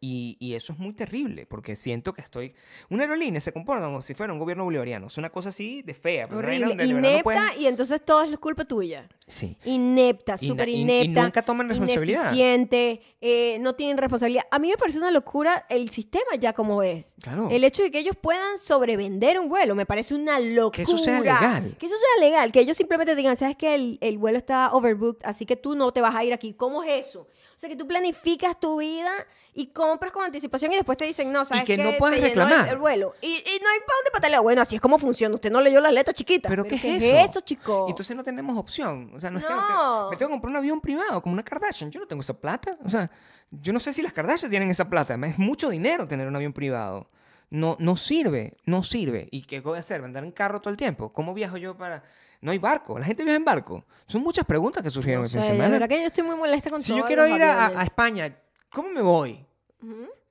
[0.00, 2.54] Y, y eso es muy terrible, porque siento que estoy...
[2.88, 5.08] Una aerolínea se comporta como si fuera un gobierno bolivariano.
[5.08, 6.26] Es una cosa así de fea.
[6.26, 6.74] pero Horrible.
[6.74, 9.08] no Inepta puedes- y entonces todo es culpa tuya.
[9.26, 9.56] Sí.
[9.64, 11.22] Inepta, súper na- y- y inepta.
[11.24, 12.22] nunca toman responsabilidad.
[12.32, 14.44] Ineficiente, eh, no tienen responsabilidad.
[14.50, 17.14] A mí me parece una locura el sistema ya como es.
[17.22, 17.48] Claro.
[17.50, 20.76] El hecho de que ellos puedan sobrevender un vuelo me parece una locura.
[20.76, 21.76] Que eso sea legal.
[21.78, 22.50] Que eso sea legal.
[22.52, 25.92] Que ellos simplemente digan, sabes que el, el vuelo está overbooked, así que tú no
[25.92, 26.54] te vas a ir aquí.
[26.54, 27.28] ¿Cómo es eso?
[27.62, 29.12] Sea, que tú planificas tu vida
[29.54, 31.84] y compras con anticipación y después te dicen, no, sabes que qué?
[31.84, 32.68] no puedes el- reclamar.
[32.68, 33.14] El, vuelo.
[33.20, 34.42] Y, y no hay para dónde patalear.
[34.42, 35.32] Bueno, así es como funciona.
[35.36, 36.50] Usted no leyó las letras chiquitas.
[36.50, 37.16] ¿Pero qué es es eso?
[37.30, 37.86] eso, chico?
[37.88, 39.12] Entonces no tenemos opción.
[39.14, 40.10] O sea, no es que No.
[40.10, 41.90] me tengo que comprar un avión privado como una Kardashian.
[41.92, 42.76] Yo no tengo esa plata.
[42.84, 43.08] O sea,
[43.52, 45.14] yo no sé si las Kardashian tienen esa plata.
[45.24, 47.08] Es mucho dinero tener un avión privado.
[47.50, 49.28] No, no sirve, no sirve.
[49.30, 50.02] ¿Y qué voy a hacer?
[50.02, 51.12] ¿Andar en carro todo el tiempo?
[51.12, 52.02] ¿Cómo viajo yo para...?
[52.42, 52.98] No hay barco.
[52.98, 53.84] La gente viaja en barco.
[54.06, 55.68] Son muchas preguntas que surgieron No sé, la semana.
[55.70, 57.82] verdad que yo estoy muy molesta con Si yo quiero ir a, a.
[57.84, 58.36] España,
[58.70, 59.46] ¿cómo me voy?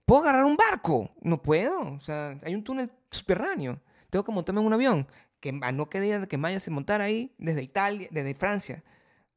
[0.06, 1.10] ¿Puedo agarrar un barco?
[1.22, 1.80] No puedo.
[1.94, 3.80] O sea, hay un túnel subterráneo.
[4.10, 5.08] Tengo que montarme en un avión.
[5.40, 8.84] Que a no querer que Maya se montara ahí desde Italia, desde Francia.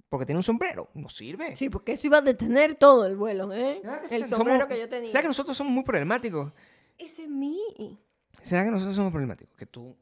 [0.08, 0.88] Porque tiene un sombrero.
[0.94, 1.56] No sirve.
[1.56, 3.78] Sí, porque eso iba a detener todo el vuelo, ¿eh?
[3.80, 5.08] ¿Será que El somos- sombrero que yo tenía.
[5.08, 6.52] ¿Será que nosotros somos muy problemáticos?
[6.98, 7.98] Ese es mí.
[8.42, 9.56] ¿Será que nosotros somos problemáticos?
[9.56, 9.96] Que tú...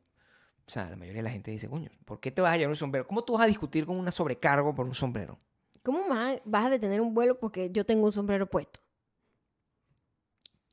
[0.73, 2.71] O sea, la mayoría de la gente dice, coño, ¿por qué te vas a llevar
[2.71, 3.07] un sombrero?
[3.07, 5.39] ¿Cómo tú vas a discutir con una sobrecargo por un sombrero?
[5.83, 8.81] ¿Cómo vas a detener un vuelo porque yo tengo un sombrero puesto?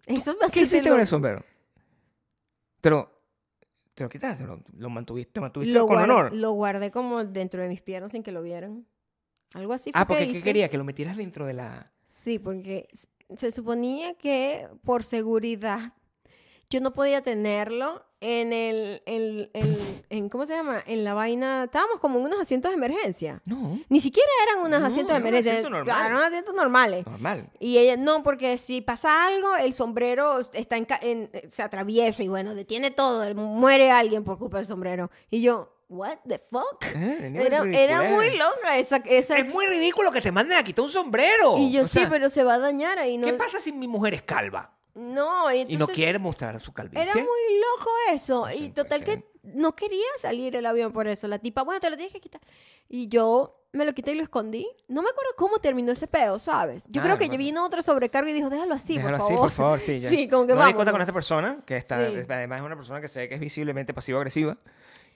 [0.05, 1.43] Eso va a ¿Qué hiciste con el sombrero?
[2.79, 3.13] Pero...
[3.93, 6.33] te lo quitaste, lo, lo mantuviste, te mantuviste Lo, con honor.
[6.33, 8.87] lo guardé como dentro de mis piernas sin que lo vieran.
[9.53, 10.69] Algo así fue Ah, que porque ¿qué quería?
[10.69, 11.91] Que lo metieras dentro de la...
[12.05, 12.87] Sí, porque
[13.35, 15.91] se suponía que por seguridad
[16.69, 19.77] yo no podía tenerlo en el, en, en-
[20.09, 20.83] en- ¿cómo se llama?
[20.85, 23.41] En la vaina, estábamos como en unos asientos de emergencia.
[23.45, 25.51] No, Ni siquiera eran unos No, asientos de era un emergencia.
[25.53, 25.95] asiento normal.
[25.95, 27.05] Claro, eran asientos normales.
[27.05, 27.49] normal.
[27.59, 32.27] Y ella, no, porque si pasa algo, el sombrero está en, en- se atraviesa y
[32.27, 35.09] bueno, detiene todo, muere alguien por culpa del sombrero.
[35.29, 36.83] Y yo, what the fuck?
[36.93, 40.83] Eh, Era, era muy loca esa, esa Es muy ridículo que te manden a quitar
[40.85, 41.57] un sombrero.
[41.57, 43.17] Y yo O sí, sea, pero se va a dañar ahí.
[43.17, 46.59] No, ¿Qué pasa si mi mujer es calva No, y y no entonces quiere mostrar
[46.59, 47.01] su calvicie?
[47.03, 48.47] Era muy loco eso.
[48.49, 51.27] Sí, y total que no quería salir el avión por eso.
[51.27, 52.41] La tipa, bueno, te lo tienes que quitar.
[52.89, 54.67] Y yo me lo quité y lo escondí.
[54.87, 56.85] No me acuerdo cómo terminó ese peo, ¿sabes?
[56.89, 57.37] Yo Ah, creo no que pasa.
[57.37, 59.47] vino otro sobrecargo y dijo, déjalo así, Déjalo por así, favor.
[59.49, 59.97] por favor, sí.
[59.99, 60.09] ya.
[60.09, 60.73] Sí, como que no vamos.
[60.73, 62.15] discuta con esta persona, que está, Sí.
[62.27, 64.57] además es una persona que ve que es visiblemente pasivo-agresiva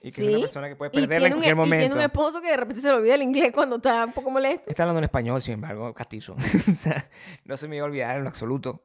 [0.00, 0.26] y que Sí.
[0.28, 1.96] es una persona que puede perderla en un, cualquier y tiene momento.
[1.96, 4.70] un esposo que de repente se le olvida el inglés cuando está un poco molesto.
[4.70, 6.34] Está hablando en español, sin embargo, castizo.
[6.70, 7.10] o sea,
[7.44, 8.84] no se me iba a olvidar en lo absoluto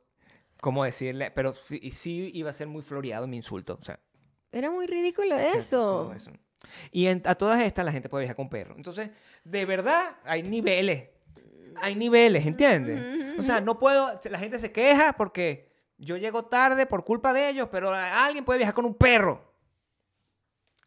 [0.61, 3.77] cómo decirle, pero sí, sí iba a ser muy floreado mi insulto.
[3.79, 3.99] O sea,
[4.51, 5.77] Era muy ridículo o sea, eso.
[5.77, 6.31] todo eso.
[6.91, 8.75] Y en- a todas estas la gente puede viajar con perro.
[8.75, 9.09] Entonces,
[9.43, 11.09] de verdad, hay niveles.
[11.81, 13.39] Hay niveles, ¿entiendes?
[13.39, 17.49] O sea, no puedo, la gente se queja porque yo llego tarde por culpa de
[17.49, 19.48] ellos, pero alguien puede viajar con un perro.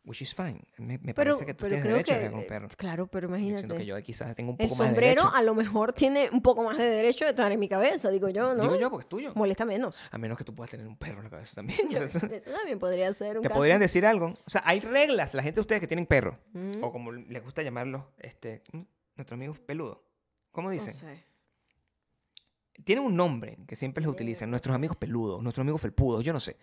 [0.04, 0.60] Which is fine.
[0.78, 2.28] Me, me Pero, parece que tú tienes derecho a que...
[2.28, 2.66] un perro.
[2.76, 3.60] Claro, pero Yo imagínate.
[3.60, 5.36] siento que yo quizás tengo un el poco más de sombrero derecho.
[5.36, 8.28] a lo mejor tiene un poco más de derecho de estar en mi cabeza, digo
[8.28, 8.62] yo, ¿no?
[8.62, 9.32] Digo yo porque es tuyo.
[9.36, 10.00] Molesta menos.
[10.10, 11.78] A menos que tú puedas tener un perro en la cabeza también.
[12.02, 13.58] Eso- también podría ser un ¿Te caso.
[13.60, 14.34] podrían decir algo?
[14.44, 15.34] O sea, hay reglas.
[15.34, 16.82] La gente de ustedes que tienen perro, Mm.
[16.82, 18.64] o como les gusta llamarlo, este,
[19.14, 19.98] nuestros amigos peludos.
[20.50, 20.94] ¿Cómo No dicen?
[20.94, 21.24] sé.
[22.84, 24.50] Tienen un nombre que siempre les utilizan.
[24.50, 26.56] Nuestros amigos peludos, nuestros amigos felpudos, yo no sé.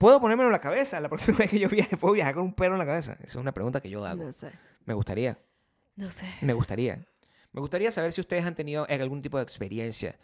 [0.00, 1.94] ¿Puedo ponérmelo en la cabeza la próxima vez que yo viaje?
[1.98, 3.12] ¿Puedo viajar con un perro en la cabeza?
[3.20, 4.24] Esa es una pregunta que yo hago.
[4.24, 4.50] No sé.
[4.86, 5.38] Me gustaría.
[5.94, 6.24] No sé.
[6.40, 7.06] Me gustaría.
[7.52, 10.18] Me gustaría saber si ustedes han tenido algún tipo de experiencia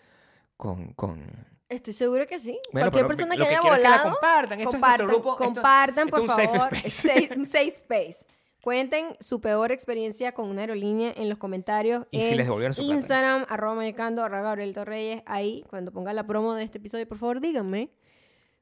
[0.56, 0.94] con...
[0.94, 1.26] con...
[1.68, 2.58] Estoy seguro que sí.
[2.72, 4.60] Bueno, Cualquier persona lo que haya quiero es que la volado, compartan.
[4.60, 5.32] Esto compartan, es grupo.
[5.32, 6.74] esto- compartan, esto por es un safe favor.
[6.86, 7.28] space.
[7.36, 8.26] Un safe space.
[8.62, 12.06] Cuenten su peor experiencia con una aerolínea en los comentarios.
[12.10, 12.94] Y si en les devolvieron su plata.
[12.98, 15.22] Instagram, arroba mayocando, arroba Gabriel Torreyes.
[15.26, 17.90] Ahí, cuando ponga la promo de este episodio, por favor, díganme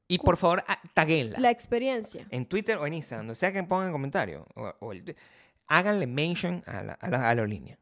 [0.07, 1.39] Y por favor, taguenla.
[1.41, 2.27] la experiencia.
[2.31, 4.47] En Twitter o en Instagram, donde sea que pongan comentario.
[4.55, 5.17] O, o el twi-
[5.67, 7.79] háganle mention a la, a la- a la aerolínea.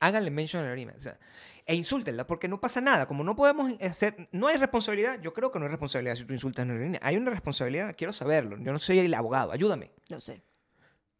[0.00, 0.94] Háganle mention a la aerolínea.
[0.96, 1.18] O sea,
[1.64, 3.06] e insúltenla, porque no pasa nada.
[3.06, 4.28] Como no podemos hacer.
[4.32, 5.20] No hay responsabilidad.
[5.22, 7.00] Yo creo que no hay responsabilidad si tú insultas a una aerolínea.
[7.02, 7.94] Hay una responsabilidad.
[7.96, 8.58] Quiero saberlo.
[8.58, 9.52] Yo no soy el abogado.
[9.52, 9.92] Ayúdame.
[10.10, 10.42] No sé.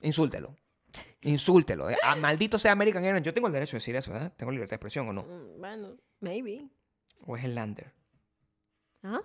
[0.00, 0.54] Insúltelo.
[1.22, 1.88] Insúltelo.
[1.88, 3.24] Eh, ah, maldito sea American Airlines.
[3.24, 4.32] Yo tengo el derecho de decir eso, ¿verdad?
[4.36, 5.22] Tengo libertad de expresión o no.
[5.22, 6.66] Mm, Bueno, maybe.
[7.24, 7.92] O es el lander.
[9.04, 9.20] ¿Ah?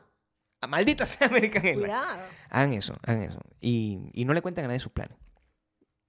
[0.61, 1.87] Ah, maldita sea American Airlines.
[1.89, 2.19] Cuidado.
[2.49, 3.39] Hagan eso, hagan eso.
[3.61, 5.17] Y, y no le cuenten a nadie sus planes.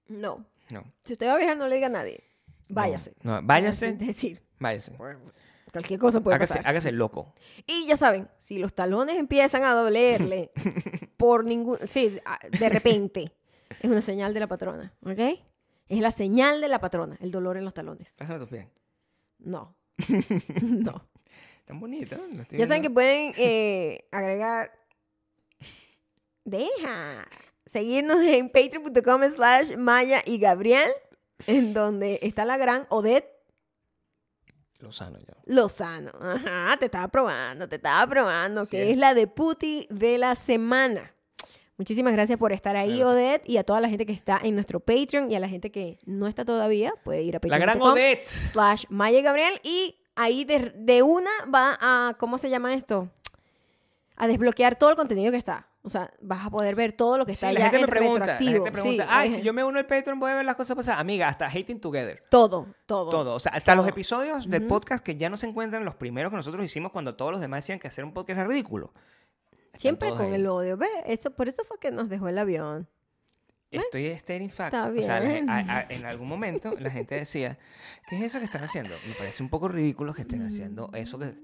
[0.07, 0.45] No.
[0.71, 0.83] No.
[1.03, 2.23] Si usted va a viajar, no le diga a nadie.
[2.69, 3.13] Váyase.
[3.23, 3.89] No, no, váyase.
[3.89, 4.95] Es decir, Váyase.
[5.71, 6.67] cualquier cosa puede Hágase, pasar.
[6.67, 7.33] hágase loco.
[7.65, 10.51] Y ya saben, si los talones empiezan a dolerle
[11.17, 11.77] por ningún...
[11.87, 12.19] Sí,
[12.59, 13.31] de repente,
[13.81, 15.39] es una señal de la patrona, ¿ok?
[15.87, 18.13] Es la señal de la patrona, el dolor en los talones.
[18.17, 18.67] Pásame tus pies.
[19.39, 19.75] No.
[20.61, 21.07] no.
[21.69, 24.71] Tan estoy Ya saben que pueden eh, agregar...
[26.43, 27.27] Deja.
[27.65, 30.89] Seguirnos en patreon.com slash Maya y Gabriel,
[31.45, 33.29] en donde está la gran Odette
[34.79, 35.35] Lozano ya.
[35.45, 36.11] Lozano.
[36.19, 38.97] Ajá, te estaba probando, te estaba probando, Sí que es.
[38.97, 41.13] la de puti de la semana.
[41.77, 43.11] Muchísimas gracias por estar ahí, Claro.
[43.11, 45.69] Odette, y a toda la gente que está en nuestro Patreon y a la gente
[45.71, 48.25] que no está todavía, puede ir a La gran patreon.com Odette.
[48.27, 53.09] slash Maya y Gabriel y ahí de, de una va a, ¿cómo se llama esto?
[54.17, 55.67] A desbloquear todo el contenido que está.
[55.81, 57.89] O sea, vas a poder ver todo lo que Sí, está la gente me en
[57.89, 60.45] pregunta, la gente pregunta, Sí, ay, si yo me uno al Patreon voy a ver
[60.45, 60.99] las cosas pasadas.
[60.99, 62.21] Amiga, hasta Hating Together.
[62.29, 63.09] Todo, todo.
[63.09, 63.35] Todo.
[63.35, 66.35] O sea, hasta los episodios del podcast que ya no se encuentran los primeros que
[66.35, 68.93] nosotros hicimos cuando todos los demás decían que hacer un podcast era ridículo.
[69.67, 70.33] Están Siempre con ahí.
[70.33, 70.75] el odio.
[70.75, 72.89] Ve, eso, por eso fue que nos dejó el avión.
[73.71, 74.75] Estoy stating facts.
[74.77, 75.49] Está O sea, la gen- bien.
[75.49, 77.57] a- a- en algún momento la gente decía,
[78.09, 78.95] ¿qué es eso que están haciendo?
[79.07, 81.19] Me parece un poco ridículo que estén haciendo eso.
[81.19, 81.35] Que...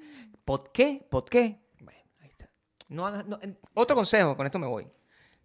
[0.43, 1.05] ¿Por qué?
[1.09, 1.59] ¿Por qué?
[1.79, 2.49] Bueno, ahí está.
[2.89, 3.39] No hagas- no-
[3.75, 4.87] Otro consejo, con esto me voy.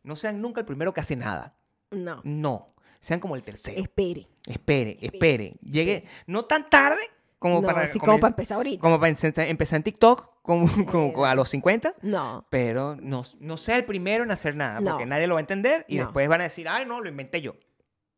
[0.03, 1.55] No sean nunca el primero que hace nada.
[1.91, 2.21] No.
[2.25, 2.75] No.
[3.01, 3.81] Sean como el tercero.
[3.81, 4.27] Espere.
[4.47, 5.57] Espere, espere.
[5.63, 7.01] Llegue no tan tarde
[7.41, 8.81] como no, para, sí, como para empezar ahorita.
[8.81, 11.95] como para empezar- en TikTok como, como a los 50.
[12.03, 12.47] No.
[12.51, 14.93] Pero no, no sea el primero en hacer nada, No.
[14.93, 16.05] porque nadie lo va a entender y No.
[16.05, 17.57] después van a decir, ay, no, lo inventé yo.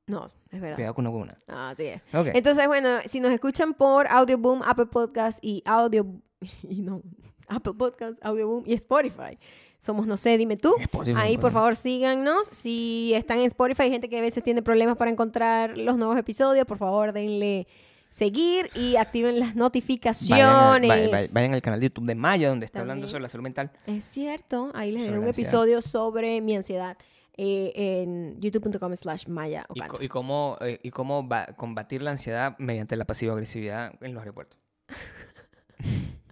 [0.06, 0.74] No, es verdad.
[0.74, 1.38] Cuidado con una.
[1.46, 2.02] Así es.
[2.12, 2.28] Ok.
[2.34, 6.04] Entonces, bueno, si nos escuchan por Audioboom, Apple Podcast y Audio...
[6.68, 7.00] Y no,
[7.48, 9.38] Apple Podcast, Audioboom y Spotify.
[9.78, 10.74] Somos No sé, dime tú.
[10.78, 12.46] Spotify, Ahí, por favor, síganos.
[12.50, 16.16] Si están en Spotify, hay gente que a veces tiene problemas para encontrar los nuevos
[16.16, 17.66] episodios, por favor, denle
[18.12, 20.88] seguir y activen las notificaciones.
[21.32, 23.72] Vayan, a- al canal de YouTube de Maya, donde está hablando sobre la salud mental.
[23.86, 25.48] Es cierto, ahí les dejé un ansiedad.
[25.48, 26.96] episodio sobre mi ansiedad
[27.38, 27.72] eh,
[28.02, 29.96] en youtube.com slash maya Y, Ocampo.
[29.96, 34.12] co- y cómo, eh, y cómo va- combatir la ansiedad mediante la pasiva agresividad en
[34.12, 34.60] los aeropuertos.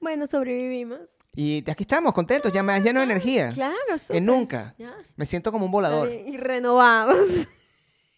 [0.00, 1.00] Bueno, sobrevivimos.
[1.34, 3.52] Y aquí estamos, contentos, ya más llenos de energía.
[3.54, 4.22] Claro, Que súper.
[4.22, 4.74] nunca.
[4.78, 4.94] Ya.
[5.16, 6.12] Me siento como un volador.
[6.12, 7.18] Y renovados.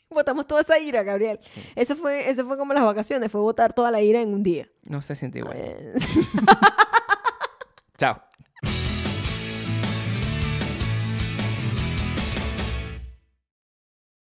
[0.11, 1.41] Votamos toda esa ira, Gabriel.
[1.75, 4.69] Eso, fue, eso fue como las vacaciones, fue votar toda la ira en un día.
[4.85, 5.57] No se siente igual.
[6.47, 6.77] Ah,
[7.99, 8.23] Chao.